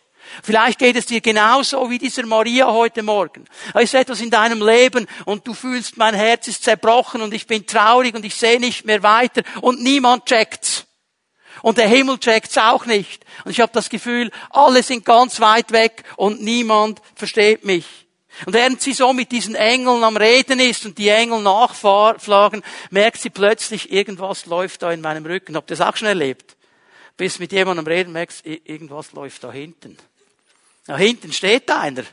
Vielleicht 0.44 0.80
geht 0.80 0.96
es 0.96 1.06
dir 1.06 1.22
genauso 1.22 1.90
wie 1.90 1.98
dieser 1.98 2.26
Maria 2.26 2.72
heute 2.72 3.04
Morgen. 3.04 3.46
Da 3.74 3.80
ist 3.80 3.94
etwas 3.94 4.22
in 4.22 4.30
deinem 4.30 4.66
Leben 4.66 5.08
und 5.26 5.48
du 5.48 5.54
fühlst, 5.54 5.98
mein 5.98 6.14
Herz 6.14 6.48
ist 6.48 6.64
zerbrochen 6.64 7.22
und 7.22 7.34
ich 7.34 7.48
bin 7.48 7.66
traurig 7.66 8.16
und 8.16 8.26
ich 8.26 8.36
sehe 8.36 8.60
nicht 8.60 8.86
mehr 8.86 9.04
weiter 9.04 9.42
und 9.62 9.82
niemand 9.82 10.26
checkt's. 10.26 10.86
Und 11.62 11.78
der 11.78 11.88
Himmel 11.88 12.20
checkt's 12.20 12.58
auch 12.58 12.86
nicht. 12.86 13.26
Und 13.44 13.52
ich 13.52 13.60
habe 13.60 13.72
das 13.74 13.90
Gefühl, 13.90 14.32
alle 14.50 14.84
sind 14.84 15.06
ganz 15.06 15.40
weit 15.40 15.72
weg 15.72 16.04
und 16.16 16.42
niemand 16.42 17.02
versteht 17.16 17.66
mich. 17.66 17.86
Und 18.46 18.54
während 18.54 18.82
sie 18.82 18.94
so 18.94 19.14
mit 19.14 19.32
diesen 19.32 19.56
Engeln 19.56 20.04
am 20.04 20.16
Reden 20.16 20.60
ist 20.60 20.86
und 20.86 20.98
die 20.98 21.10
Engel 21.10 21.42
nachfragen, 21.42 22.62
merkt 22.92 23.20
sie 23.20 23.32
plötzlich, 23.32 23.92
irgendwas 23.92 24.46
läuft 24.46 24.84
da 24.84 24.92
in 24.92 25.02
meinem 25.02 25.26
Rücken. 25.26 25.56
Habt 25.56 25.72
ihr 25.72 25.76
das 25.76 25.88
auch 25.88 25.96
schon 25.96 26.08
erlebt? 26.08 26.56
Bis 27.16 27.40
mit 27.40 27.52
jemandem 27.52 27.88
reden 27.88 28.14
merkst, 28.14 28.46
irgendwas 28.46 29.12
läuft 29.14 29.44
da 29.44 29.52
hinten. 29.52 29.98
Da 30.88 30.98
hinten 30.98 31.34
steht 31.34 31.70
einer. 31.70 32.04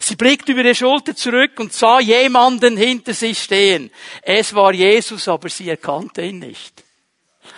Sie 0.00 0.16
blickt 0.16 0.48
über 0.48 0.60
ihre 0.60 0.74
Schulter 0.74 1.14
zurück 1.14 1.58
und 1.58 1.72
sah 1.72 2.00
jemanden 2.00 2.76
hinter 2.76 3.14
sich 3.14 3.42
stehen. 3.42 3.90
Es 4.22 4.54
war 4.54 4.72
Jesus, 4.72 5.28
aber 5.28 5.48
sie 5.48 5.68
erkannte 5.68 6.22
ihn 6.22 6.38
nicht. 6.38 6.82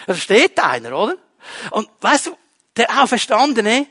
Da 0.07 0.15
steht 0.15 0.59
einer, 0.59 0.99
oder? 0.99 1.17
Und 1.71 1.89
weißt 2.01 2.27
du, 2.27 2.37
der 2.77 3.03
Auferstandene 3.03 3.87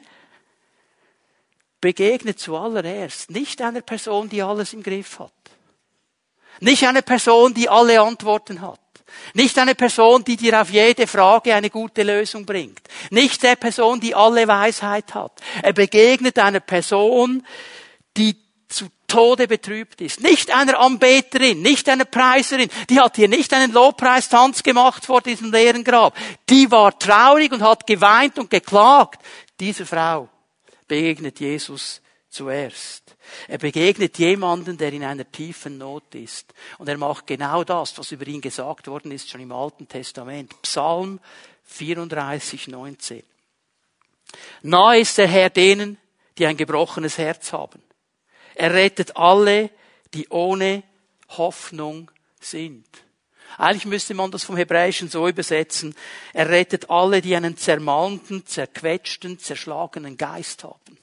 begegnet 1.80 2.40
zuallererst 2.40 3.32
nicht 3.32 3.62
einer 3.62 3.82
Person, 3.82 4.30
die 4.30 4.42
alles 4.42 4.74
im 4.74 4.84
Griff 4.84 5.20
hat. 5.20 5.32
Nicht 6.60 6.84
eine 6.86 7.02
Person, 7.02 7.54
die 7.54 7.70
alle 7.70 8.02
Antworten 8.02 8.62
hat. 8.62 8.80
Nicht 9.34 9.58
eine 9.58 9.76
Person, 9.76 10.24
die 10.24 10.38
dir 10.38 10.62
auf 10.62 10.70
jede 10.70 11.08
Frage 11.08 11.54
eine 11.54 11.70
gute 11.70 12.04
Lösung 12.04 12.46
bringt. 12.46 12.82
Nicht 13.10 13.44
der 13.44 13.56
Person, 13.56 14.00
die 14.00 14.16
alle 14.16 14.48
Weisheit 14.48 15.14
hat. 15.14 15.40
Er 15.62 15.74
begegnet 15.74 16.40
einer 16.40 16.60
Person, 16.60 17.46
die 18.16 18.36
zu 18.70 18.88
Tode 19.08 19.48
betrübt 19.48 20.02
ist. 20.02 20.20
Nicht 20.20 20.52
einer 20.52 20.80
Anbeterin, 20.80 21.62
nicht 21.62 21.88
einer 21.88 22.06
Preiserin. 22.06 22.70
Die 22.90 23.00
hat 23.00 23.16
hier 23.16 23.30
nicht 23.30 23.54
einen 23.54 23.72
Lobpreistanz 23.72 24.64
gemacht 24.64 25.06
vor 25.06 25.22
diesem 25.22 25.52
leeren 25.52 25.84
Grab. 25.84 26.16
Die 26.50 26.70
war 26.70 26.98
traurig 27.00 27.52
und 27.54 27.62
hat 27.62 27.88
geweint 27.88 28.38
und 28.38 28.50
geklagt. 28.50 29.22
Dieser 29.60 29.86
Frau 29.86 30.30
begegnet 30.88 31.40
Jesus 31.40 32.02
zuerst. 32.30 33.16
Er 33.48 33.58
begegnet 33.58 34.18
jemanden, 34.18 34.78
der 34.78 34.94
in 34.94 35.04
einer 35.04 35.30
tiefen 35.30 35.78
Not 35.78 36.16
ist. 36.16 36.54
Und 36.78 36.90
er 36.90 36.98
macht 36.98 37.28
genau 37.28 37.64
das, 37.64 37.98
was 37.98 38.12
über 38.12 38.28
ihn 38.28 38.42
gesagt 38.42 38.88
worden 38.88 39.12
ist, 39.12 39.30
schon 39.30 39.42
im 39.42 39.52
Alten 39.52 39.88
Testament. 39.88 40.62
Psalm 40.62 41.20
34, 41.66 42.68
19. 42.68 43.24
Nahe 44.64 45.00
ist 45.00 45.18
der 45.18 45.28
Herr 45.28 45.50
denen, 45.50 45.98
die 46.38 46.46
ein 46.46 46.58
gebrochenes 46.58 47.18
Herz 47.18 47.54
haben. 47.54 47.82
Er 48.56 48.74
rettet 48.74 49.16
alle, 49.18 49.70
die 50.14 50.28
ohne 50.30 50.84
Hoffnung 51.30 52.12
sind. 52.40 52.86
Eigentlich 53.58 53.86
müsste 53.86 54.14
man 54.14 54.32
das 54.32 54.44
vom 54.44 54.58
Hebräischen 54.58 55.10
so 55.10 55.28
übersetzen. 55.28 55.96
Er 56.34 56.50
rettet 56.50 56.90
alle, 56.90 57.22
die 57.22 57.36
einen 57.36 57.58
zermalmten, 57.58 58.46
zerquetschten, 58.46 59.40
zerschlagenen 59.40 60.18
Geist 60.18 60.64
haben 60.64 60.98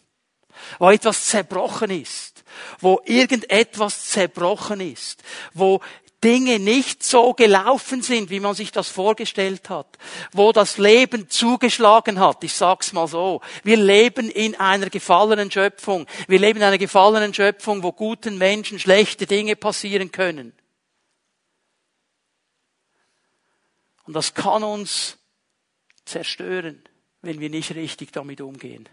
wo 0.79 0.90
etwas 0.90 1.27
zerbrochen 1.27 1.90
ist, 1.90 2.45
wo 2.81 3.01
irgendetwas 3.05 4.07
zerbrochen 4.11 4.81
ist, 4.81 5.23
wo 5.53 5.81
Dinge 6.25 6.59
nicht 6.59 7.03
so 7.03 7.35
gelaufen 7.35 8.01
sind, 8.01 8.31
wie 8.31 8.40
man 8.40 8.55
sich 8.55 8.73
das 8.73 8.88
vorgestellt 8.88 9.69
hat, 9.69 9.99
wo 10.33 10.53
das 10.53 10.79
Leben 10.79 11.29
zugeschlagen 11.29 12.19
hat. 12.19 12.43
Ich 12.43 12.55
sag's 12.55 12.95
mal 12.95 13.07
so. 13.07 13.43
Wir 13.62 13.77
leben 13.77 14.31
in 14.31 14.55
einer 14.55 14.88
gefallenen 14.88 15.51
Schöpfung. 15.51 16.07
Wir 16.27 16.38
leben 16.38 16.61
in 16.61 16.64
einer 16.64 16.79
gefallenen 16.79 17.35
Schöpfung, 17.35 17.83
wo 17.83 17.93
guten 17.93 18.38
Menschen 18.38 18.79
schlechte 18.79 19.27
Dinge 19.27 19.55
passieren 19.55 20.12
können. 20.12 20.55
Und 24.07 24.14
das 24.14 24.33
kann 24.33 24.62
uns 24.62 25.19
zerstören, 26.07 26.83
wenn 27.21 27.38
wir 27.40 27.51
nicht 27.51 27.75
richtig 27.75 28.12
damit 28.12 28.40
umgehen. 28.40 28.88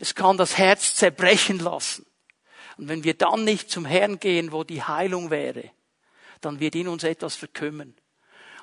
Es 0.00 0.14
kann 0.14 0.36
das 0.36 0.58
Herz 0.58 0.94
zerbrechen 0.94 1.58
lassen. 1.58 2.06
Und 2.76 2.88
wenn 2.88 3.04
wir 3.04 3.14
dann 3.14 3.44
nicht 3.44 3.70
zum 3.70 3.84
Herrn 3.84 4.18
gehen, 4.18 4.52
wo 4.52 4.64
die 4.64 4.82
Heilung 4.82 5.30
wäre, 5.30 5.70
dann 6.40 6.60
wird 6.60 6.74
in 6.74 6.88
uns 6.88 7.04
etwas 7.04 7.36
verkümmern. 7.36 7.94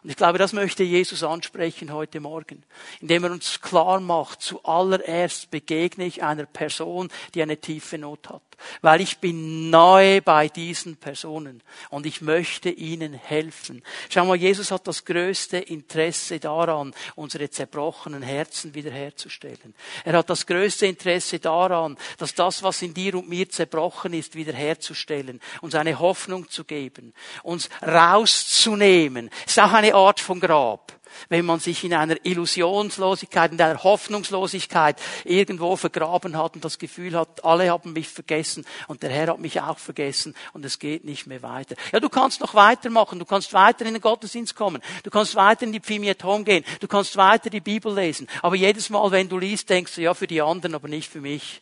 Und 0.03 0.09
ich 0.09 0.15
glaube, 0.15 0.39
das 0.39 0.53
möchte 0.53 0.83
Jesus 0.83 1.23
ansprechen 1.23 1.93
heute 1.93 2.19
Morgen, 2.19 2.63
indem 3.01 3.23
er 3.25 3.31
uns 3.31 3.61
klar 3.61 3.99
macht, 3.99 4.41
zuallererst 4.41 5.51
begegne 5.51 6.05
ich 6.05 6.23
einer 6.23 6.45
Person, 6.45 7.09
die 7.35 7.41
eine 7.41 7.57
tiefe 7.57 7.97
Not 7.97 8.29
hat 8.29 8.41
weil 8.81 9.01
ich 9.01 9.19
bin 9.19 9.69
nahe 9.69 10.21
bei 10.21 10.47
diesen 10.47 10.97
Personen 10.97 11.61
und 11.89 12.05
ich 12.05 12.21
möchte 12.21 12.69
ihnen 12.69 13.13
helfen. 13.13 13.83
Schau 14.09 14.25
mal, 14.25 14.35
Jesus 14.35 14.71
hat 14.71 14.87
das 14.87 15.05
größte 15.05 15.57
Interesse 15.57 16.39
daran, 16.39 16.93
unsere 17.15 17.49
zerbrochenen 17.49 18.21
Herzen 18.21 18.73
wiederherzustellen. 18.73 19.75
Er 20.03 20.13
hat 20.13 20.29
das 20.29 20.45
größte 20.45 20.85
Interesse 20.87 21.39
daran, 21.39 21.97
dass 22.17 22.33
das, 22.33 22.63
was 22.63 22.81
in 22.81 22.93
dir 22.93 23.15
und 23.15 23.29
mir 23.29 23.49
zerbrochen 23.49 24.13
ist, 24.13 24.35
wiederherzustellen, 24.35 25.39
uns 25.61 25.75
eine 25.75 25.99
Hoffnung 25.99 26.49
zu 26.49 26.63
geben, 26.63 27.13
uns 27.43 27.69
rauszunehmen. 27.81 29.29
ist 29.45 29.59
auch 29.59 29.73
eine 29.73 29.90
Art 29.93 30.19
von 30.19 30.39
Grab 30.39 31.01
wenn 31.29 31.45
man 31.45 31.59
sich 31.59 31.83
in 31.83 31.93
einer 31.93 32.17
Illusionslosigkeit, 32.25 33.51
in 33.51 33.61
einer 33.61 33.83
Hoffnungslosigkeit 33.83 35.01
irgendwo 35.23 35.75
vergraben 35.75 36.37
hat 36.37 36.55
und 36.55 36.65
das 36.65 36.79
Gefühl 36.79 37.17
hat, 37.17 37.43
alle 37.43 37.69
haben 37.69 37.93
mich 37.93 38.09
vergessen 38.09 38.65
und 38.87 39.03
der 39.03 39.09
Herr 39.09 39.27
hat 39.27 39.39
mich 39.39 39.61
auch 39.61 39.77
vergessen 39.77 40.35
und 40.53 40.65
es 40.65 40.79
geht 40.79 41.05
nicht 41.05 41.27
mehr 41.27 41.41
weiter. 41.41 41.75
Ja, 41.91 41.99
du 41.99 42.09
kannst 42.09 42.41
noch 42.41 42.53
weitermachen, 42.53 43.19
du 43.19 43.25
kannst 43.25 43.53
weiter 43.53 43.85
in 43.85 43.93
den 43.93 44.01
Gottesdienst 44.01 44.55
kommen, 44.55 44.81
du 45.03 45.09
kannst 45.09 45.35
weiter 45.35 45.63
in 45.63 45.71
die 45.71 45.79
Pfimiet 45.79 46.23
Home 46.23 46.43
gehen, 46.43 46.65
du 46.79 46.87
kannst 46.87 47.15
weiter 47.17 47.49
die 47.49 47.61
Bibel 47.61 47.93
lesen, 47.93 48.27
aber 48.41 48.55
jedes 48.55 48.89
Mal, 48.89 49.09
wenn 49.11 49.29
du 49.29 49.37
liest, 49.37 49.69
denkst 49.69 49.95
du, 49.95 50.01
ja, 50.01 50.13
für 50.13 50.27
die 50.27 50.41
anderen, 50.41 50.75
aber 50.75 50.87
nicht 50.87 51.09
für 51.09 51.21
mich. 51.21 51.61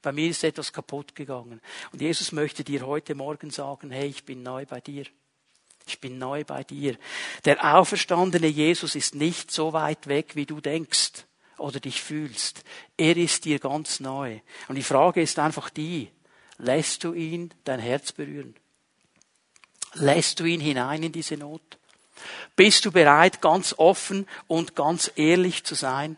Bei 0.00 0.10
mir 0.10 0.30
ist 0.30 0.42
etwas 0.42 0.72
kaputt 0.72 1.14
gegangen. 1.14 1.60
Und 1.92 2.00
Jesus 2.00 2.32
möchte 2.32 2.64
dir 2.64 2.84
heute 2.84 3.14
Morgen 3.14 3.50
sagen, 3.50 3.92
hey, 3.92 4.08
ich 4.08 4.24
bin 4.24 4.42
neu 4.42 4.66
bei 4.66 4.80
dir. 4.80 5.04
Ich 5.86 6.00
bin 6.00 6.18
neu 6.18 6.44
bei 6.44 6.64
dir. 6.64 6.96
Der 7.44 7.74
auferstandene 7.74 8.46
Jesus 8.46 8.94
ist 8.94 9.14
nicht 9.14 9.50
so 9.50 9.72
weit 9.72 10.06
weg, 10.06 10.36
wie 10.36 10.46
du 10.46 10.60
denkst 10.60 11.24
oder 11.58 11.80
dich 11.80 12.02
fühlst. 12.02 12.64
Er 12.96 13.16
ist 13.16 13.44
dir 13.44 13.58
ganz 13.58 14.00
neu. 14.00 14.40
Und 14.68 14.76
die 14.76 14.82
Frage 14.82 15.22
ist 15.22 15.38
einfach 15.38 15.70
die, 15.70 16.10
lässt 16.58 17.04
du 17.04 17.12
ihn 17.12 17.52
dein 17.64 17.80
Herz 17.80 18.12
berühren? 18.12 18.54
Lässt 19.94 20.40
du 20.40 20.44
ihn 20.44 20.60
hinein 20.60 21.02
in 21.02 21.12
diese 21.12 21.36
Not? 21.36 21.78
Bist 22.56 22.84
du 22.84 22.92
bereit, 22.92 23.40
ganz 23.40 23.74
offen 23.76 24.26
und 24.46 24.76
ganz 24.76 25.10
ehrlich 25.16 25.64
zu 25.64 25.74
sein 25.74 26.16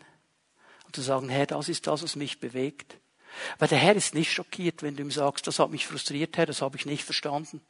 und 0.85 0.95
zu 0.95 1.01
sagen, 1.01 1.29
Herr, 1.29 1.45
das 1.45 1.69
ist 1.69 1.87
das, 1.87 2.03
was 2.03 2.15
mich 2.15 2.39
bewegt? 2.39 2.97
Weil 3.59 3.67
der 3.67 3.77
Herr 3.77 3.95
ist 3.95 4.13
nicht 4.13 4.31
schockiert, 4.31 4.81
wenn 4.81 4.95
du 4.95 5.03
ihm 5.03 5.11
sagst, 5.11 5.47
das 5.47 5.59
hat 5.59 5.71
mich 5.71 5.87
frustriert, 5.87 6.37
Herr, 6.37 6.45
das 6.45 6.61
habe 6.61 6.77
ich 6.77 6.85
nicht 6.85 7.03
verstanden. 7.03 7.61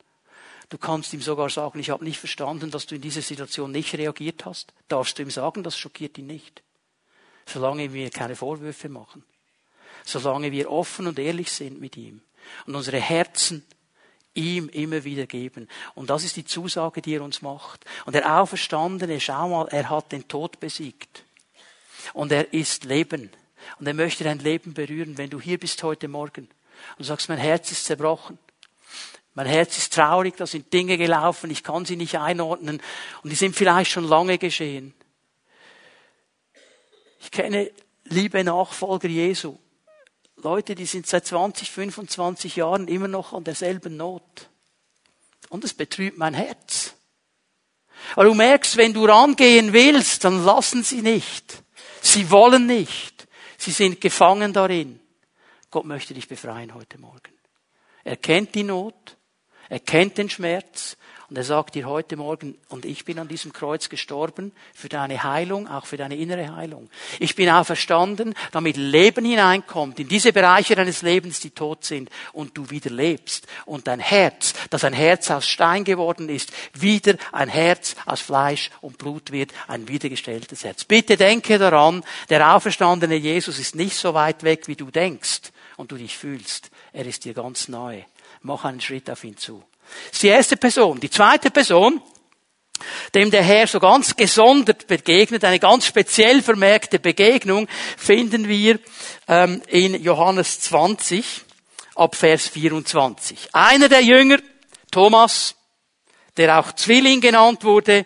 Du 0.70 0.78
kannst 0.78 1.14
ihm 1.14 1.22
sogar 1.22 1.50
sagen, 1.50 1.80
ich 1.80 1.90
habe 1.90 2.04
nicht 2.04 2.20
verstanden, 2.20 2.72
dass 2.72 2.86
du 2.86 2.96
in 2.96 3.02
dieser 3.02 3.22
Situation 3.22 3.72
nicht 3.72 3.94
reagiert 3.96 4.46
hast. 4.46 4.74
Darfst 4.88 5.18
du 5.18 5.24
ihm 5.24 5.30
sagen, 5.30 5.64
das 5.64 5.78
schockiert 5.78 6.18
ihn 6.18 6.28
nicht. 6.28 6.64
Solange 7.46 7.94
wir 7.94 8.10
keine 8.10 8.36
Vorwürfe 8.36 8.90
machen. 8.90 9.24
Solange 10.04 10.52
wir 10.52 10.72
offen 10.72 11.08
und 11.08 11.20
ehrlich 11.20 11.52
sind 11.52 11.80
mit 11.80 11.98
ihm. 11.98 12.22
Und 12.66 12.76
unsere 12.76 13.00
Herzen 13.00 13.64
ihm 14.34 14.70
immer 14.70 15.04
wieder 15.04 15.26
geben. 15.26 15.68
Und 15.94 16.10
das 16.10 16.24
ist 16.24 16.36
die 16.36 16.46
Zusage, 16.46 17.02
die 17.02 17.16
er 17.16 17.24
uns 17.24 17.42
macht. 17.42 17.86
Und 18.06 18.14
der 18.14 18.40
Auferstandene, 18.40 19.20
schau 19.20 19.50
mal, 19.50 19.68
er 19.70 19.90
hat 19.90 20.12
den 20.12 20.28
Tod 20.28 20.60
besiegt. 20.60 21.24
Und 22.14 22.32
er 22.32 22.54
ist 22.54 22.86
Leben. 22.86 23.32
Und 23.80 23.88
er 23.88 23.94
möchte 23.94 24.24
dein 24.24 24.40
Leben 24.40 24.74
berühren, 24.74 25.18
wenn 25.18 25.30
du 25.30 25.40
hier 25.40 25.60
bist 25.60 25.82
heute 25.84 26.08
Morgen 26.08 26.50
und 26.98 27.06
sagst, 27.06 27.30
mein 27.30 27.38
Herz 27.38 27.72
ist 27.72 27.86
zerbrochen. 27.86 28.38
Mein 29.36 29.48
Herz 29.48 29.78
ist 29.78 29.94
traurig, 29.94 30.38
da 30.38 30.48
sind 30.48 30.72
Dinge 30.72 30.98
gelaufen, 30.98 31.52
ich 31.52 31.62
kann 31.62 31.86
sie 31.86 31.98
nicht 31.98 32.18
einordnen 32.18 32.82
und 33.22 33.30
die 33.30 33.36
sind 33.36 33.54
vielleicht 33.56 33.92
schon 33.92 34.06
lange 34.06 34.38
geschehen. 34.38 34.94
Ich 37.20 37.32
kenne 37.32 37.70
liebe 38.06 38.44
Nachfolger 38.44 39.10
Jesu. 39.10 39.58
Leute, 40.38 40.74
die 40.74 40.86
sind 40.86 41.06
seit 41.06 41.26
20, 41.26 41.70
25 41.70 42.56
Jahren 42.56 42.88
immer 42.88 43.10
noch 43.10 43.34
an 43.34 43.44
derselben 43.44 43.98
Not. 43.98 44.50
Und 45.50 45.64
es 45.66 45.74
betrübt 45.74 46.18
mein 46.18 46.34
Herz. 46.34 46.94
Aber 48.14 48.26
du 48.26 48.34
merkst, 48.34 48.78
wenn 48.78 48.94
du 48.94 49.06
rangehen 49.06 49.74
willst, 49.74 50.24
dann 50.24 50.46
lassen 50.46 50.84
sie 50.84 51.02
nicht. 51.02 51.64
Sie 52.02 52.30
wollen 52.30 52.68
nicht. 52.68 53.28
Sie 53.58 53.72
sind 53.72 54.00
gefangen 54.00 54.54
darin. 54.54 55.00
Gott 55.72 55.86
möchte 55.86 56.14
dich 56.14 56.28
befreien 56.28 56.74
heute 56.74 57.00
Morgen. 57.00 57.34
Er 58.04 58.18
kennt 58.18 58.56
die 58.56 58.64
Not. 58.64 59.18
Er 59.70 59.80
kennt 59.80 60.18
den 60.18 60.30
Schmerz 60.30 60.98
und 61.30 61.38
er 61.38 61.44
sagt 61.44 61.74
dir 61.74 61.88
heute 61.88 62.18
Morgen, 62.18 62.56
und 62.70 62.86
ich 62.86 63.04
bin 63.04 63.18
an 63.18 63.28
diesem 63.28 63.52
Kreuz 63.52 63.90
gestorben 63.90 64.52
für 64.76 64.90
deine 64.90 65.24
Heilung, 65.24 65.68
auch 65.68 65.88
für 65.88 65.98
deine 65.98 66.16
innere 66.16 66.56
Heilung. 66.56 66.88
Ich 67.20 67.36
bin 67.36 67.50
auferstanden, 67.50 68.36
damit 68.52 68.78
Leben 68.78 69.26
hineinkommt 69.26 70.00
in 70.00 70.08
diese 70.08 70.32
Bereiche 70.32 70.76
deines 70.76 71.02
Lebens, 71.02 71.40
die 71.40 71.50
tot 71.50 71.84
sind, 71.84 72.12
und 72.32 72.56
du 72.56 72.70
wieder 72.70 72.92
lebst. 72.92 73.48
Und 73.66 73.88
dein 73.88 74.00
Herz, 74.00 74.54
das 74.70 74.84
ein 74.84 74.94
Herz 74.94 75.32
aus 75.32 75.48
Stein 75.48 75.84
geworden 75.84 76.30
ist, 76.30 76.52
wieder 76.74 77.16
ein 77.32 77.50
Herz 77.50 77.96
aus 78.06 78.22
Fleisch 78.22 78.70
und 78.82 79.00
Blut 79.00 79.32
wird, 79.32 79.52
ein 79.68 79.88
wiedergestelltes 79.88 80.64
Herz. 80.64 80.86
Bitte 80.86 81.18
denke 81.18 81.58
daran, 81.58 82.04
der 82.30 82.56
auferstandene 82.56 83.16
Jesus 83.16 83.58
ist 83.58 83.76
nicht 83.76 83.98
so 83.98 84.14
weit 84.14 84.44
weg, 84.44 84.68
wie 84.68 84.76
du 84.76 84.92
denkst 84.92 85.52
und 85.76 85.92
du 85.92 85.98
dich 85.98 86.16
fühlst. 86.16 86.70
Er 86.94 87.08
ist 87.08 87.26
dir 87.26 87.34
ganz 87.34 87.68
neu. 87.68 88.04
Mach 88.46 88.64
einen 88.64 88.80
Schritt 88.80 89.10
auf 89.10 89.24
ihn 89.24 89.36
zu. 89.36 89.64
Das 90.06 90.14
ist 90.14 90.24
die 90.24 90.28
erste 90.28 90.56
Person. 90.56 91.00
Die 91.00 91.10
zweite 91.10 91.50
Person 91.50 92.00
dem 93.16 93.32
der 93.32 93.42
Herr 93.42 93.66
so 93.66 93.80
ganz 93.80 94.16
gesondert 94.16 94.86
begegnet, 94.86 95.44
eine 95.46 95.60
ganz 95.60 95.88
speziell 95.88 96.44
vermerkte 96.44 97.00
Begegnung, 97.00 97.68
finden 97.98 98.48
wir 98.48 98.80
ähm, 99.28 99.64
in 99.68 100.00
Johannes 100.04 100.60
20 100.60 101.46
ab 101.96 102.16
Vers 102.16 102.50
24. 102.50 103.56
Einer 103.56 103.90
der 103.90 104.02
Jünger, 104.02 104.38
Thomas, 104.92 105.56
der 106.38 106.60
auch 106.60 106.74
Zwilling 106.74 107.22
genannt 107.22 107.64
wurde, 107.64 108.06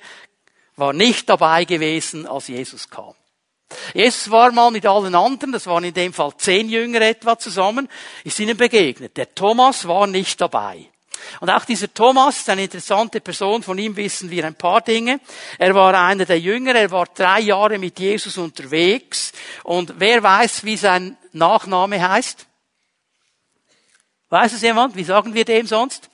war 0.75 0.93
nicht 0.93 1.27
dabei 1.27 1.65
gewesen, 1.65 2.27
als 2.27 2.47
Jesus 2.47 2.89
kam. 2.89 3.15
Jesus 3.93 4.31
war 4.31 4.51
mal 4.51 4.71
mit 4.71 4.85
allen 4.85 5.15
anderen, 5.15 5.51
das 5.51 5.67
waren 5.67 5.83
in 5.83 5.93
dem 5.93 6.13
Fall 6.13 6.33
zehn 6.37 6.69
Jünger 6.69 7.01
etwa 7.01 7.37
zusammen, 7.37 7.87
ist 8.23 8.39
ihnen 8.39 8.57
begegnet. 8.57 9.17
Der 9.17 9.33
Thomas 9.33 9.87
war 9.87 10.07
nicht 10.07 10.41
dabei. 10.41 10.89
Und 11.39 11.49
auch 11.49 11.65
dieser 11.65 11.93
Thomas 11.93 12.37
ist 12.37 12.49
eine 12.49 12.63
interessante 12.63 13.21
Person, 13.21 13.61
von 13.61 13.77
ihm 13.77 13.95
wissen 13.95 14.29
wir 14.29 14.45
ein 14.45 14.55
paar 14.55 14.81
Dinge. 14.81 15.19
Er 15.57 15.75
war 15.75 15.93
einer 15.93 16.25
der 16.25 16.39
Jünger, 16.39 16.75
er 16.75 16.91
war 16.91 17.05
drei 17.05 17.41
Jahre 17.41 17.77
mit 17.77 17.99
Jesus 17.99 18.37
unterwegs. 18.37 19.31
Und 19.63 19.93
wer 19.97 20.23
weiß, 20.23 20.63
wie 20.63 20.77
sein 20.77 21.17
Nachname 21.33 22.07
heißt? 22.09 22.47
Weiß 24.29 24.53
es 24.53 24.61
jemand? 24.61 24.95
Wie 24.95 25.03
sagen 25.03 25.33
wir 25.33 25.45
dem 25.45 25.67
sonst? 25.67 26.09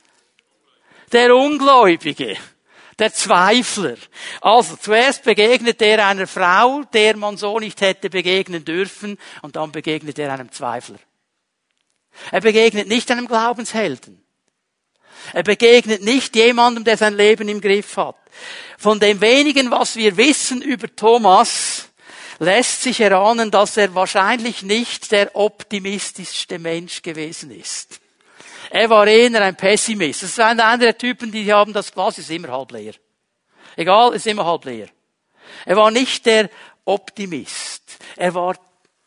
Der 1.12 1.36
Ungläubige. 1.36 2.38
Der 2.98 3.14
Zweifler. 3.14 3.98
Also, 4.42 4.78
zuerst 4.78 5.24
begegnet 5.24 5.82
er 5.82 6.08
einer 6.08 6.28
Frau, 6.28 6.84
der 6.94 7.18
man 7.18 7.36
so 7.36 7.60
nicht 7.60 7.82
hätte 7.82 8.10
begegnen 8.10 8.64
dürfen, 8.64 9.18
und 9.42 9.58
dann 9.58 9.72
begegnet 9.72 10.18
er 10.18 10.32
einem 10.34 10.52
Zweifler. 10.52 11.00
Er 12.32 12.42
begegnet 12.42 12.88
nicht 12.88 13.12
einem 13.12 13.28
Glaubenshelden. 13.28 14.24
Er 15.34 15.44
begegnet 15.44 16.04
nicht 16.04 16.36
jemandem, 16.36 16.84
der 16.84 16.98
sein 16.98 17.16
Leben 17.16 17.50
im 17.50 17.60
Griff 17.60 17.98
hat. 17.98 18.16
Von 18.78 19.00
dem 19.00 19.22
wenigen, 19.22 19.72
was 19.72 19.96
wir 19.96 20.16
wissen 20.18 20.62
über 20.62 20.94
Thomas, 20.96 21.90
lässt 22.40 22.84
sich 22.84 23.00
erahnen, 23.02 23.52
dass 23.52 23.78
er 23.78 23.96
wahrscheinlich 23.96 24.62
nicht 24.62 25.12
der 25.12 25.36
optimistischste 25.36 26.60
Mensch 26.60 27.02
gewesen 27.02 27.52
ist. 27.52 28.00
Er 28.76 28.90
war 28.90 29.08
eher 29.08 29.42
ein 29.42 29.56
Pessimist. 29.56 30.24
Das 30.24 30.32
ist 30.32 30.40
einer 30.42 30.78
der 30.78 30.98
Typen, 30.98 31.32
die 31.32 31.54
haben 31.54 31.72
das 31.72 31.94
Glas 31.94 32.18
ist 32.18 32.30
immer 32.30 32.50
halb 32.50 32.74
leer. 32.74 32.94
Egal, 33.78 34.14
ist 34.14 34.28
immer 34.28 34.44
halb 34.46 34.66
leer. 34.66 34.90
Er 35.66 35.78
war 35.78 35.92
nicht 35.92 36.26
der 36.26 36.50
Optimist. 36.84 37.84
Er 38.18 38.34
war 38.34 38.58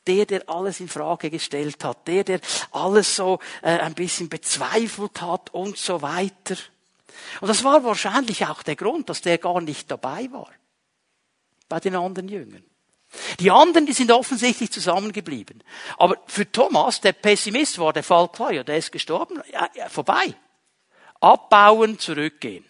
der, 0.06 0.24
der 0.24 0.48
alles 0.48 0.80
in 0.80 0.88
Frage 0.88 1.28
gestellt 1.28 1.84
hat, 1.84 2.08
der, 2.08 2.24
der 2.24 2.40
alles 2.70 3.14
so 3.14 3.40
äh, 3.60 3.78
ein 3.78 3.92
bisschen 3.92 4.30
bezweifelt 4.30 5.20
hat 5.20 5.52
und 5.52 5.76
so 5.76 6.00
weiter. 6.00 6.56
Und 7.42 7.48
das 7.48 7.62
war 7.62 7.84
wahrscheinlich 7.84 8.46
auch 8.46 8.62
der 8.62 8.76
Grund, 8.76 9.10
dass 9.10 9.20
der 9.20 9.36
gar 9.36 9.60
nicht 9.60 9.90
dabei 9.90 10.30
war 10.32 10.48
bei 11.68 11.78
den 11.78 11.94
anderen 11.94 12.28
Jüngern. 12.28 12.64
Die 13.40 13.50
anderen, 13.50 13.86
die 13.86 13.92
sind 13.92 14.10
offensichtlich 14.10 14.70
zusammengeblieben. 14.70 15.62
Aber 15.96 16.16
für 16.26 16.50
Thomas, 16.50 17.00
der 17.00 17.12
Pessimist, 17.12 17.78
war 17.78 17.92
der 17.92 18.02
Fall 18.02 18.28
klar. 18.28 18.52
Ja, 18.52 18.64
der 18.64 18.76
ist 18.76 18.92
gestorben. 18.92 19.40
Ja, 19.52 19.68
ja, 19.74 19.88
vorbei. 19.88 20.34
Abbauen, 21.20 21.98
zurückgehen. 21.98 22.64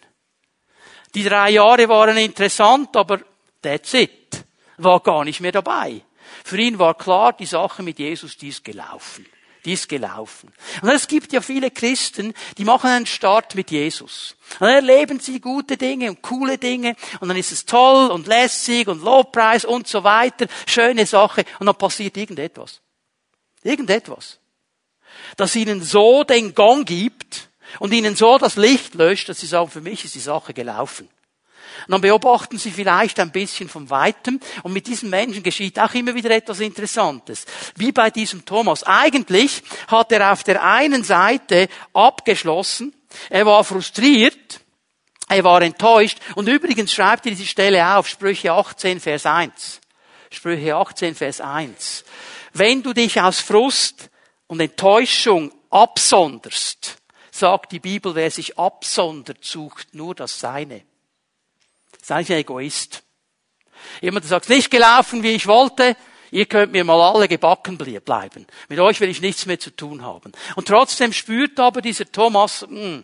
Die 1.13 1.23
drei 1.23 1.51
Jahre 1.51 1.89
waren 1.89 2.17
interessant, 2.17 2.95
aber 2.95 3.19
that's 3.61 3.93
it. 3.93 4.45
War 4.77 4.99
gar 5.01 5.25
nicht 5.25 5.41
mehr 5.41 5.51
dabei. 5.51 6.01
Für 6.43 6.57
ihn 6.57 6.79
war 6.79 6.95
klar, 6.95 7.33
die 7.33 7.45
Sache 7.45 7.83
mit 7.83 7.99
Jesus, 7.99 8.37
die 8.37 8.49
ist 8.49 8.63
gelaufen. 8.63 9.25
Die 9.65 9.73
ist 9.73 9.89
gelaufen. 9.89 10.53
Und 10.81 10.89
es 10.89 11.07
gibt 11.07 11.33
ja 11.33 11.41
viele 11.41 11.69
Christen, 11.69 12.33
die 12.57 12.63
machen 12.63 12.89
einen 12.89 13.05
Start 13.05 13.55
mit 13.55 13.71
Jesus. 13.71 14.35
Und 14.53 14.61
dann 14.61 14.75
erleben 14.75 15.19
sie 15.19 15.41
gute 15.41 15.75
Dinge 15.75 16.09
und 16.09 16.21
coole 16.21 16.57
Dinge 16.57 16.95
und 17.19 17.27
dann 17.27 17.37
ist 17.37 17.51
es 17.51 17.65
toll 17.65 18.09
und 18.09 18.27
lässig 18.27 18.87
und 18.87 19.03
Lobpreis 19.03 19.65
und 19.65 19.87
so 19.87 20.03
weiter. 20.03 20.47
Schöne 20.65 21.05
Sache. 21.05 21.43
Und 21.59 21.67
dann 21.67 21.75
passiert 21.75 22.15
irgendetwas. 22.15 22.81
Irgendetwas. 23.63 24.39
Das 25.35 25.55
ihnen 25.55 25.83
so 25.83 26.23
den 26.23 26.55
Gong 26.55 26.85
gibt 26.85 27.49
und 27.79 27.93
ihnen 27.93 28.15
so 28.15 28.37
das 28.37 28.55
Licht 28.55 28.95
löscht, 28.95 29.27
dass 29.27 29.39
sie 29.39 29.47
sagen, 29.47 29.69
für 29.69 29.81
mich 29.81 30.05
ist 30.05 30.15
die 30.15 30.19
Sache 30.19 30.53
gelaufen. 30.53 31.09
Und 31.87 31.91
dann 31.91 32.01
beobachten 32.01 32.57
Sie 32.57 32.71
vielleicht 32.71 33.19
ein 33.19 33.31
bisschen 33.31 33.69
von 33.69 33.89
weitem. 33.89 34.39
Und 34.63 34.73
mit 34.73 34.87
diesen 34.87 35.09
Menschen 35.09 35.43
geschieht 35.43 35.79
auch 35.79 35.93
immer 35.93 36.13
wieder 36.13 36.31
etwas 36.31 36.59
Interessantes. 36.59 37.45
Wie 37.75 37.91
bei 37.91 38.09
diesem 38.09 38.45
Thomas. 38.45 38.83
Eigentlich 38.83 39.63
hat 39.87 40.11
er 40.11 40.31
auf 40.31 40.43
der 40.43 40.63
einen 40.63 41.03
Seite 41.03 41.67
abgeschlossen. 41.93 42.93
Er 43.29 43.45
war 43.45 43.63
frustriert. 43.63 44.61
Er 45.27 45.43
war 45.43 45.61
enttäuscht. 45.61 46.17
Und 46.35 46.49
übrigens 46.49 46.93
schreibt 46.93 47.25
er 47.25 47.31
diese 47.31 47.45
Stelle 47.45 47.95
auf. 47.95 48.07
Sprüche 48.07 48.51
18, 48.51 48.99
Vers 48.99 49.25
1. 49.25 49.79
Sprüche 50.31 50.75
18, 50.75 51.15
Vers 51.15 51.41
1. 51.41 52.03
Wenn 52.53 52.83
du 52.83 52.93
dich 52.93 53.21
aus 53.21 53.39
Frust 53.39 54.09
und 54.47 54.59
Enttäuschung 54.59 55.51
absonderst, 55.69 56.97
sagt 57.31 57.71
die 57.71 57.79
Bibel, 57.79 58.15
wer 58.15 58.31
sich 58.31 58.57
absondert, 58.57 59.43
sucht 59.43 59.93
nur 59.93 60.15
das 60.15 60.39
Seine. 60.39 60.81
Sei 62.09 62.21
ein 62.21 62.25
Egoist. 62.25 63.03
Jemand 64.01 64.25
sagt, 64.25 64.49
nicht 64.49 64.71
gelaufen, 64.71 65.21
wie 65.21 65.33
ich 65.33 65.45
wollte, 65.45 65.95
ihr 66.31 66.47
könnt 66.47 66.71
mir 66.71 66.83
mal 66.83 66.99
alle 66.99 67.27
gebacken 67.27 67.77
bleiben. 67.77 68.47
Mit 68.67 68.79
euch 68.79 68.99
will 68.99 69.09
ich 69.09 69.21
nichts 69.21 69.45
mehr 69.45 69.59
zu 69.59 69.69
tun 69.69 70.03
haben. 70.03 70.31
Und 70.55 70.67
trotzdem 70.67 71.13
spürt 71.13 71.59
aber 71.59 71.83
dieser 71.83 72.11
Thomas, 72.11 72.65
mh, 72.67 72.79
hm, 72.81 73.03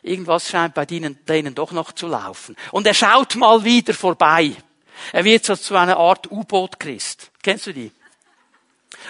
irgendwas 0.00 0.48
scheint 0.48 0.72
bei 0.72 0.86
denen, 0.86 1.22
denen 1.26 1.54
doch 1.54 1.72
noch 1.72 1.92
zu 1.92 2.06
laufen. 2.06 2.56
Und 2.72 2.86
er 2.86 2.94
schaut 2.94 3.36
mal 3.36 3.62
wieder 3.64 3.92
vorbei. 3.92 4.56
Er 5.12 5.24
wird 5.24 5.44
so 5.44 5.54
zu 5.54 5.76
einer 5.76 5.98
Art 5.98 6.30
U-Boot-Christ. 6.30 7.30
Kennst 7.42 7.66
du 7.66 7.74
die? 7.74 7.92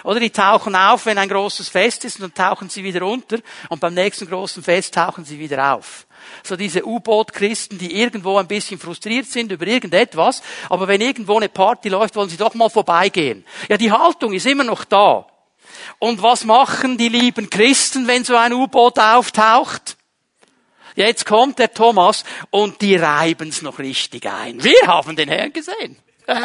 Oder 0.03 0.19
die 0.19 0.31
tauchen 0.31 0.75
auf, 0.75 1.05
wenn 1.05 1.17
ein 1.17 1.29
großes 1.29 1.69
Fest 1.69 2.03
ist, 2.03 2.19
und 2.19 2.23
dann 2.23 2.33
tauchen 2.33 2.67
sie 2.67 2.83
wieder 2.83 3.05
unter, 3.05 3.37
und 3.69 3.79
beim 3.79 3.93
nächsten 3.93 4.27
großen 4.27 4.61
Fest 4.61 4.95
tauchen 4.95 5.23
sie 5.23 5.39
wieder 5.39 5.75
auf. 5.75 6.06
So 6.43 6.55
diese 6.55 6.85
U-Boot-Christen, 6.85 7.77
die 7.77 7.99
irgendwo 7.99 8.37
ein 8.37 8.47
bisschen 8.47 8.79
frustriert 8.79 9.25
sind 9.25 9.51
über 9.51 9.67
irgendetwas, 9.67 10.41
aber 10.69 10.87
wenn 10.87 11.01
irgendwo 11.01 11.37
eine 11.37 11.49
Party 11.49 11.89
läuft, 11.89 12.15
wollen 12.15 12.29
sie 12.29 12.37
doch 12.37 12.53
mal 12.53 12.69
vorbeigehen. 12.69 13.45
Ja, 13.69 13.77
die 13.77 13.91
Haltung 13.91 14.33
ist 14.33 14.45
immer 14.45 14.63
noch 14.63 14.83
da. 14.83 15.27
Und 15.99 16.21
was 16.21 16.45
machen 16.45 16.97
die 16.97 17.09
lieben 17.09 17.49
Christen, 17.49 18.07
wenn 18.07 18.23
so 18.23 18.35
ein 18.35 18.53
U-Boot 18.53 18.99
auftaucht? 18.99 19.97
Jetzt 20.95 21.25
kommt 21.25 21.59
der 21.59 21.73
Thomas 21.73 22.23
und 22.49 22.81
die 22.81 22.95
reiben's 22.95 23.61
noch 23.61 23.77
richtig 23.77 24.25
ein. 24.25 24.63
Wir 24.63 24.87
haben 24.87 25.15
den 25.15 25.29
Herrn 25.29 25.53
gesehen. 25.53 25.97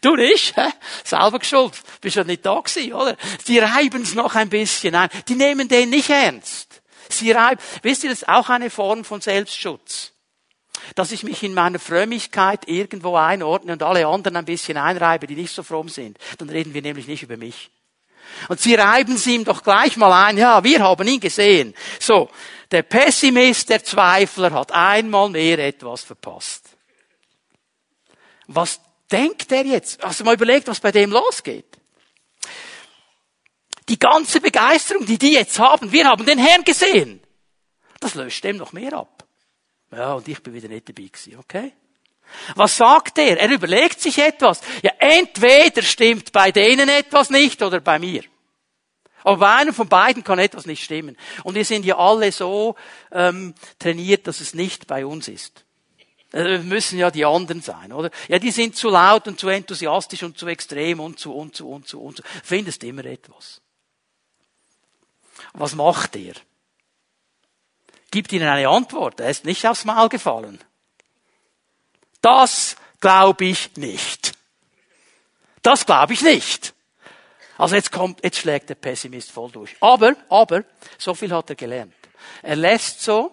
Du 0.00 0.16
nicht, 0.16 0.56
hä? 0.56 0.68
Selber 1.04 1.38
geschuld. 1.38 1.74
Bist 2.00 2.16
ja 2.16 2.24
nicht 2.24 2.44
da 2.44 2.60
gewesen, 2.60 2.92
oder? 2.92 3.16
Die 3.46 3.58
reiben's 3.58 4.14
noch 4.14 4.34
ein 4.34 4.48
bisschen 4.48 4.94
ein. 4.94 5.08
Die 5.28 5.34
nehmen 5.34 5.68
den 5.68 5.90
nicht 5.90 6.10
ernst. 6.10 6.73
Sie 7.18 7.32
reiben. 7.32 7.60
Wisst 7.82 8.04
ihr, 8.04 8.10
das 8.10 8.22
ist 8.22 8.28
auch 8.28 8.48
eine 8.48 8.70
Form 8.70 9.04
von 9.04 9.20
Selbstschutz. 9.20 10.12
Dass 10.94 11.12
ich 11.12 11.22
mich 11.22 11.42
in 11.42 11.54
meiner 11.54 11.78
Frömmigkeit 11.78 12.68
irgendwo 12.68 13.16
einordne 13.16 13.72
und 13.72 13.82
alle 13.82 14.06
anderen 14.06 14.36
ein 14.36 14.44
bisschen 14.44 14.76
einreibe, 14.76 15.26
die 15.26 15.36
nicht 15.36 15.54
so 15.54 15.62
fromm 15.62 15.88
sind. 15.88 16.18
Dann 16.38 16.50
reden 16.50 16.74
wir 16.74 16.82
nämlich 16.82 17.06
nicht 17.06 17.22
über 17.22 17.36
mich. 17.36 17.70
Und 18.48 18.60
sie 18.60 18.74
reiben 18.74 19.16
sie 19.16 19.36
ihm 19.36 19.44
doch 19.44 19.62
gleich 19.62 19.96
mal 19.96 20.26
ein, 20.26 20.38
ja, 20.38 20.62
wir 20.64 20.80
haben 20.80 21.06
ihn 21.06 21.20
gesehen. 21.20 21.74
So, 22.00 22.30
der 22.70 22.82
Pessimist, 22.82 23.68
der 23.68 23.84
Zweifler 23.84 24.52
hat 24.52 24.72
einmal 24.72 25.30
mehr 25.30 25.58
etwas 25.58 26.02
verpasst. 26.02 26.70
Was 28.46 28.80
denkt 29.10 29.52
er 29.52 29.64
jetzt? 29.64 30.02
Hast 30.02 30.20
du 30.20 30.24
mal 30.24 30.34
überlegt, 30.34 30.68
was 30.68 30.80
bei 30.80 30.92
dem 30.92 31.10
losgeht? 31.10 31.78
Die 33.88 33.98
ganze 33.98 34.40
Begeisterung, 34.40 35.04
die 35.06 35.18
die 35.18 35.34
jetzt 35.34 35.58
haben, 35.58 35.92
wir 35.92 36.06
haben 36.06 36.24
den 36.24 36.38
Herrn 36.38 36.64
gesehen. 36.64 37.20
Das 38.00 38.14
löscht 38.14 38.44
dem 38.44 38.56
noch 38.56 38.72
mehr 38.72 38.94
ab. 38.94 39.24
Ja, 39.92 40.14
und 40.14 40.26
ich 40.26 40.42
bin 40.42 40.54
wieder 40.54 40.68
nicht 40.68 40.88
dabei 40.88 41.04
gewesen, 41.04 41.38
okay? 41.38 41.72
Was 42.56 42.76
sagt 42.76 43.18
er? 43.18 43.38
Er 43.38 43.50
überlegt 43.50 44.00
sich 44.00 44.18
etwas. 44.18 44.60
Ja, 44.82 44.92
entweder 44.98 45.82
stimmt 45.82 46.32
bei 46.32 46.50
denen 46.50 46.88
etwas 46.88 47.30
nicht 47.30 47.62
oder 47.62 47.80
bei 47.80 47.98
mir. 47.98 48.24
Aber 49.22 49.38
bei 49.38 49.54
einem 49.54 49.72
von 49.72 49.88
beiden 49.88 50.22
kann 50.22 50.38
etwas 50.38 50.66
nicht 50.66 50.84
stimmen. 50.84 51.16
Und 51.44 51.54
wir 51.54 51.64
sind 51.64 51.84
ja 51.84 51.96
alle 51.96 52.30
so 52.32 52.76
ähm, 53.10 53.54
trainiert, 53.78 54.26
dass 54.26 54.40
es 54.40 54.54
nicht 54.54 54.86
bei 54.86 55.06
uns 55.06 55.28
ist. 55.28 55.64
Äh, 56.32 56.58
müssen 56.58 56.98
ja 56.98 57.10
die 57.10 57.24
anderen 57.24 57.62
sein, 57.62 57.92
oder? 57.92 58.10
Ja, 58.28 58.38
die 58.38 58.50
sind 58.50 58.76
zu 58.76 58.90
laut 58.90 59.26
und 59.28 59.38
zu 59.38 59.48
enthusiastisch 59.48 60.22
und 60.24 60.36
zu 60.36 60.46
extrem 60.46 61.00
und 61.00 61.18
zu 61.18 61.32
und 61.32 61.54
zu 61.54 61.70
und 61.70 61.88
zu 61.88 62.02
und 62.02 62.16
zu. 62.18 62.22
Findest 62.42 62.84
immer 62.84 63.04
etwas. 63.04 63.62
Was 65.54 65.74
macht 65.74 66.16
er? 66.16 66.34
Gibt 68.10 68.32
ihnen 68.32 68.48
eine 68.48 68.68
Antwort. 68.68 69.18
Er 69.18 69.30
ist 69.30 69.44
nicht 69.44 69.66
aufs 69.66 69.84
Maul 69.84 70.08
gefallen. 70.08 70.60
Das 72.20 72.76
glaube 73.00 73.46
ich 73.46 73.76
nicht. 73.76 74.34
Das 75.62 75.86
glaube 75.86 76.12
ich 76.12 76.22
nicht. 76.22 76.74
Also 77.58 77.74
jetzt 77.74 77.90
kommt, 77.90 78.22
jetzt 78.22 78.38
schlägt 78.38 78.68
der 78.68 78.76
Pessimist 78.76 79.32
voll 79.32 79.50
durch. 79.50 79.74
Aber, 79.80 80.14
aber, 80.28 80.64
so 80.98 81.14
viel 81.14 81.32
hat 81.32 81.50
er 81.50 81.56
gelernt. 81.56 81.94
Er 82.42 82.56
lässt 82.56 83.02
so 83.02 83.32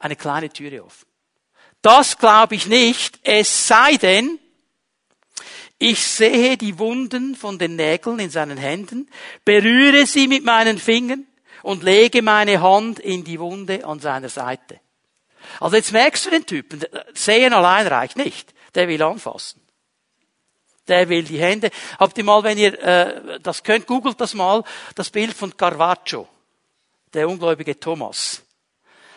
eine 0.00 0.16
kleine 0.16 0.50
Türe 0.50 0.84
offen. 0.84 1.06
Das 1.80 2.18
glaube 2.18 2.56
ich 2.56 2.66
nicht, 2.66 3.20
es 3.22 3.68
sei 3.68 3.96
denn, 3.98 4.39
ich 5.82 6.06
sehe 6.06 6.58
die 6.58 6.78
Wunden 6.78 7.34
von 7.34 7.58
den 7.58 7.74
Nägeln 7.74 8.18
in 8.18 8.28
seinen 8.28 8.58
Händen, 8.58 9.08
berühre 9.46 10.06
sie 10.06 10.28
mit 10.28 10.44
meinen 10.44 10.78
Fingern 10.78 11.26
und 11.62 11.82
lege 11.82 12.20
meine 12.20 12.60
Hand 12.60 13.00
in 13.00 13.24
die 13.24 13.40
Wunde 13.40 13.86
an 13.86 13.98
seiner 13.98 14.28
Seite. 14.28 14.78
Also 15.58 15.76
jetzt 15.76 15.92
merkst 15.92 16.26
du 16.26 16.30
den 16.30 16.44
Typen, 16.44 16.82
sehen 17.14 17.54
allein 17.54 17.86
reicht 17.86 18.16
nicht. 18.16 18.52
Der 18.74 18.88
will 18.88 19.02
anfassen. 19.02 19.62
Der 20.86 21.08
will 21.08 21.24
die 21.24 21.40
Hände. 21.40 21.70
Habt 21.98 22.18
ihr 22.18 22.24
mal, 22.24 22.44
wenn 22.44 22.58
ihr 22.58 22.78
äh, 22.78 23.40
das 23.40 23.62
könnt, 23.62 23.86
googelt 23.86 24.20
das 24.20 24.34
mal, 24.34 24.62
das 24.94 25.08
Bild 25.08 25.32
von 25.32 25.56
Caravaggio, 25.56 26.28
der 27.14 27.26
ungläubige 27.26 27.80
Thomas. 27.80 28.42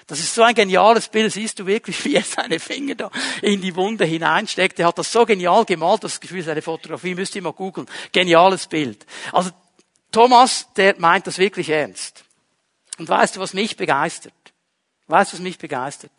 Das 0.07 0.19
ist 0.19 0.35
so 0.35 0.43
ein 0.43 0.53
geniales 0.53 1.07
Bild, 1.07 1.31
siehst 1.31 1.59
du 1.59 1.65
wirklich, 1.65 2.03
wie 2.05 2.15
er 2.15 2.23
seine 2.23 2.59
Finger 2.59 2.95
da 2.95 3.11
in 3.41 3.61
die 3.61 3.75
Wunde 3.75 4.05
hineinsteckt. 4.05 4.79
Er 4.79 4.87
hat 4.87 4.97
das 4.97 5.11
so 5.11 5.25
genial 5.25 5.65
gemalt, 5.65 6.03
das 6.03 6.19
Gefühl, 6.19 6.43
seine 6.43 6.61
Fotografie 6.61 7.15
müsst 7.15 7.35
ihr 7.35 7.41
mal 7.41 7.53
googeln. 7.53 7.87
Geniales 8.11 8.67
Bild. 8.67 9.05
Also 9.31 9.51
Thomas, 10.11 10.67
der 10.75 10.95
meint 10.99 11.27
das 11.27 11.37
wirklich 11.37 11.69
ernst. 11.69 12.23
Und 12.97 13.09
weißt 13.09 13.35
du, 13.35 13.39
was 13.39 13.53
mich 13.53 13.77
begeistert? 13.77 14.33
Weißt 15.07 15.33
du, 15.33 15.37
was 15.37 15.43
mich 15.43 15.57
begeistert? 15.57 16.11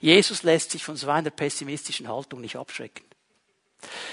Jesus 0.00 0.42
lässt 0.42 0.70
sich 0.70 0.84
von 0.84 0.96
so 0.96 1.08
einer 1.08 1.30
pessimistischen 1.30 2.08
Haltung 2.08 2.40
nicht 2.40 2.56
abschrecken. 2.56 3.04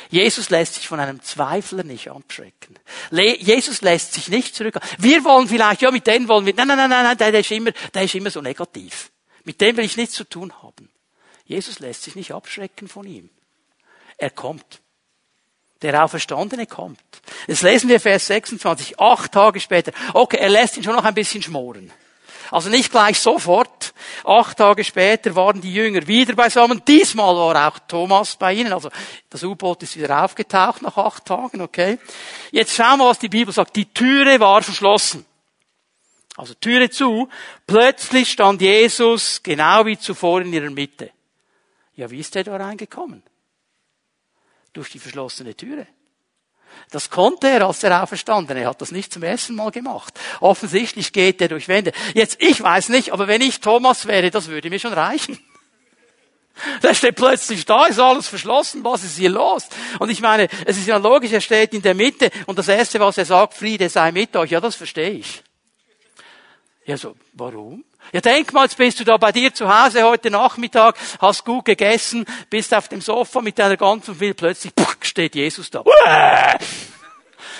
Jesus 0.09 0.49
lässt 0.49 0.75
sich 0.75 0.87
von 0.87 0.99
einem 0.99 1.21
Zweifler 1.21 1.83
nicht 1.83 2.09
abschrecken. 2.09 2.77
Jesus 3.11 3.81
lässt 3.81 4.13
sich 4.13 4.27
nicht 4.27 4.55
zurück. 4.55 4.79
Wir 4.99 5.23
wollen 5.23 5.47
vielleicht, 5.47 5.81
ja, 5.81 5.91
mit 5.91 6.05
denen 6.05 6.27
wollen 6.27 6.45
wir, 6.45 6.53
nein, 6.53 6.67
nein, 6.67 6.77
nein, 6.77 6.89
nein, 6.89 7.17
der, 7.17 7.31
der 7.31 7.39
ist 7.39 7.51
immer, 7.51 7.71
der 7.71 8.03
ist 8.03 8.15
immer 8.15 8.29
so 8.29 8.41
negativ. 8.41 9.11
Mit 9.43 9.59
dem 9.61 9.77
will 9.77 9.85
ich 9.85 9.97
nichts 9.97 10.15
zu 10.15 10.23
tun 10.23 10.53
haben. 10.61 10.89
Jesus 11.45 11.79
lässt 11.79 12.03
sich 12.03 12.15
nicht 12.15 12.31
abschrecken 12.31 12.87
von 12.87 13.05
ihm. 13.05 13.29
Er 14.17 14.29
kommt. 14.29 14.81
Der 15.81 16.03
Auferstandene 16.03 16.65
kommt. 16.65 16.99
Jetzt 17.47 17.61
lesen 17.61 17.89
wir 17.89 17.99
Vers 17.99 18.27
26, 18.27 18.99
acht 18.99 19.31
Tage 19.33 19.59
später. 19.59 19.91
Okay, 20.13 20.37
er 20.37 20.49
lässt 20.49 20.77
ihn 20.77 20.83
schon 20.83 20.95
noch 20.95 21.03
ein 21.03 21.13
bisschen 21.13 21.43
schmoren. 21.43 21.91
Also 22.53 22.69
nicht 22.69 22.91
gleich 22.91 23.19
sofort. 23.19 23.95
Acht 24.23 24.59
Tage 24.59 24.83
später 24.83 25.35
waren 25.35 25.59
die 25.59 25.73
Jünger 25.73 26.05
wieder 26.05 26.35
beisammen. 26.35 26.83
Diesmal 26.87 27.35
war 27.35 27.67
auch 27.67 27.79
Thomas 27.87 28.35
bei 28.35 28.53
ihnen. 28.53 28.71
Also 28.71 28.91
das 29.31 29.41
U-Boot 29.41 29.81
ist 29.81 29.97
wieder 29.97 30.23
aufgetaucht 30.23 30.83
nach 30.83 30.95
acht 30.95 31.25
Tagen, 31.25 31.61
okay? 31.61 31.97
Jetzt 32.51 32.75
schauen 32.75 32.99
wir, 32.99 33.07
was 33.07 33.17
die 33.17 33.29
Bibel 33.29 33.51
sagt. 33.51 33.75
Die 33.75 33.91
Türe 33.91 34.39
war 34.39 34.61
verschlossen. 34.61 35.25
Also 36.37 36.53
Türe 36.53 36.91
zu. 36.91 37.27
Plötzlich 37.65 38.29
stand 38.29 38.61
Jesus 38.61 39.41
genau 39.41 39.87
wie 39.87 39.97
zuvor 39.97 40.41
in 40.41 40.53
ihrer 40.53 40.69
Mitte. 40.69 41.09
Ja, 41.95 42.11
wie 42.11 42.19
ist 42.19 42.35
er 42.35 42.43
da 42.43 42.55
reingekommen? 42.55 43.23
Durch 44.73 44.91
die 44.91 44.99
verschlossene 44.99 45.55
Türe. 45.57 45.87
Das 46.91 47.09
konnte 47.09 47.47
er, 47.47 47.65
als 47.65 47.83
er 47.83 48.03
auferstanden. 48.03 48.57
Er 48.57 48.69
hat 48.69 48.81
das 48.81 48.91
nicht 48.91 49.11
zum 49.11 49.23
ersten 49.23 49.55
Mal 49.55 49.71
gemacht. 49.71 50.19
Offensichtlich 50.39 51.11
geht 51.11 51.41
er 51.41 51.47
durch 51.47 51.67
Wände. 51.67 51.91
Jetzt, 52.13 52.41
ich 52.41 52.61
weiß 52.61 52.89
nicht, 52.89 53.11
aber 53.11 53.27
wenn 53.27 53.41
ich 53.41 53.59
Thomas 53.59 54.05
wäre, 54.05 54.29
das 54.29 54.47
würde 54.47 54.69
mir 54.69 54.79
schon 54.79 54.93
reichen. 54.93 55.39
Der 56.83 56.93
steht 56.93 57.15
plötzlich 57.15 57.65
da, 57.65 57.85
ist 57.85 57.99
alles 57.99 58.27
verschlossen, 58.27 58.83
was 58.83 59.03
ist 59.03 59.17
hier 59.17 59.29
los? 59.29 59.67
Und 59.99 60.09
ich 60.09 60.21
meine, 60.21 60.47
es 60.65 60.77
ist 60.77 60.87
ja 60.87 60.97
logisch, 60.97 61.31
er 61.31 61.41
steht 61.41 61.73
in 61.73 61.81
der 61.81 61.95
Mitte 61.95 62.29
und 62.45 62.59
das 62.59 62.67
Erste, 62.67 62.99
was 62.99 63.17
er 63.17 63.25
sagt, 63.25 63.55
Friede 63.55 63.89
sei 63.89 64.11
mit 64.11 64.35
euch, 64.35 64.51
ja, 64.51 64.61
das 64.61 64.75
verstehe 64.75 65.09
ich. 65.09 65.43
Ja, 66.85 66.97
so, 66.97 67.15
warum? 67.33 67.83
Ja, 68.11 68.21
denk 68.21 68.53
mal, 68.53 68.63
jetzt 68.63 68.77
bist 68.77 68.99
du 68.99 69.03
da 69.03 69.17
bei 69.17 69.31
dir 69.31 69.53
zu 69.53 69.67
Hause 69.67 70.03
heute 70.03 70.29
Nachmittag, 70.29 70.95
hast 71.19 71.45
gut 71.45 71.65
gegessen, 71.65 72.25
bist 72.49 72.73
auf 72.73 72.87
dem 72.87 73.01
Sofa 73.01 73.41
mit 73.41 73.57
deiner 73.57 73.77
ganzen 73.77 74.13
Familie, 74.13 74.35
plötzlich 74.35 74.73
steht 75.01 75.35
Jesus 75.35 75.69
da. 75.71 75.83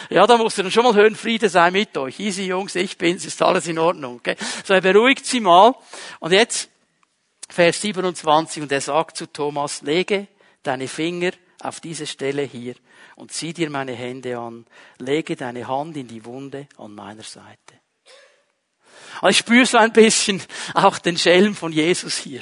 Ja, 0.10 0.28
da 0.28 0.38
musst 0.38 0.58
du 0.58 0.64
dann 0.64 0.72
schon 0.72 0.84
mal 0.84 0.94
hören, 0.94 1.16
Friede 1.16 1.50
sei 1.50 1.72
mit 1.72 1.98
euch. 1.98 2.20
Easy 2.20 2.44
Jungs, 2.44 2.76
ich 2.76 2.98
bin's, 2.98 3.26
ist 3.26 3.42
alles 3.42 3.68
in 3.68 3.80
Ordnung. 3.80 4.18
Okay? 4.18 4.36
So, 4.64 4.74
er 4.74 4.82
beruhigt 4.82 5.26
sie 5.26 5.40
mal. 5.40 5.74
Und 6.20 6.34
jetzt, 6.34 6.70
Vers 7.50 7.82
27, 7.82 8.64
und 8.64 8.72
er 8.72 8.82
sagt 8.82 9.18
zu 9.18 9.32
Thomas, 9.32 9.82
lege 9.82 10.28
deine 10.62 10.88
Finger 10.88 11.32
auf 11.62 11.80
diese 11.80 12.06
Stelle 12.06 12.44
hier 12.44 12.76
und 13.16 13.32
zieh 13.32 13.54
dir 13.54 13.70
meine 13.70 13.94
Hände 13.94 14.38
an, 14.38 14.66
lege 15.00 15.36
deine 15.36 15.68
Hand 15.68 15.98
in 15.98 16.08
die 16.08 16.26
Wunde 16.26 16.68
an 16.78 16.94
meiner 16.94 17.24
Seite. 17.24 17.83
Aber 19.20 19.30
ich 19.30 19.38
spüre 19.38 19.66
so 19.66 19.78
ein 19.78 19.94
bisschen 19.94 20.42
auch 20.74 21.00
den 21.00 21.18
Schelm 21.18 21.56
von 21.56 21.72
Jesus 21.72 22.18
hier. 22.18 22.42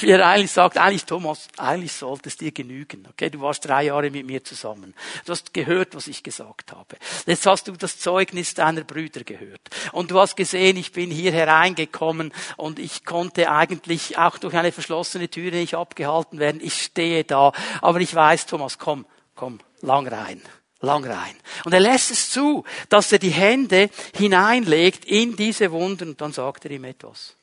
Wie 0.00 0.10
er 0.10 0.26
eigentlich 0.26 0.50
sagt, 0.50 0.76
eigentlich 0.76 1.04
Thomas, 1.04 1.46
eigentlich 1.56 1.92
sollte 1.92 2.28
es 2.28 2.36
dir 2.36 2.50
genügen. 2.50 3.06
Okay, 3.10 3.30
du 3.30 3.40
warst 3.40 3.64
drei 3.64 3.84
Jahre 3.84 4.10
mit 4.10 4.26
mir 4.26 4.42
zusammen. 4.42 4.92
Du 5.24 5.30
hast 5.30 5.54
gehört, 5.54 5.94
was 5.94 6.08
ich 6.08 6.24
gesagt 6.24 6.72
habe. 6.72 6.96
Jetzt 7.26 7.46
hast 7.46 7.68
du 7.68 7.72
das 7.72 8.00
Zeugnis 8.00 8.54
deiner 8.54 8.82
Brüder 8.82 9.22
gehört. 9.22 9.60
Und 9.92 10.10
du 10.10 10.18
hast 10.18 10.36
gesehen, 10.36 10.76
ich 10.76 10.90
bin 10.90 11.12
hier 11.12 11.30
hereingekommen 11.30 12.32
und 12.56 12.80
ich 12.80 13.04
konnte 13.04 13.52
eigentlich 13.52 14.18
auch 14.18 14.38
durch 14.38 14.54
eine 14.54 14.72
verschlossene 14.72 15.28
Türe 15.28 15.56
nicht 15.56 15.74
abgehalten 15.74 16.40
werden. 16.40 16.60
Ich 16.62 16.82
stehe 16.82 17.22
da. 17.22 17.52
Aber 17.80 18.00
ich 18.00 18.12
weiß, 18.12 18.46
Thomas, 18.46 18.78
komm, 18.78 19.06
komm, 19.36 19.60
lang 19.80 20.08
rein 20.08 20.42
lang 20.84 21.04
rein. 21.04 21.36
Und 21.64 21.72
er 21.72 21.80
lässt 21.80 22.10
es 22.10 22.30
zu, 22.30 22.64
dass 22.88 23.12
er 23.12 23.18
die 23.18 23.30
Hände 23.30 23.90
hineinlegt 24.14 25.04
in 25.04 25.36
diese 25.36 25.70
Wunden 25.72 26.10
und 26.10 26.20
dann 26.20 26.32
sagt 26.32 26.64
er 26.64 26.70
ihm 26.70 26.84
etwas. 26.84 27.36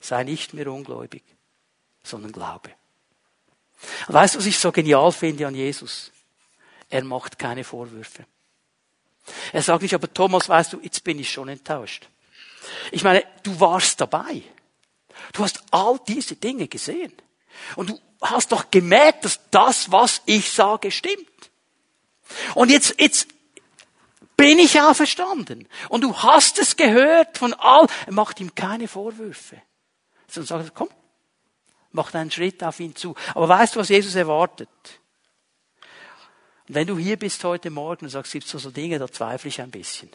Sei 0.00 0.24
nicht 0.24 0.52
mehr 0.54 0.66
ungläubig, 0.66 1.22
sondern 2.02 2.32
glaube. 2.32 2.70
Und 4.08 4.14
weißt 4.14 4.34
du, 4.34 4.38
was 4.38 4.46
ich 4.46 4.58
so 4.58 4.72
genial 4.72 5.12
finde 5.12 5.46
an 5.46 5.54
Jesus? 5.54 6.12
Er 6.88 7.04
macht 7.04 7.38
keine 7.38 7.64
Vorwürfe. 7.64 8.26
Er 9.52 9.62
sagt 9.62 9.82
nicht, 9.82 9.94
aber 9.94 10.12
Thomas, 10.12 10.48
weißt 10.48 10.72
du, 10.72 10.80
jetzt 10.80 11.04
bin 11.04 11.18
ich 11.18 11.30
schon 11.30 11.48
enttäuscht. 11.48 12.08
Ich 12.90 13.04
meine, 13.04 13.24
du 13.42 13.58
warst 13.60 14.00
dabei. 14.00 14.42
Du 15.32 15.42
hast 15.42 15.62
all 15.70 16.00
diese 16.06 16.36
Dinge 16.36 16.68
gesehen. 16.68 17.12
Und 17.76 17.90
du 17.90 18.00
hast 18.20 18.52
doch 18.52 18.70
gemerkt, 18.70 19.24
dass 19.24 19.40
das, 19.50 19.90
was 19.90 20.22
ich 20.26 20.50
sage, 20.50 20.90
stimmt. 20.90 21.28
Und 22.54 22.70
jetzt, 22.70 22.94
jetzt 22.98 23.28
bin 24.36 24.58
ich 24.58 24.80
auferstanden. 24.80 25.68
Und 25.88 26.02
du 26.02 26.16
hast 26.16 26.58
es 26.58 26.76
gehört 26.76 27.38
von 27.38 27.54
all, 27.54 27.86
er 28.06 28.12
macht 28.12 28.40
ihm 28.40 28.54
keine 28.54 28.88
Vorwürfe. 28.88 29.60
Sondern 30.28 30.64
sagt, 30.64 30.74
komm, 30.74 30.88
mach 31.92 32.12
einen 32.14 32.30
Schritt 32.30 32.62
auf 32.64 32.80
ihn 32.80 32.96
zu. 32.96 33.14
Aber 33.34 33.48
weißt 33.48 33.76
du, 33.76 33.80
was 33.80 33.88
Jesus 33.88 34.14
erwartet? 34.14 34.68
Und 36.68 36.74
wenn 36.74 36.86
du 36.86 36.98
hier 36.98 37.16
bist 37.18 37.44
heute 37.44 37.70
Morgen 37.70 38.06
und 38.06 38.10
sagst, 38.10 38.30
es 38.30 38.32
gibt 38.32 38.48
so, 38.48 38.58
so 38.58 38.70
Dinge, 38.70 38.98
da 38.98 39.10
zweifle 39.10 39.48
ich 39.48 39.60
ein 39.60 39.70
bisschen. 39.70 40.10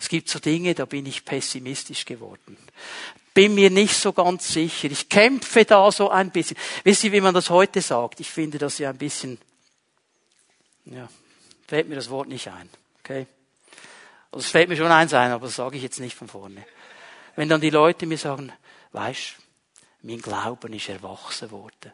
Es 0.00 0.08
gibt 0.08 0.28
so 0.28 0.38
Dinge, 0.38 0.74
da 0.74 0.84
bin 0.84 1.06
ich 1.06 1.24
pessimistisch 1.24 2.04
geworden. 2.04 2.56
Bin 3.32 3.54
mir 3.54 3.70
nicht 3.70 3.94
so 3.94 4.12
ganz 4.12 4.52
sicher. 4.52 4.90
Ich 4.90 5.08
kämpfe 5.08 5.64
da 5.64 5.90
so 5.92 6.10
ein 6.10 6.30
bisschen. 6.30 6.56
Wisst 6.84 7.04
ihr, 7.04 7.12
wie 7.12 7.20
man 7.20 7.34
das 7.34 7.50
heute 7.50 7.80
sagt? 7.80 8.20
Ich 8.20 8.28
finde 8.28 8.58
das 8.58 8.78
ja 8.78 8.90
ein 8.90 8.98
bisschen, 8.98 9.38
ja, 10.84 11.08
fällt 11.68 11.88
mir 11.88 11.94
das 11.94 12.10
Wort 12.10 12.28
nicht 12.28 12.48
ein. 12.48 12.68
Okay? 13.04 13.26
Also 14.32 14.44
es 14.44 14.50
fällt 14.50 14.68
mir 14.68 14.76
schon 14.76 14.90
eins 14.90 15.14
ein, 15.14 15.30
aber 15.30 15.46
das 15.46 15.56
sage 15.56 15.76
ich 15.76 15.82
jetzt 15.82 16.00
nicht 16.00 16.16
von 16.16 16.26
vorne. 16.26 16.64
Wenn 17.36 17.48
dann 17.48 17.60
die 17.60 17.70
Leute 17.70 18.06
mir 18.06 18.18
sagen, 18.18 18.52
weißt, 18.92 19.36
mein 20.02 20.20
Glauben 20.20 20.72
ist 20.72 20.88
erwachsen 20.88 21.50
worden. 21.50 21.92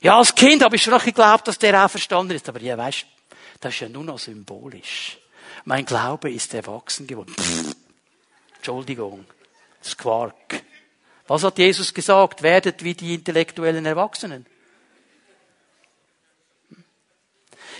Ja, 0.00 0.18
als 0.18 0.34
Kind 0.34 0.62
habe 0.62 0.76
ich 0.76 0.82
schon 0.82 0.92
noch 0.92 1.04
geglaubt, 1.04 1.48
dass 1.48 1.58
der 1.58 1.84
auch 1.84 1.90
verstanden 1.90 2.32
ist, 2.32 2.48
aber 2.48 2.60
ja, 2.60 2.76
weißt, 2.76 3.06
das 3.60 3.74
ist 3.74 3.80
ja 3.80 3.88
nur 3.88 4.04
noch 4.04 4.18
symbolisch. 4.18 5.18
Mein 5.64 5.84
Glaube 5.84 6.30
ist 6.30 6.52
erwachsen 6.54 7.06
geworden. 7.06 7.34
Pff, 7.34 7.74
Entschuldigung, 8.56 9.24
das 9.82 9.96
Quark. 9.96 10.62
Was 11.28 11.44
hat 11.44 11.58
Jesus 11.58 11.94
gesagt? 11.94 12.42
Werdet 12.42 12.82
wie 12.82 12.94
die 12.94 13.14
intellektuellen 13.14 13.86
Erwachsenen. 13.86 14.46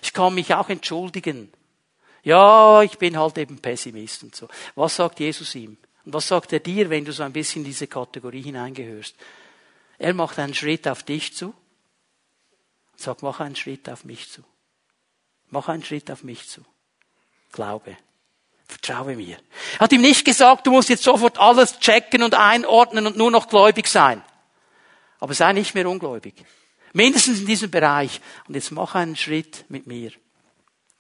Ich 0.03 0.13
kann 0.13 0.35
mich 0.35 0.53
auch 0.53 0.69
entschuldigen. 0.69 1.53
Ja, 2.25 2.83
ich 2.83 2.99
bin 2.99 3.19
halt 3.19 3.39
eben 3.39 3.59
Pessimist 3.59 4.25
und 4.25 4.35
so. 4.35 4.49
Was 4.75 4.97
sagt 4.97 5.21
Jesus 5.21 5.55
ihm? 5.55 5.77
Und 6.05 6.13
was 6.13 6.29
sagt 6.29 6.53
er 6.53 6.61
dir, 6.61 6.91
wenn 6.91 7.05
du 7.05 7.13
so 7.13 7.23
ein 7.23 7.33
bisschen 7.33 7.63
in 7.63 7.67
diese 7.67 7.87
Kategorie 7.87 8.43
hineingehörst? 8.43 9.15
Er 9.99 10.15
macht 10.15 10.39
einen 10.39 10.55
Schritt 10.55 10.89
auf 10.89 11.05
dich 11.05 11.35
zu 11.35 11.55
und 12.93 13.01
sagt, 13.01 13.23
mach 13.23 13.41
einen 13.41 13.57
Schritt 13.57 13.89
auf 13.89 14.05
mich 14.05 14.31
zu. 14.31 14.43
Mach 15.51 15.69
einen 15.69 15.85
Schritt 15.85 16.11
auf 16.11 16.25
mich 16.25 16.49
zu. 16.49 16.63
Glaube. 17.53 17.97
Vertraue 18.67 19.17
mir. 19.17 19.37
Er 19.75 19.81
hat 19.81 19.93
ihm 19.93 20.01
nicht 20.01 20.25
gesagt, 20.25 20.67
du 20.67 20.73
musst 20.73 20.89
jetzt 20.89 21.05
sofort 21.05 21.39
alles 21.39 21.79
checken 21.79 22.23
und 22.23 22.35
einordnen 22.35 23.07
und 23.07 23.17
nur 23.17 23.31
noch 23.31 23.49
gläubig 23.49 23.87
sein. 23.87 24.23
Aber 25.21 25.35
sei 25.35 25.53
nicht 25.53 25.75
mehr 25.75 25.89
ungläubig. 25.89 26.35
Mindestens 26.93 27.41
in 27.41 27.47
diesem 27.47 27.71
Bereich. 27.71 28.21
Und 28.49 28.55
jetzt 28.55 28.71
mach 28.71 28.95
einen 28.95 29.17
Schritt 29.17 29.65
mit 29.69 29.87
mir. 29.87 30.13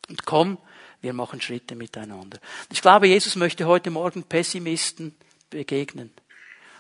Und 0.09 0.25
komm, 0.25 0.59
wir 1.01 1.13
machen 1.13 1.41
Schritte 1.41 1.75
miteinander. 1.75 2.39
Ich 2.71 2.81
glaube, 2.81 3.09
Jesus 3.09 3.37
möchte 3.37 3.67
heute 3.67 3.91
Morgen 3.91 4.23
Pessimisten 4.23 5.15
begegnen. 5.51 6.11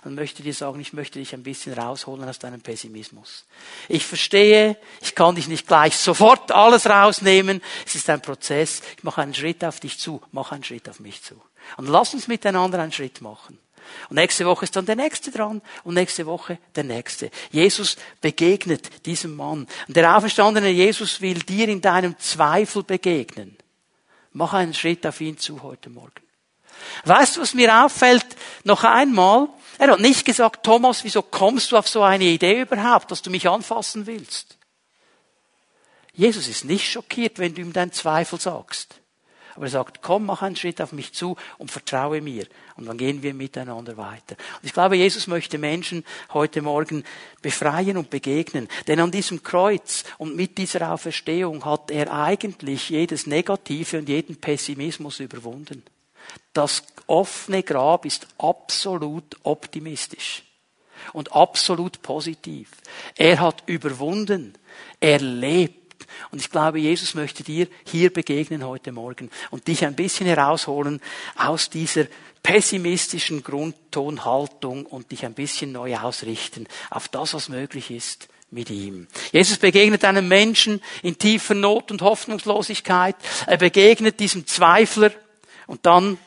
und 0.05 0.15
möchte 0.15 0.43
dir 0.43 0.55
sagen, 0.55 0.81
ich 0.81 0.93
möchte 0.93 1.19
dich 1.19 1.33
ein 1.33 1.43
bisschen 1.43 1.75
rausholen 1.75 2.29
aus 2.29 2.39
deinem 2.39 2.61
Pessimismus. 2.61 3.47
Ich 3.89 4.05
verstehe, 4.05 4.77
ich 5.01 5.15
kann 5.15 5.37
dich 5.37 5.47
nicht 5.47 5.69
gleich 5.69 5.97
sofort 5.97 6.51
alles 6.51 6.87
rausnehmen. 6.87 7.63
Es 7.87 7.95
ist 7.95 8.11
ein 8.11 8.21
Prozess. 8.21 8.83
Ich 8.97 9.05
mache 9.05 9.23
einen 9.23 9.35
Schritt 9.35 9.65
auf 9.65 9.79
dich 9.79 9.99
zu, 9.99 10.21
mach 10.33 10.51
einen 10.51 10.65
Schritt 10.65 10.89
auf 10.89 10.99
mich 10.99 11.23
zu. 11.23 11.41
Und 11.77 11.89
lass 11.89 12.15
uns 12.15 12.27
miteinander 12.27 12.81
einen 12.81 12.93
Schritt 12.93 13.21
machen. 13.21 13.59
Und 14.09 14.16
nächste 14.16 14.47
Woche 14.47 14.64
ist 14.64 14.76
dann 14.76 14.87
der 14.87 14.97
nächste 14.97 15.30
dran 15.30 15.62
und 15.85 15.95
nächste 15.95 16.26
Woche 16.26 16.59
der 16.74 16.85
nächste. 16.85 17.30
Jesus 17.51 17.97
begegnet 18.20 19.07
diesem 19.07 19.37
Mann. 19.37 19.66
Und 19.89 19.97
der 19.97 20.16
auferstandene 20.16 20.70
Jesus 20.70 21.20
will 21.20 21.39
dir 21.41 21.68
in 21.68 21.80
deinem 21.80 22.18
Zweifel 22.18 22.83
begegnen. 22.83 23.57
Mach 24.33 24.53
einen 24.53 24.74
Schritt 24.74 25.07
auf 25.07 25.20
ihn 25.20 25.39
zu 25.39 25.62
heute 25.62 25.91
Morgen. 25.91 26.22
Weißt 27.05 27.37
du, 27.37 27.41
was 27.41 27.55
mir 27.55 27.85
auffällt? 27.85 28.26
Noch 28.64 28.85
einmal. 28.85 29.49
Er 29.78 29.93
hat 29.93 30.01
nicht 30.01 30.24
gesagt, 30.24 30.64
Thomas, 30.64 31.05
wieso 31.05 31.22
kommst 31.22 31.72
du 31.72 31.76
auf 31.76 31.89
so 31.89 32.03
eine 32.03 32.24
Idee 32.24 32.62
überhaupt, 32.62 33.11
dass 33.11 33.22
du 33.22 33.30
mich 33.30 33.49
anfassen 33.49 34.07
willst? 34.07 34.59
Jesus 36.14 36.49
ist 36.49 36.64
nicht 36.64 36.91
schockiert, 36.91 37.39
wenn 37.39 37.55
du 37.55 37.62
ihm 37.62 37.72
deinen 37.72 37.93
Zweifel 37.93 38.39
sagst. 38.39 39.02
Aber 39.55 39.67
er 39.67 39.71
sagt, 39.71 40.03
komm, 40.03 40.27
mach 40.27 40.43
einen 40.43 40.57
Schritt 40.57 40.81
auf 40.81 40.93
mich 40.93 41.13
zu 41.13 41.37
und 41.59 41.71
vertraue 41.71 42.21
mir. 42.21 42.47
Und 42.77 42.87
dann 42.87 42.97
gehen 42.97 43.23
wir 43.23 43.35
miteinander 43.35 43.97
weiter. 43.97 44.37
Und 44.61 44.65
ich 44.65 44.73
glaube, 44.73 44.97
Jesus 44.97 45.27
möchte 45.27 45.59
Menschen 45.59 46.05
heute 46.33 46.63
Morgen 46.63 47.05
befreien 47.43 47.97
und 47.97 48.11
begegnen. 48.11 48.69
Denn 48.87 49.01
an 49.01 49.11
diesem 49.11 49.43
Kreuz 49.43 50.05
und 50.19 50.37
mit 50.37 50.59
dieser 50.59 50.93
Auferstehung 50.93 51.65
hat 51.65 51.91
er 51.91 52.13
eigentlich 52.13 52.89
jedes 52.89 53.27
Negative 53.27 53.99
und 53.99 54.09
jeden 54.09 54.37
Pessimismus 54.37 55.21
überwunden. 55.21 55.83
Das 56.53 56.83
offene 57.07 57.63
Grab 57.63 58.05
ist 58.05 58.27
absolut 58.39 59.37
optimistisch 59.43 60.45
und 61.13 61.33
absolut 61.33 62.03
positiv. 62.03 62.71
Er 63.17 63.41
hat 63.41 63.63
überwunden. 63.67 64.55
Er 65.01 65.19
lebt. 65.19 65.82
Und 66.31 66.41
ich 66.41 66.51
glaube, 66.51 66.79
Jesus 66.79 67.15
möchte 67.15 67.43
dir 67.43 67.67
hier 67.85 68.13
begegnen 68.13 68.67
heute 68.67 68.93
Morgen 68.93 69.31
und 69.51 69.69
dich 69.69 69.85
ein 69.85 69.95
bisschen 69.95 70.27
herausholen 70.27 71.01
aus 71.37 71.71
dieser 71.71 72.07
pessimistischen 72.43 73.43
Grundtonhaltung 73.43 74.87
und 74.87 75.13
dich 75.13 75.25
ein 75.25 75.35
bisschen 75.35 75.73
neu 75.73 75.97
ausrichten 75.97 76.67
auf 76.91 77.09
das, 77.09 77.35
was 77.35 77.49
möglich 77.49 77.91
ist 77.91 78.29
mit 78.51 78.71
ihm. 78.71 79.07
Jesus 79.33 79.59
begegnet 79.59 80.05
einem 80.05 80.29
Menschen 80.29 80.83
in 81.03 81.19
tiefer 81.19 81.55
Not 81.55 81.91
und 81.91 82.03
Hoffnungslosigkeit. 82.03 83.17
Er 83.47 83.57
begegnet 83.57 84.21
diesem 84.21 84.47
Zweifler 84.47 85.13
und 85.67 85.87
dann 85.87 86.19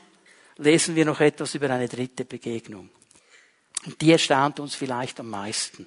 lesen 0.57 0.95
wir 0.95 1.05
noch 1.05 1.19
etwas 1.19 1.55
über 1.55 1.69
eine 1.69 1.87
dritte 1.87 2.25
Begegnung. 2.25 2.89
Und 3.85 4.01
die 4.01 4.11
erstaunt 4.11 4.59
uns 4.59 4.73
vielleicht 4.73 5.19
am 5.19 5.29
meisten, 5.29 5.85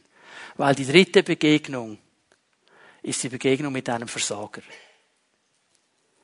weil 0.56 0.74
die 0.74 0.86
dritte 0.86 1.22
Begegnung 1.22 1.98
ist 3.02 3.22
die 3.22 3.28
Begegnung 3.28 3.72
mit 3.72 3.88
einem 3.88 4.08
Versager. 4.08 4.62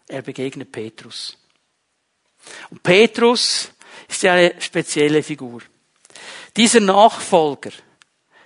Er 0.09 0.23
begegnet 0.23 0.71
Petrus. 0.71 1.39
Und 2.71 2.83
Petrus 2.83 3.71
ist 4.09 4.23
ja 4.23 4.35
eine 4.35 4.61
spezielle 4.61 5.23
Figur. 5.23 5.63
Dieser 6.57 6.81
Nachfolger, 6.81 7.73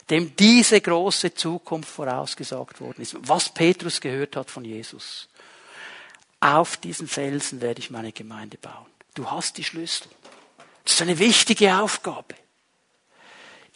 dem 0.08 0.34
diese 0.36 0.80
große 0.80 1.34
Zukunft 1.34 1.90
vorausgesagt 1.90 2.80
worden 2.80 3.02
ist, 3.02 3.16
was 3.20 3.52
Petrus 3.52 4.00
gehört 4.00 4.36
hat 4.36 4.50
von 4.50 4.64
Jesus. 4.64 5.28
Auf 6.40 6.76
diesen 6.76 7.08
Felsen 7.08 7.60
werde 7.60 7.80
ich 7.80 7.90
meine 7.90 8.12
Gemeinde 8.12 8.56
bauen. 8.58 8.86
Du 9.14 9.30
hast 9.30 9.58
die 9.58 9.64
Schlüssel. 9.64 10.08
Das 10.84 10.94
ist 10.94 11.02
eine 11.02 11.18
wichtige 11.18 11.76
Aufgabe. 11.76 12.34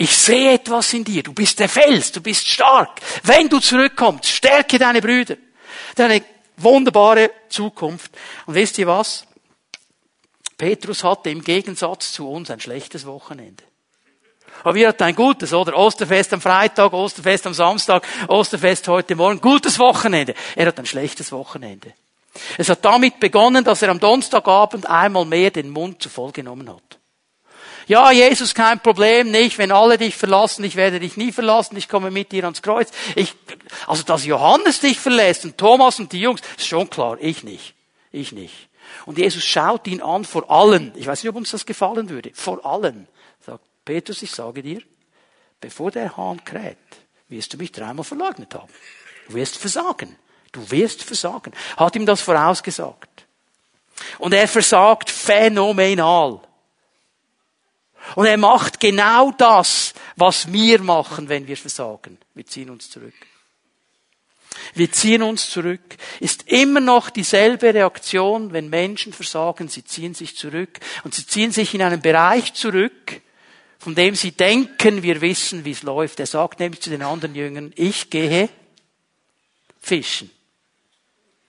Ich 0.02 0.16
sehe 0.16 0.54
etwas 0.54 0.92
in 0.94 1.04
dir. 1.04 1.22
Du 1.22 1.32
bist 1.32 1.60
der 1.60 1.68
Fels. 1.68 2.10
Du 2.10 2.20
bist 2.20 2.48
stark. 2.48 3.00
Wenn 3.22 3.48
du 3.48 3.60
zurückkommst, 3.60 4.26
stärke 4.26 4.76
deine 4.76 5.00
Brüder. 5.00 5.36
Deine 5.94 6.24
wunderbare 6.56 7.30
Zukunft. 7.48 8.10
Und 8.46 8.56
wisst 8.56 8.78
ihr 8.78 8.88
was? 8.88 9.24
Petrus 10.58 11.04
hatte 11.04 11.30
im 11.30 11.44
Gegensatz 11.44 12.12
zu 12.14 12.28
uns 12.28 12.50
ein 12.50 12.58
schlechtes 12.58 13.06
Wochenende. 13.06 13.62
Aber 14.64 14.74
wir 14.74 14.88
hatten 14.88 15.04
ein 15.04 15.14
gutes, 15.14 15.52
oder? 15.52 15.78
Osterfest 15.78 16.32
am 16.32 16.40
Freitag, 16.40 16.92
Osterfest 16.92 17.46
am 17.46 17.54
Samstag, 17.54 18.04
Osterfest 18.26 18.88
heute 18.88 19.14
Morgen. 19.14 19.40
Gutes 19.40 19.78
Wochenende. 19.78 20.34
Er 20.56 20.66
hat 20.66 20.80
ein 20.80 20.86
schlechtes 20.86 21.30
Wochenende. 21.30 21.94
Es 22.58 22.68
hat 22.68 22.84
damit 22.84 23.20
begonnen, 23.20 23.62
dass 23.62 23.82
er 23.82 23.90
am 23.90 24.00
Donnerstagabend 24.00 24.84
einmal 24.84 25.26
mehr 25.26 25.52
den 25.52 25.70
Mund 25.70 26.02
zu 26.02 26.08
voll 26.08 26.32
genommen 26.32 26.68
hat. 26.68 26.98
Ja, 27.88 28.10
Jesus, 28.10 28.54
kein 28.54 28.80
Problem, 28.80 29.30
nicht, 29.30 29.58
wenn 29.58 29.72
alle 29.72 29.98
dich 29.98 30.16
verlassen, 30.16 30.64
ich 30.64 30.76
werde 30.76 31.00
dich 31.00 31.16
nie 31.16 31.32
verlassen, 31.32 31.76
ich 31.76 31.88
komme 31.88 32.10
mit 32.10 32.32
dir 32.32 32.44
ans 32.44 32.62
Kreuz. 32.62 32.90
Ich, 33.16 33.34
also, 33.86 34.02
dass 34.02 34.24
Johannes 34.24 34.80
dich 34.80 35.00
verlässt 35.00 35.44
und 35.44 35.58
Thomas 35.58 35.98
und 35.98 36.12
die 36.12 36.20
Jungs, 36.20 36.40
ist 36.56 36.66
schon 36.66 36.88
klar, 36.88 37.16
ich 37.20 37.42
nicht. 37.44 37.74
Ich 38.10 38.32
nicht. 38.32 38.68
Und 39.06 39.18
Jesus 39.18 39.44
schaut 39.44 39.86
ihn 39.86 40.02
an 40.02 40.24
vor 40.24 40.50
allen. 40.50 40.92
Ich 40.96 41.06
weiß 41.06 41.22
nicht, 41.22 41.30
ob 41.30 41.36
uns 41.36 41.50
das 41.50 41.66
gefallen 41.66 42.08
würde. 42.08 42.30
Vor 42.34 42.64
allen. 42.64 43.08
Sagt, 43.44 43.64
Petrus, 43.84 44.22
ich 44.22 44.30
sage 44.30 44.62
dir, 44.62 44.82
bevor 45.60 45.90
der 45.90 46.16
Hahn 46.16 46.44
kräht, 46.44 46.76
wirst 47.28 47.52
du 47.54 47.56
mich 47.56 47.72
dreimal 47.72 48.04
verleugnet 48.04 48.54
haben. 48.54 48.72
Du 49.28 49.34
wirst 49.34 49.56
versagen. 49.56 50.16
Du 50.52 50.70
wirst 50.70 51.02
versagen. 51.02 51.52
Hat 51.76 51.96
ihm 51.96 52.06
das 52.06 52.20
vorausgesagt. 52.20 53.26
Und 54.18 54.34
er 54.34 54.46
versagt 54.46 55.10
phänomenal. 55.10 56.40
Und 58.14 58.26
er 58.26 58.36
macht 58.36 58.80
genau 58.80 59.30
das, 59.32 59.94
was 60.16 60.52
wir 60.52 60.80
machen, 60.80 61.28
wenn 61.28 61.46
wir 61.46 61.56
versagen. 61.56 62.18
Wir 62.34 62.46
ziehen 62.46 62.70
uns 62.70 62.90
zurück. 62.90 63.14
Wir 64.74 64.92
ziehen 64.92 65.22
uns 65.22 65.50
zurück. 65.50 65.96
Ist 66.20 66.48
immer 66.48 66.80
noch 66.80 67.10
dieselbe 67.10 67.72
Reaktion, 67.72 68.52
wenn 68.52 68.68
Menschen 68.68 69.12
versagen. 69.12 69.68
Sie 69.68 69.84
ziehen 69.84 70.14
sich 70.14 70.36
zurück. 70.36 70.80
Und 71.04 71.14
sie 71.14 71.26
ziehen 71.26 71.52
sich 71.52 71.74
in 71.74 71.82
einen 71.82 72.02
Bereich 72.02 72.52
zurück, 72.54 73.20
von 73.78 73.94
dem 73.94 74.14
sie 74.14 74.32
denken, 74.32 75.02
wir 75.02 75.20
wissen, 75.20 75.64
wie 75.64 75.70
es 75.70 75.82
läuft. 75.82 76.20
Er 76.20 76.26
sagt 76.26 76.60
nämlich 76.60 76.82
zu 76.82 76.90
den 76.90 77.02
anderen 77.02 77.34
Jüngern, 77.34 77.72
ich 77.76 78.10
gehe 78.10 78.48
fischen 79.80 80.30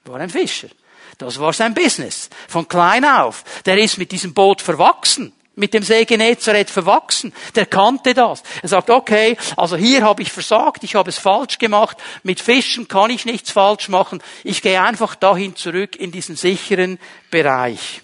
war 0.06 0.20
ein 0.20 0.30
Fischer. 0.30 0.70
Das 1.18 1.40
war 1.40 1.54
sein 1.54 1.74
Business. 1.74 2.30
Von 2.48 2.68
klein 2.68 3.06
auf. 3.06 3.44
Der 3.66 3.78
ist 3.78 3.98
mit 3.98 4.12
diesem 4.12 4.34
Boot 4.34 4.62
verwachsen. 4.62 5.34
Mit 5.56 5.74
dem 5.74 5.84
See 5.84 6.06
Genezareth 6.06 6.72
verwachsen. 6.72 7.32
Der 7.54 7.68
kannte 7.68 8.14
das. 8.14 8.42
Er 8.64 8.70
sagt, 8.70 8.90
okay, 8.90 9.38
also 9.56 9.76
hier 9.76 10.02
habe 10.02 10.24
ich 10.24 10.32
versagt, 10.32 10.84
ich 10.84 10.96
habe 10.96 11.10
es 11.10 11.20
falsch 11.20 11.60
gemacht. 11.60 11.98
Mit 12.24 12.42
Fischen 12.42 12.88
kann 12.88 13.12
ich 13.12 13.26
nichts 13.26 13.52
falsch 13.52 13.88
machen. 13.88 14.22
Ich 14.44 14.64
gehe 14.64 14.82
einfach 14.82 15.14
dahin 15.14 15.56
zurück 15.56 15.96
in 15.96 16.12
diesen 16.12 16.36
sicheren 16.36 16.98
Bereich. 17.30 18.02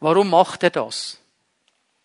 Warum 0.00 0.30
macht 0.30 0.62
er 0.62 0.70
das? 0.70 1.18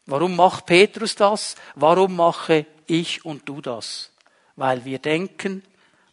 Warum 0.05 0.35
macht 0.35 0.65
Petrus 0.65 1.15
das? 1.15 1.55
Warum 1.75 2.15
mache 2.15 2.65
ich 2.87 3.25
und 3.25 3.47
du 3.47 3.61
das? 3.61 4.11
Weil 4.55 4.83
wir 4.85 4.99
denken, 4.99 5.63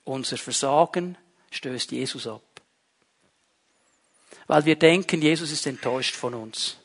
unser 0.04 0.36
Versagen 0.36 1.16
stößt 1.50 1.92
Jesus 1.92 2.26
ab. 2.26 2.42
Weil 4.46 4.64
wir 4.64 4.76
denken, 4.76 5.22
Jesus 5.22 5.50
ist 5.50 5.66
enttäuscht 5.66 6.14
von 6.14 6.34
uns. 6.34 6.76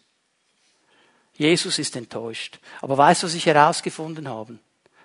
Jesus 1.40 1.80
ist 1.80 1.96
enttäuscht. 1.96 2.60
Aber 2.82 2.98
weißt 2.98 3.24
du, 3.24 3.28
was 3.28 3.34
ich 3.34 3.46
herausgefunden 3.46 4.28
habe? 4.28 4.60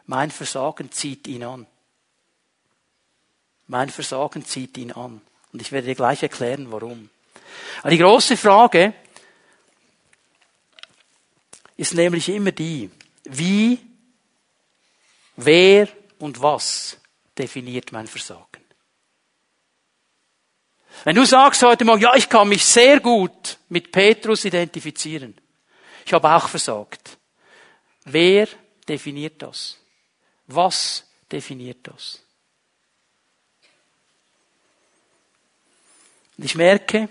Mein 0.07 0.33
Versagen 0.33 0.91
zieht 0.91 1.29
ihn 1.29 1.45
an. 1.45 1.67
Mein 3.69 3.89
Versagen 3.89 4.45
zieht 4.45 4.77
ihn 4.77 4.91
an. 4.91 5.21
Und 5.53 5.63
ich 5.63 5.71
werde 5.71 5.87
dir 5.87 5.95
gleich 5.95 6.25
erklären, 6.25 6.73
warum. 6.73 7.09
Aber 7.81 7.91
die 7.91 7.99
große 7.99 8.37
Frage 8.37 8.93
ist 11.77 11.95
nämlich 11.95 12.29
immer 12.29 12.51
die, 12.51 12.91
wie, 13.23 13.79
wer 15.37 15.89
und 16.19 16.43
was 16.43 16.99
definiert 17.39 17.93
mein 17.93 18.09
Versagen? 18.09 18.65
Wenn 21.05 21.15
du 21.15 21.25
sagst 21.25 21.63
heute 21.63 21.85
Morgen, 21.85 22.03
ja, 22.03 22.17
ich 22.17 22.29
kann 22.29 22.49
mich 22.49 22.65
sehr 22.65 22.99
gut 22.99 23.59
mit 23.69 23.93
Petrus 23.93 24.45
identifizieren. 24.45 25.39
Ich 26.05 26.13
habe 26.13 26.31
auch 26.35 26.49
versagt. 26.49 27.19
Wer 28.05 28.49
definiert 28.89 29.41
das? 29.43 29.79
Was 30.47 31.05
definiert 31.31 31.79
das? 31.83 32.21
Und 36.37 36.45
ich 36.45 36.55
merke, 36.55 37.09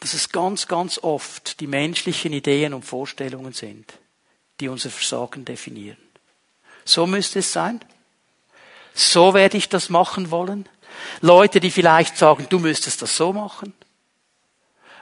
dass 0.00 0.14
es 0.14 0.30
ganz, 0.30 0.66
ganz 0.66 0.98
oft 0.98 1.60
die 1.60 1.66
menschlichen 1.66 2.32
Ideen 2.32 2.74
und 2.74 2.84
Vorstellungen 2.84 3.52
sind, 3.52 3.92
die 4.60 4.68
unser 4.68 4.90
Versagen 4.90 5.44
definieren. 5.44 5.98
So 6.84 7.06
müsste 7.06 7.40
es 7.40 7.52
sein. 7.52 7.80
So 8.94 9.34
werde 9.34 9.56
ich 9.56 9.68
das 9.68 9.90
machen 9.90 10.30
wollen. 10.30 10.68
Leute, 11.20 11.60
die 11.60 11.70
vielleicht 11.70 12.16
sagen, 12.16 12.46
du 12.48 12.58
müsstest 12.58 13.02
das 13.02 13.16
so 13.16 13.32
machen. 13.32 13.74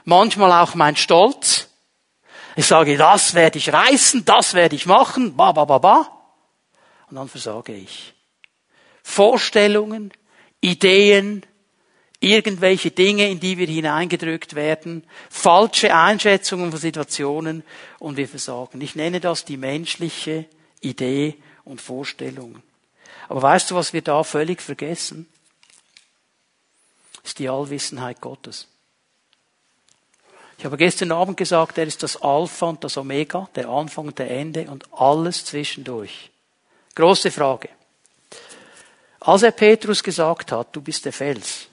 Manchmal 0.03 0.51
auch 0.51 0.75
mein 0.75 0.95
Stolz. 0.95 1.64
Ich 2.55 2.67
sage, 2.67 2.97
das 2.97 3.33
werde 3.33 3.57
ich 3.57 3.71
reißen, 3.71 4.23
das 4.25 4.53
werde 4.53 4.75
ich 4.75 4.85
machen, 4.85 5.35
ba, 5.35 5.51
ba, 5.51 5.65
ba, 5.65 5.77
ba. 5.77 6.11
Und 7.09 7.17
dann 7.17 7.27
versage 7.27 7.73
ich. 7.73 8.13
Vorstellungen, 9.03 10.13
Ideen, 10.61 11.45
irgendwelche 12.19 12.91
Dinge, 12.91 13.29
in 13.29 13.39
die 13.39 13.57
wir 13.57 13.67
hineingedrückt 13.67 14.55
werden, 14.55 15.05
falsche 15.29 15.95
Einschätzungen 15.95 16.71
von 16.71 16.79
Situationen 16.79 17.63
und 17.99 18.17
wir 18.17 18.27
versagen. 18.27 18.81
Ich 18.81 18.95
nenne 18.95 19.19
das 19.19 19.45
die 19.45 19.57
menschliche 19.57 20.45
Idee 20.81 21.35
und 21.65 21.81
Vorstellungen. 21.81 22.63
Aber 23.27 23.41
weißt 23.41 23.71
du, 23.71 23.75
was 23.75 23.93
wir 23.93 24.01
da 24.01 24.23
völlig 24.23 24.61
vergessen? 24.61 25.27
Ist 27.23 27.39
die 27.39 27.49
Allwissenheit 27.49 28.21
Gottes. 28.21 28.67
Ich 30.57 30.65
habe 30.65 30.77
gestern 30.77 31.11
Abend 31.11 31.37
gesagt, 31.37 31.77
er 31.77 31.85
ist 31.85 32.01
das 32.01 32.21
Alpha 32.21 32.67
und 32.67 32.83
das 32.83 32.97
Omega, 32.97 33.49
der 33.55 33.67
Anfang 33.67 34.07
und 34.07 34.19
der 34.19 34.31
Ende 34.31 34.69
und 34.69 34.85
alles 34.93 35.45
zwischendurch. 35.45 36.31
Große 36.95 37.29
Frage. 37.29 37.69
Als 39.19 39.43
er 39.43 39.51
Petrus 39.51 40.01
gesagt 40.01 40.51
hat, 40.51 40.75
du 40.75 40.81
bist 40.81 41.03
der 41.05 41.13
Fels, 41.13 41.67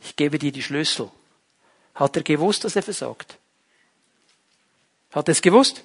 ich 0.00 0.14
gebe 0.14 0.38
dir 0.38 0.52
die 0.52 0.62
Schlüssel, 0.62 1.10
hat 1.94 2.16
er 2.16 2.22
gewusst, 2.22 2.64
dass 2.64 2.76
er 2.76 2.82
versagt? 2.82 3.38
Hat 5.12 5.28
er 5.28 5.32
es 5.32 5.42
gewusst? 5.42 5.82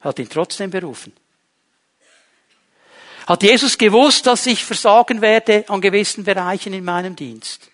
Hat 0.00 0.18
ihn 0.18 0.28
trotzdem 0.28 0.70
berufen. 0.70 1.12
Hat 3.26 3.42
Jesus 3.42 3.76
gewusst, 3.76 4.26
dass 4.26 4.46
ich 4.46 4.64
versagen 4.64 5.20
werde 5.20 5.68
an 5.68 5.80
gewissen 5.80 6.24
Bereichen 6.24 6.72
in 6.72 6.84
meinem 6.84 7.14
Dienst? 7.14 7.70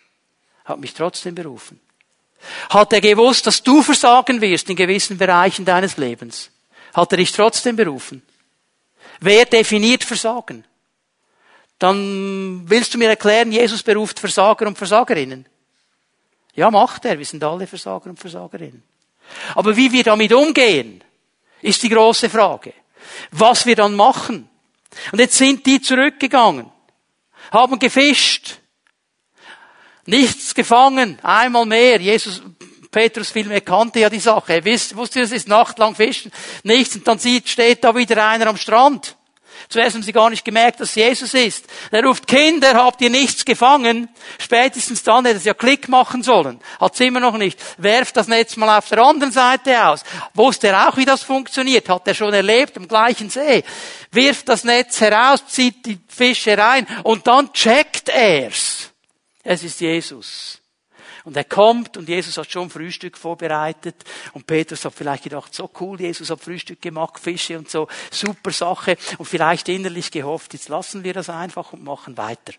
Hat 0.64 0.80
mich 0.80 0.94
trotzdem 0.94 1.34
berufen. 1.34 1.80
Hat 2.70 2.92
er 2.92 3.00
gewusst, 3.00 3.46
dass 3.46 3.62
du 3.62 3.82
versagen 3.82 4.40
wirst 4.40 4.68
in 4.70 4.76
gewissen 4.76 5.18
Bereichen 5.18 5.64
deines 5.64 5.96
Lebens? 5.96 6.50
Hat 6.92 7.12
er 7.12 7.18
dich 7.18 7.32
trotzdem 7.32 7.76
berufen? 7.76 8.22
Wer 9.20 9.44
definiert 9.46 10.04
Versagen? 10.04 10.64
Dann 11.78 12.62
willst 12.66 12.94
du 12.94 12.98
mir 12.98 13.08
erklären, 13.08 13.52
Jesus 13.52 13.82
beruft 13.82 14.20
Versager 14.20 14.66
und 14.66 14.78
Versagerinnen. 14.78 15.46
Ja, 16.54 16.70
macht 16.70 17.04
er. 17.04 17.18
Wir 17.18 17.26
sind 17.26 17.42
alle 17.42 17.66
Versager 17.66 18.10
und 18.10 18.18
Versagerinnen. 18.18 18.82
Aber 19.54 19.76
wie 19.76 19.90
wir 19.90 20.04
damit 20.04 20.32
umgehen, 20.32 21.02
ist 21.60 21.82
die 21.82 21.88
große 21.88 22.30
Frage. 22.30 22.72
Was 23.32 23.66
wir 23.66 23.74
dann 23.74 23.94
machen. 23.94 24.48
Und 25.12 25.18
jetzt 25.18 25.36
sind 25.36 25.66
die 25.66 25.80
zurückgegangen, 25.80 26.70
haben 27.50 27.78
gefischt, 27.78 28.58
nichts 30.06 30.54
gefangen, 30.54 31.18
einmal 31.22 31.66
mehr. 31.66 32.00
Jesus, 32.00 32.42
Petrus 32.90 33.30
viel 33.30 33.46
mehr 33.46 33.60
kannte 33.60 34.00
ja 34.00 34.08
die 34.08 34.20
Sache. 34.20 34.54
Er 34.54 34.64
wusste, 34.64 35.20
es 35.20 35.32
ist 35.32 35.48
nachtlang 35.48 35.94
fischen, 35.94 36.30
nichts. 36.62 36.94
Und 36.94 37.06
dann 37.08 37.18
sieht, 37.18 37.48
steht 37.48 37.82
da 37.82 37.94
wieder 37.94 38.26
einer 38.26 38.46
am 38.46 38.56
Strand. 38.56 39.16
Zuerst 39.68 39.96
haben 39.96 40.02
sie 40.02 40.12
gar 40.12 40.30
nicht 40.30 40.44
gemerkt, 40.44 40.80
dass 40.80 40.94
Jesus 40.94 41.34
ist. 41.34 41.66
Er 41.90 42.04
ruft, 42.04 42.26
Kinder, 42.26 42.74
habt 42.74 43.00
ihr 43.00 43.10
nichts 43.10 43.44
gefangen? 43.44 44.08
Spätestens 44.38 45.02
dann 45.02 45.24
hätte 45.24 45.38
es 45.38 45.44
ja 45.44 45.54
Klick 45.54 45.88
machen 45.88 46.22
sollen. 46.22 46.60
Hat's 46.80 47.00
immer 47.00 47.20
noch 47.20 47.36
nicht. 47.36 47.58
Werft 47.78 48.16
das 48.16 48.28
Netz 48.28 48.56
mal 48.56 48.78
auf 48.78 48.88
der 48.88 48.98
anderen 48.98 49.32
Seite 49.32 49.86
aus. 49.86 50.04
Wusste 50.34 50.68
er 50.68 50.88
auch, 50.88 50.96
wie 50.96 51.04
das 51.04 51.22
funktioniert? 51.22 51.88
Hat 51.88 52.06
er 52.06 52.14
schon 52.14 52.34
erlebt 52.34 52.76
am 52.76 52.86
gleichen 52.86 53.30
See. 53.30 53.64
Wirft 54.12 54.48
das 54.48 54.64
Netz 54.64 55.00
heraus, 55.00 55.46
zieht 55.48 55.86
die 55.86 55.98
Fische 56.08 56.56
rein 56.56 56.86
und 57.02 57.26
dann 57.26 57.52
checkt 57.52 58.08
er's. 58.10 58.93
Es 59.44 59.62
ist 59.62 59.80
Jesus. 59.80 60.60
Und 61.24 61.36
er 61.36 61.44
kommt 61.44 61.96
und 61.96 62.08
Jesus 62.08 62.36
hat 62.36 62.50
schon 62.50 62.70
Frühstück 62.70 63.16
vorbereitet 63.16 63.96
und 64.32 64.46
Petrus 64.46 64.84
hat 64.84 64.94
vielleicht 64.94 65.24
gedacht, 65.24 65.54
so 65.54 65.70
cool, 65.80 66.00
Jesus 66.00 66.30
hat 66.30 66.40
Frühstück 66.40 66.82
gemacht, 66.82 67.18
Fische 67.18 67.58
und 67.58 67.70
so, 67.70 67.88
super 68.10 68.50
Sache 68.50 68.96
und 69.18 69.26
vielleicht 69.26 69.68
innerlich 69.68 70.10
gehofft, 70.10 70.52
jetzt 70.54 70.68
lassen 70.68 71.04
wir 71.04 71.12
das 71.12 71.30
einfach 71.30 71.72
und 71.72 71.84
machen 71.84 72.16
weiter. 72.16 72.52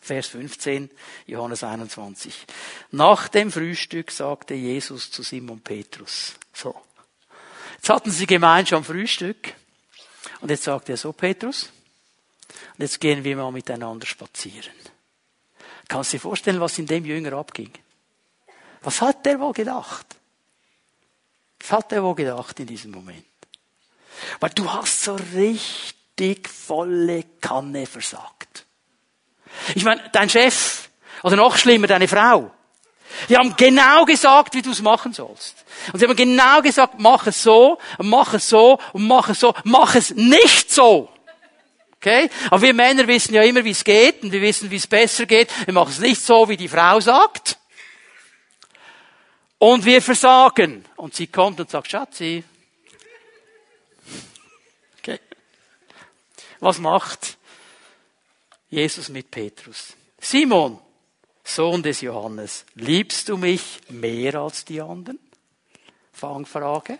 Vers 0.00 0.28
15, 0.28 0.90
Johannes 1.26 1.62
21. 1.62 2.34
Nach 2.90 3.28
dem 3.28 3.52
Frühstück 3.52 4.10
sagte 4.10 4.54
Jesus 4.54 5.10
zu 5.10 5.22
Simon 5.22 5.60
Petrus, 5.60 6.34
so. 6.52 6.74
Jetzt 7.76 7.88
hatten 7.88 8.10
sie 8.10 8.26
gemeinsam 8.26 8.84
Frühstück 8.84 9.54
und 10.40 10.50
jetzt 10.50 10.64
sagt 10.64 10.88
er 10.88 10.96
so, 10.96 11.12
Petrus, 11.12 11.70
und 12.74 12.80
jetzt 12.80 13.00
gehen 13.00 13.24
wir 13.24 13.36
mal 13.36 13.52
miteinander 13.52 14.06
spazieren. 14.06 14.72
Kannst 15.92 16.10
du 16.10 16.16
dir 16.16 16.22
vorstellen, 16.22 16.58
was 16.58 16.78
in 16.78 16.86
dem 16.86 17.04
Jünger 17.04 17.34
abging? 17.34 17.70
Was 18.80 19.02
hat 19.02 19.26
der 19.26 19.38
wohl 19.38 19.52
gedacht? 19.52 20.06
Was 21.60 21.70
hat 21.70 21.92
der 21.92 22.02
wohl 22.02 22.14
gedacht 22.14 22.58
in 22.60 22.66
diesem 22.66 22.92
Moment? 22.92 23.26
Weil 24.40 24.48
du 24.54 24.72
hast 24.72 25.02
so 25.02 25.18
richtig 25.34 26.48
volle 26.48 27.24
Kanne 27.42 27.84
versagt. 27.84 28.64
Ich 29.74 29.84
meine, 29.84 30.02
dein 30.12 30.30
Chef, 30.30 30.88
oder 31.24 31.36
noch 31.36 31.58
schlimmer, 31.58 31.88
deine 31.88 32.08
Frau, 32.08 32.50
die 33.28 33.36
haben 33.36 33.54
genau 33.54 34.06
gesagt, 34.06 34.54
wie 34.54 34.62
du 34.62 34.70
es 34.70 34.80
machen 34.80 35.12
sollst. 35.12 35.62
Und 35.92 35.98
sie 35.98 36.06
haben 36.06 36.16
genau 36.16 36.62
gesagt, 36.62 36.94
mach 37.00 37.26
es 37.26 37.42
so, 37.42 37.76
mach 37.98 38.32
es 38.32 38.48
so 38.48 38.78
mach 38.94 39.28
es 39.28 39.40
so, 39.40 39.52
mach 39.64 39.94
es 39.94 40.14
nicht 40.14 40.72
so. 40.72 41.10
Okay? 42.02 42.28
Aber 42.50 42.60
wir 42.60 42.74
Männer 42.74 43.06
wissen 43.06 43.32
ja 43.32 43.42
immer, 43.42 43.64
wie 43.64 43.70
es 43.70 43.84
geht 43.84 44.24
und 44.24 44.32
wir 44.32 44.42
wissen, 44.42 44.68
wie 44.72 44.76
es 44.76 44.88
besser 44.88 45.24
geht. 45.24 45.48
Wir 45.66 45.72
machen 45.72 45.92
es 45.92 46.00
nicht 46.00 46.20
so, 46.20 46.48
wie 46.48 46.56
die 46.56 46.66
Frau 46.66 46.98
sagt. 46.98 47.60
Und 49.58 49.84
wir 49.84 50.02
versagen. 50.02 50.84
Und 50.96 51.14
sie 51.14 51.28
kommt 51.28 51.60
und 51.60 51.70
sagt, 51.70 51.88
Schatzi. 51.88 52.42
Okay. 54.98 55.20
Was 56.58 56.80
macht 56.80 57.38
Jesus 58.68 59.08
mit 59.08 59.30
Petrus? 59.30 59.94
Simon, 60.18 60.80
Sohn 61.44 61.84
des 61.84 62.00
Johannes, 62.00 62.64
liebst 62.74 63.28
du 63.28 63.36
mich 63.36 63.78
mehr 63.90 64.34
als 64.34 64.64
die 64.64 64.80
anderen? 64.80 65.20
Fangfrage. 66.12 66.98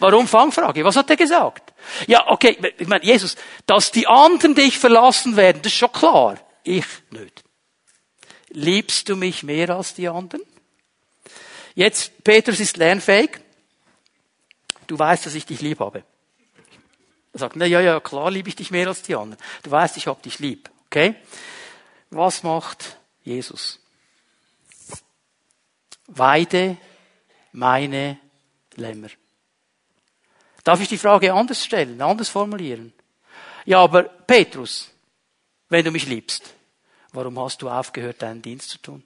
Warum 0.00 0.26
Fangfrage? 0.26 0.84
Was 0.84 0.96
hat 0.96 1.10
er 1.10 1.16
gesagt? 1.16 1.72
Ja, 2.06 2.28
okay, 2.28 2.58
ich 2.78 2.88
meine, 2.88 3.04
Jesus, 3.04 3.36
dass 3.66 3.90
die 3.90 4.06
anderen 4.06 4.54
dich 4.54 4.78
verlassen 4.78 5.36
werden, 5.36 5.62
das 5.62 5.72
ist 5.72 5.78
schon 5.78 5.92
klar. 5.92 6.38
Ich 6.64 6.86
nicht. 7.10 7.44
Liebst 8.50 9.08
du 9.08 9.16
mich 9.16 9.42
mehr 9.42 9.70
als 9.70 9.94
die 9.94 10.08
anderen? 10.08 10.42
Jetzt, 11.74 12.24
Petrus 12.24 12.60
ist 12.60 12.76
lernfähig. 12.76 13.40
Du 14.86 14.98
weißt, 14.98 15.26
dass 15.26 15.34
ich 15.34 15.46
dich 15.46 15.60
lieb 15.60 15.80
habe. 15.80 16.04
Er 17.32 17.40
sagt, 17.40 17.56
na 17.56 17.66
ja, 17.66 17.80
ja, 17.80 17.98
klar 18.00 18.30
liebe 18.30 18.48
ich 18.48 18.56
dich 18.56 18.70
mehr 18.70 18.86
als 18.86 19.02
die 19.02 19.16
anderen. 19.16 19.42
Du 19.62 19.70
weißt, 19.70 19.96
ich 19.96 20.06
habe 20.06 20.22
dich 20.22 20.38
lieb. 20.38 20.70
Okay? 20.86 21.16
Was 22.10 22.44
macht 22.44 22.96
Jesus? 23.22 23.80
Weide 26.06 26.76
meine 27.50 28.18
Lämmer. 28.76 29.08
Darf 30.64 30.80
ich 30.80 30.88
die 30.88 30.98
Frage 30.98 31.32
anders 31.32 31.62
stellen, 31.62 32.00
anders 32.00 32.30
formulieren? 32.30 32.92
Ja, 33.66 33.80
aber 33.80 34.04
Petrus, 34.04 34.90
wenn 35.68 35.84
du 35.84 35.90
mich 35.90 36.06
liebst, 36.06 36.54
warum 37.12 37.38
hast 37.38 37.60
du 37.60 37.68
aufgehört, 37.68 38.22
deinen 38.22 38.40
Dienst 38.40 38.70
zu 38.70 38.78
tun? 38.78 39.04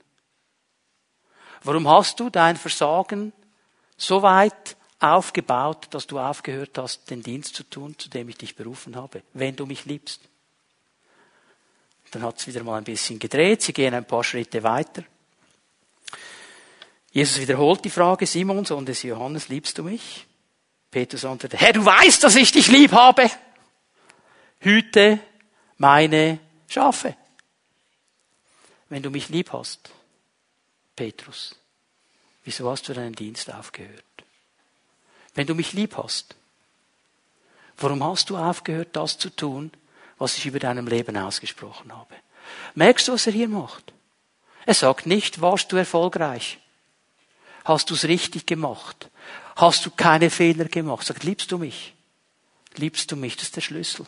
Warum 1.64 1.88
hast 1.88 2.20
du 2.20 2.30
dein 2.30 2.56
Versagen 2.56 3.32
so 3.96 4.22
weit 4.22 4.76
aufgebaut, 5.00 5.88
dass 5.90 6.06
du 6.06 6.20
aufgehört 6.20 6.78
hast, 6.78 7.10
den 7.10 7.22
Dienst 7.22 7.56
zu 7.56 7.64
tun, 7.64 7.98
zu 7.98 8.08
dem 8.08 8.28
ich 8.28 8.38
dich 8.38 8.54
berufen 8.54 8.94
habe, 8.94 9.22
wenn 9.32 9.56
du 9.56 9.66
mich 9.66 9.84
liebst? 9.84 10.20
Dann 12.12 12.22
hat 12.22 12.38
es 12.38 12.46
wieder 12.46 12.62
mal 12.62 12.78
ein 12.78 12.84
bisschen 12.84 13.18
gedreht, 13.18 13.62
sie 13.62 13.72
gehen 13.72 13.94
ein 13.94 14.06
paar 14.06 14.24
Schritte 14.24 14.62
weiter. 14.62 15.02
Jesus 17.10 17.40
wiederholt 17.40 17.84
die 17.84 17.90
Frage, 17.90 18.26
Simon, 18.26 18.64
Sohn 18.64 18.86
des 18.86 19.02
Johannes, 19.02 19.48
liebst 19.48 19.76
du 19.78 19.82
mich? 19.82 20.27
Petrus 20.90 21.24
antwortete, 21.24 21.62
Herr, 21.62 21.72
du 21.72 21.84
weißt, 21.84 22.22
dass 22.24 22.36
ich 22.36 22.50
dich 22.52 22.68
lieb 22.68 22.92
habe. 22.92 23.30
Hüte 24.60 25.20
meine 25.76 26.40
Schafe. 26.66 27.16
Wenn 28.88 29.02
du 29.02 29.10
mich 29.10 29.28
lieb 29.28 29.52
hast, 29.52 29.90
Petrus, 30.96 31.54
wieso 32.44 32.70
hast 32.70 32.88
du 32.88 32.94
deinen 32.94 33.14
Dienst 33.14 33.52
aufgehört? 33.52 34.04
Wenn 35.34 35.46
du 35.46 35.54
mich 35.54 35.72
lieb 35.72 35.96
hast, 35.96 36.34
warum 37.76 38.02
hast 38.02 38.30
du 38.30 38.36
aufgehört, 38.36 38.88
das 38.94 39.18
zu 39.18 39.30
tun, 39.30 39.70
was 40.16 40.36
ich 40.36 40.46
über 40.46 40.58
deinem 40.58 40.88
Leben 40.88 41.16
ausgesprochen 41.16 41.94
habe? 41.94 42.14
Merkst 42.74 43.06
du, 43.06 43.12
was 43.12 43.26
er 43.26 43.32
hier 43.32 43.48
macht? 43.48 43.92
Er 44.64 44.74
sagt 44.74 45.06
nicht, 45.06 45.40
warst 45.40 45.70
du 45.70 45.76
erfolgreich? 45.76 46.58
Hast 47.64 47.90
du 47.90 47.94
es 47.94 48.04
richtig 48.04 48.46
gemacht? 48.46 49.10
Hast 49.58 49.84
du 49.84 49.90
keine 49.90 50.30
Fehler 50.30 50.66
gemacht. 50.66 51.06
Sagt, 51.06 51.24
liebst 51.24 51.52
du 51.52 51.58
mich? 51.58 51.92
Liebst 52.76 53.10
du 53.10 53.16
mich? 53.16 53.36
Das 53.36 53.46
ist 53.46 53.56
der 53.56 53.60
Schlüssel. 53.60 54.06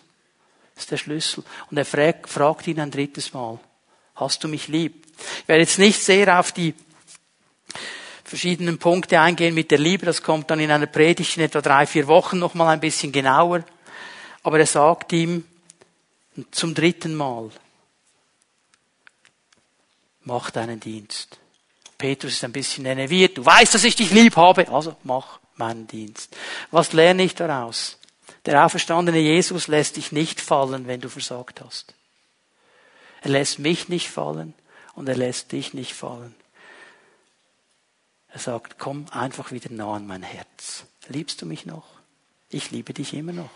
Das 0.75 0.85
ist 0.85 0.91
der 0.93 0.97
Schlüssel. 0.97 1.45
Und 1.71 1.77
er 1.77 1.85
fragt, 1.85 2.31
fragt 2.31 2.67
ihn 2.69 2.81
ein 2.81 2.91
drittes 2.91 3.35
Mal, 3.35 3.59
hast 4.15 4.43
du 4.45 4.49
mich 4.49 4.69
lieb? 4.69 5.07
Ich 5.43 5.49
werde 5.49 5.63
jetzt 5.63 5.79
nicht 5.79 6.01
sehr 6.01 6.39
auf 6.39 6.53
die 6.53 6.75
verschiedenen 8.25 8.79
Punkte 8.79 9.21
eingehen 9.21 9.55
mit 9.55 9.73
der 9.73 9.79
Liebe. 9.79 10.07
Das 10.07 10.23
kommt 10.23 10.51
dann 10.51 10.61
in 10.61 10.71
einer 10.71 10.87
Predigt 10.87 11.37
in 11.37 11.43
etwa 11.43 11.61
drei, 11.61 11.85
vier 11.85 12.07
Wochen 12.07 12.39
nochmal 12.39 12.69
ein 12.69 12.81
bisschen 12.81 13.11
genauer. 13.11 13.65
Aber 14.45 14.61
er 14.61 14.67
sagt 14.67 15.13
ihm 15.13 15.45
zum 16.53 16.75
dritten 16.75 17.17
Mal, 17.17 17.51
mach 20.23 20.51
deinen 20.51 20.79
Dienst. 20.79 21.41
Petrus 22.01 22.33
ist 22.33 22.45
ein 22.45 22.53
bisschen 22.53 22.87
enerviert. 22.87 23.37
Du 23.39 23.45
weißt, 23.45 23.75
dass 23.75 23.85
ich 23.85 23.95
dich 23.95 24.11
lieb 24.11 24.35
habe, 24.37 24.69
also 24.73 24.97
mach 25.05 25.39
meinen 25.57 25.87
Dienst. 25.87 26.35
Was 26.71 26.95
lerne 26.95 27.23
ich 27.23 27.35
daraus? 27.35 27.99
Der 28.47 28.65
auferstandene 28.65 29.19
Jesus 29.19 29.69
lässt 29.69 29.97
dich 29.97 30.11
nicht 30.11 30.41
fallen, 30.41 30.87
wenn 30.87 31.03
du 31.03 31.11
versagt 31.11 31.61
hast. 31.61 31.95
Er 33.21 33.31
lässt 33.31 33.59
mich 33.59 33.91
nicht 33.91 34.09
fallen 34.09 34.55
und 34.95 35.09
er 35.11 35.17
lässt 35.17 35.53
dich 35.53 35.75
nicht 35.75 35.93
fallen. 35.93 36.35
Er 38.29 38.41
sagt, 38.41 38.79
komm 38.79 39.05
einfach 39.11 39.53
wieder 39.53 39.71
nah 39.71 39.95
an 39.95 40.07
mein 40.07 40.23
Herz. 40.23 40.85
Liebst 41.09 41.43
du 41.43 41.47
mich 41.47 41.67
noch? 41.67 41.85
Ich 42.49 42.71
liebe 42.71 42.95
dich 42.95 43.13
immer 43.13 43.33
noch. 43.33 43.51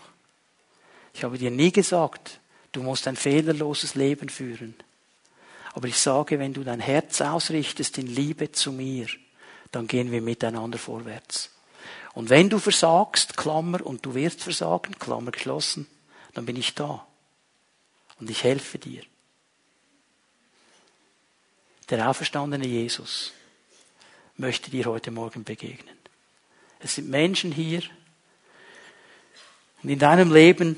Ich 1.15 1.23
habe 1.23 1.39
dir 1.39 1.49
nie 1.49 1.71
gesagt, 1.71 2.39
du 2.73 2.83
musst 2.83 3.07
ein 3.07 3.15
fehlerloses 3.15 3.95
Leben 3.95 4.29
führen. 4.29 4.75
Aber 5.75 5.89
ich 5.89 5.99
sage, 5.99 6.39
wenn 6.39 6.53
du 6.53 6.63
dein 6.63 6.79
Herz 6.79 7.19
ausrichtest 7.19 7.97
in 7.97 8.07
Liebe 8.07 8.49
zu 8.53 8.71
mir, 8.71 9.07
dann 9.73 9.87
gehen 9.87 10.09
wir 10.09 10.21
miteinander 10.21 10.77
vorwärts. 10.77 11.51
Und 12.13 12.29
wenn 12.29 12.49
du 12.49 12.59
versagst, 12.59 13.35
Klammer, 13.35 13.85
und 13.85 14.05
du 14.05 14.15
wirst 14.15 14.41
versagen, 14.41 14.97
Klammer 14.97 15.31
geschlossen, 15.31 15.85
dann 16.33 16.45
bin 16.45 16.55
ich 16.55 16.75
da. 16.75 17.05
Und 18.21 18.29
ich 18.29 18.45
helfe 18.45 18.77
dir. 18.77 19.03
Der 21.89 22.09
auferstandene 22.09 22.65
Jesus 22.65 23.33
möchte 24.37 24.71
dir 24.71 24.85
heute 24.85 25.11
Morgen 25.11 25.43
begegnen. 25.43 25.97
Es 26.79 26.95
sind 26.95 27.09
Menschen 27.09 27.51
hier. 27.51 27.81
Und 29.83 29.89
in 29.89 29.99
deinem 29.99 30.33
Leben 30.33 30.77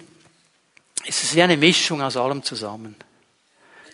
ist 1.06 1.24
es 1.24 1.36
wie 1.36 1.44
eine 1.44 1.56
Mischung 1.56 2.02
aus 2.02 2.18
allem 2.18 2.42
zusammen. 2.42 2.96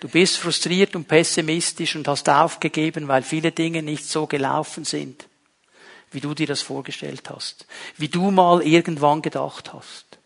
Du 0.03 0.09
bist 0.09 0.35
frustriert 0.35 0.97
und 0.97 1.07
pessimistisch 1.07 1.95
und 1.95 2.09
hast 2.09 2.27
aufgegeben, 2.27 3.07
weil 3.07 3.23
viele 3.23 3.53
Dinge 3.53 3.81
nicht 3.81 4.03
so 4.03 4.27
gelaufen 4.27 4.83
sind, 4.83 5.29
wie 6.11 6.19
du 6.19 6.33
dir 6.33 6.45
das 6.45 6.61
vorgestellt 6.61 7.29
hast, 7.29 7.65
wie 7.95 8.09
du 8.09 8.29
mal 8.29 8.61
irgendwann 8.63 9.21
gedacht 9.21 9.71
hast. 9.71 10.17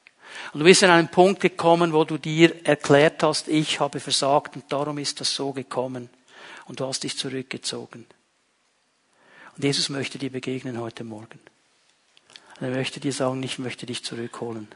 Und 0.51 0.61
du 0.61 0.65
bist 0.65 0.83
an 0.83 0.89
einen 0.89 1.09
Punkt 1.09 1.41
gekommen, 1.41 1.93
wo 1.93 2.05
du 2.05 2.17
dir 2.17 2.65
erklärt 2.65 3.21
hast, 3.21 3.49
ich 3.49 3.79
habe 3.79 3.99
versagt 3.99 4.55
und 4.55 4.65
darum 4.69 4.97
ist 4.97 5.21
das 5.21 5.35
so 5.35 5.53
gekommen. 5.53 6.09
Und 6.65 6.79
du 6.79 6.87
hast 6.87 7.03
dich 7.03 7.15
zurückgezogen. 7.15 8.07
Und 9.55 9.63
Jesus 9.63 9.89
möchte 9.89 10.17
dir 10.17 10.31
begegnen 10.31 10.79
heute 10.79 11.03
Morgen. 11.03 11.39
Und 12.59 12.65
er 12.65 12.71
möchte 12.71 12.99
dir 12.99 13.13
sagen, 13.13 13.43
ich 13.43 13.59
möchte 13.59 13.85
dich 13.85 14.03
zurückholen. 14.03 14.69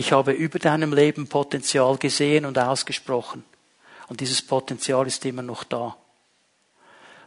Ich 0.00 0.12
habe 0.12 0.32
über 0.32 0.58
deinem 0.58 0.94
Leben 0.94 1.28
Potenzial 1.28 1.98
gesehen 1.98 2.46
und 2.46 2.58
ausgesprochen. 2.58 3.44
Und 4.08 4.22
dieses 4.22 4.40
Potenzial 4.40 5.06
ist 5.06 5.26
immer 5.26 5.42
noch 5.42 5.62
da. 5.62 5.94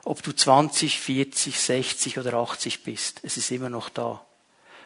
Ob 0.05 0.23
du 0.23 0.31
20, 0.31 0.99
40, 0.99 1.59
60 1.59 2.17
oder 2.17 2.33
80 2.33 2.83
bist, 2.83 3.19
es 3.21 3.37
ist 3.37 3.51
immer 3.51 3.69
noch 3.69 3.89
da. 3.89 4.25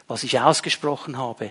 Was 0.06 0.22
ich 0.22 0.38
ausgesprochen 0.38 1.16
habe, 1.16 1.50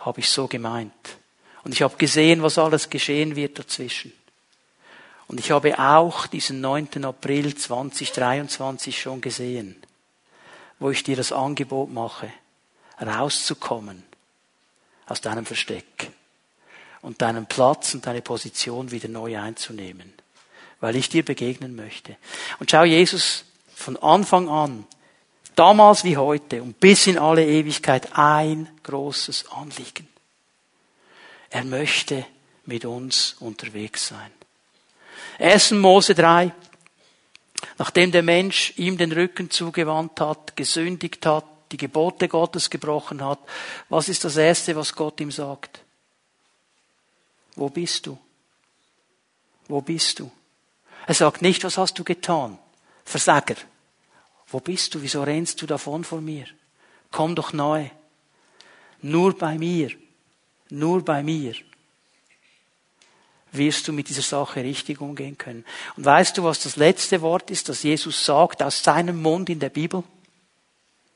habe 0.00 0.20
ich 0.20 0.28
so 0.28 0.46
gemeint. 0.46 1.16
Und 1.64 1.72
ich 1.72 1.80
habe 1.80 1.96
gesehen, 1.96 2.42
was 2.42 2.58
alles 2.58 2.90
geschehen 2.90 3.34
wird 3.34 3.58
dazwischen. 3.58 4.12
Und 5.26 5.40
ich 5.40 5.52
habe 5.52 5.78
auch 5.78 6.26
diesen 6.26 6.60
9. 6.60 7.02
April 7.02 7.56
2023 7.56 9.00
schon 9.00 9.22
gesehen, 9.22 9.82
wo 10.78 10.90
ich 10.90 11.02
dir 11.02 11.16
das 11.16 11.32
Angebot 11.32 11.90
mache, 11.90 12.30
rauszukommen 13.00 14.09
aus 15.10 15.20
deinem 15.20 15.44
Versteck 15.44 16.12
und 17.02 17.20
deinen 17.20 17.46
Platz 17.46 17.94
und 17.94 18.06
deine 18.06 18.22
Position 18.22 18.92
wieder 18.92 19.08
neu 19.08 19.38
einzunehmen, 19.38 20.12
weil 20.78 20.94
ich 20.94 21.08
dir 21.08 21.24
begegnen 21.24 21.74
möchte. 21.74 22.16
Und 22.60 22.70
schau, 22.70 22.84
Jesus 22.84 23.44
von 23.74 23.96
Anfang 23.96 24.48
an, 24.48 24.86
damals 25.56 26.04
wie 26.04 26.16
heute 26.16 26.62
und 26.62 26.78
bis 26.78 27.08
in 27.08 27.18
alle 27.18 27.44
Ewigkeit 27.44 28.16
ein 28.16 28.68
großes 28.84 29.50
Anliegen. 29.50 30.08
Er 31.50 31.64
möchte 31.64 32.24
mit 32.64 32.84
uns 32.84 33.34
unterwegs 33.40 34.06
sein. 34.06 34.30
1. 35.40 35.72
Mose 35.72 36.14
3. 36.14 36.52
Nachdem 37.78 38.12
der 38.12 38.22
Mensch 38.22 38.74
ihm 38.76 38.96
den 38.96 39.10
Rücken 39.10 39.50
zugewandt 39.50 40.20
hat, 40.20 40.56
gesündigt 40.56 41.26
hat, 41.26 41.49
die 41.72 41.76
Gebote 41.76 42.28
Gottes 42.28 42.70
gebrochen 42.70 43.24
hat, 43.24 43.38
was 43.88 44.08
ist 44.08 44.24
das 44.24 44.36
Erste, 44.36 44.74
was 44.76 44.94
Gott 44.94 45.20
ihm 45.20 45.30
sagt? 45.30 45.82
Wo 47.56 47.68
bist 47.68 48.06
du? 48.06 48.18
Wo 49.68 49.80
bist 49.80 50.18
du? 50.18 50.30
Er 51.06 51.14
sagt 51.14 51.42
nicht, 51.42 51.62
was 51.64 51.78
hast 51.78 51.98
du 51.98 52.04
getan? 52.04 52.58
Versager. 53.04 53.56
Wo 54.48 54.60
bist 54.60 54.94
du? 54.94 55.02
Wieso 55.02 55.22
rennst 55.22 55.62
du 55.62 55.66
davon 55.66 56.04
vor 56.04 56.20
mir? 56.20 56.46
Komm 57.10 57.34
doch 57.34 57.52
neu. 57.52 57.88
Nur 59.02 59.36
bei 59.36 59.58
mir. 59.58 59.90
Nur 60.70 61.04
bei 61.04 61.22
mir 61.22 61.54
wirst 63.52 63.88
du 63.88 63.92
mit 63.92 64.08
dieser 64.08 64.22
Sache 64.22 64.62
richtig 64.62 65.00
umgehen 65.00 65.36
können. 65.36 65.64
Und 65.96 66.04
weißt 66.04 66.38
du, 66.38 66.44
was 66.44 66.60
das 66.60 66.76
letzte 66.76 67.20
Wort 67.20 67.50
ist, 67.50 67.68
das 67.68 67.82
Jesus 67.82 68.24
sagt 68.24 68.62
aus 68.62 68.82
seinem 68.82 69.20
Mund 69.20 69.48
in 69.50 69.58
der 69.58 69.70
Bibel? 69.70 70.04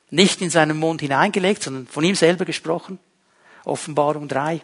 Nicht 0.09 0.41
in 0.41 0.49
seinen 0.49 0.77
Mund 0.77 1.01
hineingelegt, 1.01 1.63
sondern 1.63 1.87
von 1.87 2.03
ihm 2.03 2.15
selber 2.15 2.45
gesprochen. 2.45 2.99
Offenbarung 3.63 4.27
3. 4.27 4.61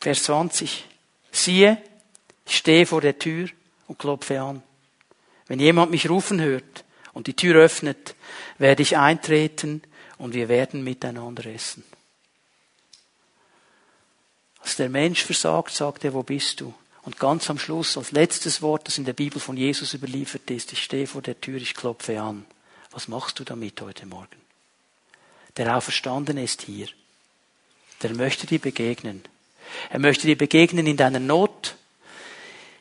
Vers 0.00 0.24
20. 0.24 0.86
Siehe, 1.32 1.82
ich 2.46 2.56
stehe 2.56 2.86
vor 2.86 3.00
der 3.00 3.18
Tür 3.18 3.48
und 3.86 3.98
klopfe 3.98 4.40
an. 4.40 4.62
Wenn 5.46 5.60
jemand 5.60 5.90
mich 5.90 6.08
rufen 6.08 6.40
hört 6.40 6.84
und 7.12 7.26
die 7.26 7.34
Tür 7.34 7.56
öffnet, 7.56 8.14
werde 8.58 8.82
ich 8.82 8.96
eintreten 8.96 9.82
und 10.18 10.34
wir 10.34 10.48
werden 10.48 10.84
miteinander 10.84 11.46
essen. 11.46 11.84
Als 14.60 14.76
der 14.76 14.90
Mensch 14.90 15.24
versagt, 15.24 15.74
sagt 15.74 16.04
er, 16.04 16.14
wo 16.14 16.22
bist 16.22 16.60
du? 16.60 16.74
Und 17.02 17.18
ganz 17.18 17.48
am 17.48 17.58
Schluss, 17.58 17.96
als 17.96 18.12
letztes 18.12 18.60
Wort, 18.60 18.86
das 18.86 18.98
in 18.98 19.06
der 19.06 19.14
Bibel 19.14 19.40
von 19.40 19.56
Jesus 19.56 19.94
überliefert 19.94 20.50
ist, 20.50 20.72
ich 20.72 20.82
stehe 20.82 21.06
vor 21.06 21.22
der 21.22 21.40
Tür, 21.40 21.56
ich 21.56 21.74
klopfe 21.74 22.20
an. 22.20 22.44
Was 22.92 23.08
machst 23.08 23.38
du 23.38 23.44
damit 23.44 23.80
heute 23.80 24.06
Morgen? 24.06 24.40
Der 25.56 25.76
Auferstandene 25.76 26.42
ist 26.42 26.62
hier. 26.62 26.88
Der 28.02 28.14
möchte 28.14 28.46
dir 28.46 28.58
begegnen. 28.58 29.22
Er 29.90 30.00
möchte 30.00 30.26
dir 30.26 30.36
begegnen 30.36 30.86
in 30.86 30.96
deiner 30.96 31.20
Not, 31.20 31.76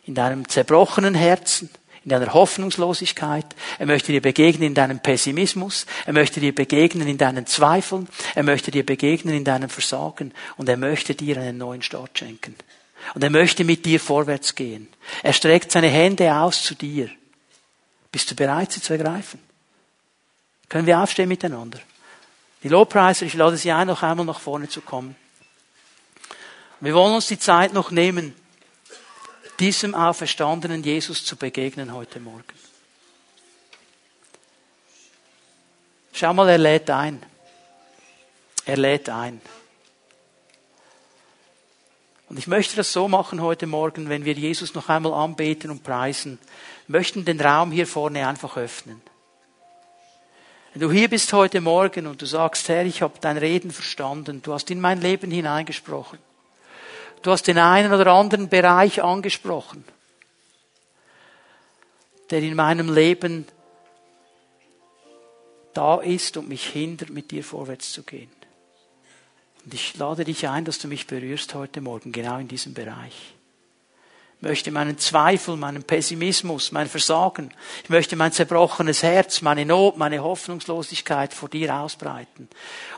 in 0.05 0.15
deinem 0.15 0.47
zerbrochenen 0.47 1.13
Herzen, 1.13 1.69
in 2.03 2.09
deiner 2.09 2.33
Hoffnungslosigkeit. 2.33 3.45
Er 3.77 3.85
möchte 3.85 4.11
dir 4.11 4.21
begegnen 4.21 4.69
in 4.69 4.73
deinem 4.73 4.99
Pessimismus. 4.99 5.85
Er 6.05 6.13
möchte 6.13 6.39
dir 6.39 6.55
begegnen 6.55 7.07
in 7.07 7.17
deinen 7.17 7.45
Zweifeln. 7.45 8.07
Er 8.33 8.43
möchte 8.43 8.71
dir 8.71 8.85
begegnen 8.85 9.35
in 9.35 9.43
deinem 9.43 9.69
Versagen. 9.69 10.33
Und 10.57 10.69
er 10.69 10.77
möchte 10.77 11.13
dir 11.13 11.37
einen 11.37 11.57
neuen 11.57 11.83
Start 11.83 12.17
schenken. 12.17 12.55
Und 13.13 13.23
er 13.23 13.29
möchte 13.29 13.63
mit 13.63 13.85
dir 13.85 13.99
vorwärts 13.99 14.55
gehen. 14.55 14.87
Er 15.21 15.33
streckt 15.33 15.71
seine 15.71 15.89
Hände 15.89 16.33
aus 16.33 16.63
zu 16.63 16.73
dir. 16.73 17.09
Bist 18.11 18.31
du 18.31 18.35
bereit, 18.35 18.71
sie 18.71 18.81
zu 18.81 18.93
ergreifen? 18.93 19.48
Können 20.69 20.85
wir 20.85 20.99
aufstehen 20.99 21.27
miteinander? 21.27 21.79
Die 22.61 22.69
Lobpreiser, 22.69 23.25
ich 23.25 23.33
lade 23.33 23.57
Sie 23.57 23.71
ein, 23.71 23.87
noch 23.87 24.03
einmal 24.03 24.25
nach 24.25 24.39
vorne 24.39 24.69
zu 24.69 24.81
kommen. 24.81 25.15
Wir 26.79 26.93
wollen 26.93 27.15
uns 27.15 27.27
die 27.27 27.39
Zeit 27.39 27.73
noch 27.73 27.91
nehmen, 27.91 28.35
diesem 29.59 29.95
auferstandenen 29.95 30.83
Jesus 30.83 31.25
zu 31.25 31.35
begegnen 31.35 31.93
heute 31.93 32.19
Morgen. 32.19 32.43
Schau 36.13 36.33
mal, 36.33 36.49
er 36.49 36.57
lädt 36.57 36.89
ein. 36.89 37.21
Er 38.65 38.77
lädt 38.77 39.09
ein. 39.09 39.41
Und 42.29 42.37
ich 42.37 42.47
möchte 42.47 42.75
das 42.75 42.93
so 42.93 43.07
machen 43.07 43.41
heute 43.41 43.65
Morgen, 43.65 44.07
wenn 44.07 44.23
wir 44.23 44.33
Jesus 44.33 44.75
noch 44.75 44.87
einmal 44.87 45.13
anbeten 45.13 45.71
und 45.71 45.83
preisen, 45.83 46.37
möchten 46.87 47.25
den 47.25 47.41
Raum 47.41 47.71
hier 47.71 47.87
vorne 47.87 48.27
einfach 48.27 48.55
öffnen. 48.55 49.01
Wenn 50.73 50.81
du 50.81 50.91
hier 50.91 51.09
bist 51.09 51.33
heute 51.33 51.61
Morgen 51.61 52.05
und 52.05 52.21
du 52.21 52.27
sagst, 52.27 52.69
Herr, 52.69 52.85
ich 52.85 53.01
habe 53.01 53.17
dein 53.19 53.37
Reden 53.37 53.71
verstanden, 53.71 54.41
du 54.43 54.53
hast 54.53 54.69
in 54.69 54.79
mein 54.79 55.01
Leben 55.01 55.31
hineingesprochen. 55.31 56.19
Du 57.23 57.31
hast 57.31 57.47
den 57.47 57.57
einen 57.57 57.91
oder 57.91 58.07
anderen 58.11 58.49
Bereich 58.49 59.03
angesprochen, 59.03 59.83
der 62.29 62.39
in 62.39 62.55
meinem 62.55 62.93
Leben 62.93 63.45
da 65.73 65.97
ist 65.97 66.37
und 66.37 66.47
mich 66.47 66.67
hindert, 66.67 67.09
mit 67.09 67.31
dir 67.31 67.43
vorwärts 67.43 67.91
zu 67.91 68.03
gehen. 68.03 68.31
Und 69.65 69.73
ich 69.73 69.97
lade 69.97 70.23
dich 70.23 70.47
ein, 70.47 70.65
dass 70.65 70.79
du 70.79 70.87
mich 70.87 71.07
berührst 71.07 71.55
heute 71.55 71.81
Morgen, 71.81 72.11
genau 72.11 72.37
in 72.37 72.47
diesem 72.47 72.73
Bereich. 72.73 73.33
Ich 74.41 74.47
möchte 74.47 74.71
meinen 74.71 74.97
Zweifel, 74.97 75.57
meinen 75.57 75.83
Pessimismus, 75.83 76.71
mein 76.71 76.87
Versagen, 76.87 77.51
ich 77.83 77.89
möchte 77.89 78.15
mein 78.15 78.31
zerbrochenes 78.31 79.03
Herz, 79.03 79.41
meine 79.41 79.65
Not, 79.65 79.97
meine 79.97 80.23
Hoffnungslosigkeit 80.23 81.33
vor 81.33 81.49
dir 81.49 81.75
ausbreiten. 81.75 82.47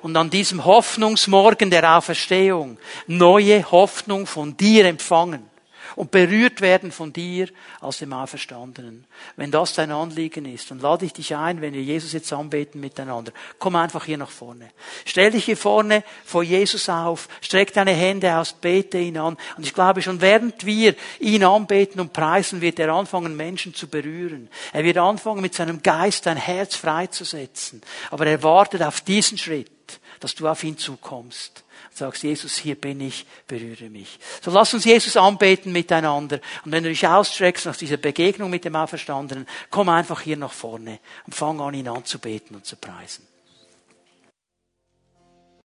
Und 0.04 0.16
an 0.16 0.30
diesem 0.30 0.66
Hoffnungsmorgen 0.66 1.72
der 1.72 1.98
Auferstehung 1.98 2.78
neue 3.08 3.72
Hoffnung 3.72 4.28
von 4.28 4.56
dir 4.56 4.86
empfangen 4.86 5.51
und 5.96 6.12
berührt 6.12 6.62
werden 6.62 6.92
von 6.92 7.14
dir 7.14 7.50
als 7.80 8.00
dem 8.00 8.14
Auferstandenen. 8.14 9.06
Wenn 9.36 9.52
das 9.52 9.74
dein 9.74 9.92
Anliegen 9.92 10.46
ist, 10.46 10.72
dann 10.72 10.80
lade 10.80 11.06
ich 11.06 11.14
dich 11.14 11.36
ein, 11.36 11.62
wenn 11.62 11.74
wir 11.74 11.82
Jesus 11.82 12.14
jetzt 12.14 12.32
anbeten 12.34 12.82
miteinander. 12.82 13.32
Komm 13.60 13.76
einfach 13.76 14.06
hier 14.06 14.18
nach 14.18 14.30
vorne. 14.30 14.70
Stell 15.06 15.32
dich 15.32 15.46
hier 15.46 15.58
vorne 15.58 16.04
vor 16.26 16.44
Jesus 16.44 16.89
auf, 16.89 17.28
streck 17.42 17.74
deine 17.74 17.94
Hände 17.94 18.36
aus, 18.36 18.54
bete 18.54 18.98
ihn 18.98 19.18
an. 19.18 19.38
Und 19.58 19.66
ich 19.66 19.74
glaube 19.74 20.02
schon, 20.02 20.22
während 20.22 20.66
wir 20.66 20.96
ihn 21.20 21.44
anbeten 21.44 22.02
und 22.02 22.14
preisen, 22.14 22.62
wird 22.62 22.80
er 22.80 22.94
anfangen, 22.94 23.36
Menschen 23.36 23.74
zu 23.74 23.88
berühren. 23.88 24.50
Er 24.74 24.84
wird 24.84 24.98
anfangen, 24.98 25.42
mit 25.42 25.54
seinem 25.54 25.82
Geist 25.84 26.26
dein 26.26 26.38
Herz 26.38 26.76
freizusetzen. 26.76 27.82
Aber 28.10 28.26
er 28.28 28.44
wartet 28.44 28.84
auf 28.84 29.02
diesen 29.02 29.38
Schritt, 29.38 29.72
dass 30.20 30.36
du 30.36 30.48
auf 30.48 30.64
ihn 30.64 30.78
zukommst 30.78 31.64
sagst, 31.94 32.24
Jesus, 32.24 32.58
hier 32.58 32.76
bin 32.76 33.02
ich, 33.02 33.26
berühre 33.48 33.89
mich. 33.89 34.20
So 34.42 34.52
lass 34.52 34.74
uns 34.74 34.86
Jesus 34.86 35.18
anbeten 35.18 35.72
miteinander. 35.72 36.39
Und 36.66 36.72
wenn 36.72 36.84
du 36.84 36.89
dich 36.89 37.08
ausstreckst 37.08 37.66
nach 37.66 37.76
dieser 37.76 37.98
Begegnung 37.98 38.50
mit 38.50 38.66
dem 38.66 38.76
Auferstandenen, 38.76 39.48
komm 39.70 39.89
einfach 39.89 40.22
hier 40.22 40.38
nach 40.38 40.54
vorne 40.54 41.00
und 41.26 41.36
fang 41.36 41.60
an, 41.62 41.74
ihn 41.74 41.88
anzubeten 41.88 42.56
und 42.56 42.66
zu 42.66 42.76
preisen. 42.76 43.30